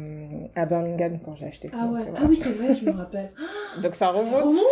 à 0.55 0.65
Birmingham 0.65 1.19
quand 1.23 1.35
j'ai 1.35 1.45
acheté. 1.47 1.69
Ah 1.73 1.87
ouais. 1.87 2.01
Ah 2.15 2.21
oui, 2.27 2.35
c'est 2.35 2.51
vrai, 2.51 2.73
je 2.75 2.85
me 2.85 2.91
rappelle. 2.91 3.31
Donc 3.81 3.93
ça 3.95 4.07
Ça 4.07 4.11
remonte. 4.11 4.55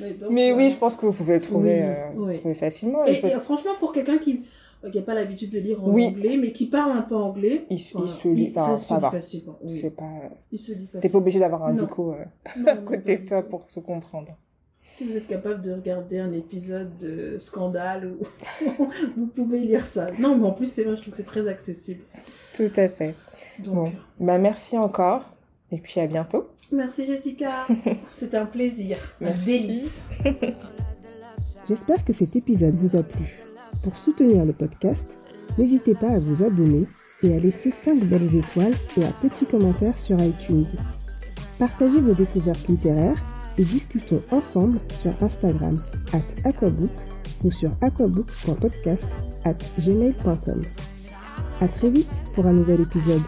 Mais, 0.00 0.12
donc, 0.14 0.30
Mais 0.30 0.50
voilà. 0.52 0.64
oui, 0.64 0.70
je 0.70 0.76
pense 0.78 0.96
que 0.96 1.04
vous 1.06 1.12
pouvez 1.12 1.34
le 1.34 1.40
trouver, 1.42 1.74
Oui, 1.82 1.82
euh, 1.82 2.08
oui. 2.30 2.38
trouver 2.38 2.54
facilement. 2.54 3.04
Et, 3.06 3.16
Et 3.16 3.20
peut- 3.20 3.28
et 3.28 3.38
franchement, 3.40 3.72
pour 3.78 3.92
quelqu'un 3.92 4.16
qui 4.18 4.42
n'a 4.88 5.02
pas 5.02 5.14
l'habitude 5.14 5.50
de 5.50 5.58
lire 5.58 5.84
en 5.84 5.90
Oui. 5.90 6.06
anglais, 6.06 6.36
mais 6.40 6.52
qui 6.52 6.66
parle 6.66 6.92
un 6.92 7.02
peu 7.02 7.14
anglais, 7.16 7.66
Il, 7.70 7.78
se- 7.78 7.96
il 7.98 8.02
lit, 8.32 8.48
se 8.52 8.76
ça 8.76 8.94
lit 8.96 9.00
va. 9.00 9.10
facilement. 9.10 9.58
oui. 9.62 9.78
C'est 9.80 9.90
pas... 9.90 10.08
Il 10.52 10.58
se 10.58 10.72
lit 10.72 10.86
T'es 10.86 10.92
pas 10.92 10.98
facilement. 11.00 11.18
obligé 11.20 11.38
d'avoir 11.38 11.64
un 11.66 11.74
dico 11.74 12.14
euh, 12.14 12.24
à 12.66 12.76
côté 12.76 13.18
de 13.18 13.26
toi 13.28 13.42
pour 13.42 13.70
se 13.70 13.80
comprendre. 13.80 14.36
Si 14.92 15.04
vous 15.04 15.16
êtes 15.16 15.28
capable 15.28 15.62
de 15.62 15.72
regarder 15.72 16.18
un 16.18 16.32
épisode 16.32 16.96
de 16.98 17.36
Scandale, 17.38 18.06
ou... 18.12 18.64
vous 19.16 19.26
pouvez 19.26 19.60
lire 19.60 19.84
ça. 19.84 20.06
Non, 20.18 20.36
mais 20.36 20.46
en 20.46 20.52
plus, 20.52 20.66
c'est 20.70 20.82
vrai, 20.84 20.96
je 20.96 21.02
trouve 21.02 21.12
que 21.12 21.16
c'est 21.16 21.22
très 21.22 21.46
accessible. 21.46 22.02
Tout 22.56 22.72
à 22.76 22.88
fait. 22.88 23.14
Donc, 23.60 23.74
Bon. 23.74 23.92
Bah, 24.26 24.38
merci 24.38 24.76
encore. 24.78 25.22
Et 25.70 25.78
puis 25.78 26.00
à 26.00 26.06
bientôt. 26.08 26.48
merci 26.72 27.06
Jessica. 27.06 27.66
C'était 28.12 28.38
un 28.38 28.46
plaisir. 28.46 28.96
Un 29.20 29.32
délice. 29.44 30.02
J'espère 31.68 32.04
que 32.04 32.12
cet 32.12 32.34
épisode 32.34 32.74
vous 32.74 32.96
a 32.96 33.02
plu. 33.04 33.38
Pour 33.82 33.96
soutenir 33.96 34.44
le 34.44 34.52
podcast, 34.52 35.18
n'hésitez 35.56 35.94
pas 35.94 36.10
à 36.10 36.18
vous 36.18 36.42
abonner 36.42 36.86
et 37.22 37.34
à 37.34 37.40
laisser 37.40 37.70
5 37.70 38.04
belles 38.04 38.34
étoiles 38.34 38.74
et 38.96 39.04
un 39.04 39.12
petit 39.22 39.46
commentaire 39.46 39.98
sur 39.98 40.20
iTunes. 40.20 40.66
Partagez 41.58 42.00
vos 42.00 42.14
découvertes 42.14 42.68
littéraires 42.68 43.22
et 43.58 43.64
discutons 43.64 44.22
ensemble 44.30 44.78
sur 44.92 45.12
Instagram 45.22 45.78
at 46.12 46.48
aquabook 46.48 46.90
ou 47.44 47.50
sur 47.50 47.70
aquabook.podcast 47.80 49.08
at 49.44 49.56
gmail.com. 49.78 50.62
À 51.60 51.68
très 51.68 51.90
vite 51.90 52.12
pour 52.34 52.46
un 52.46 52.52
nouvel 52.52 52.80
épisode. 52.82 53.22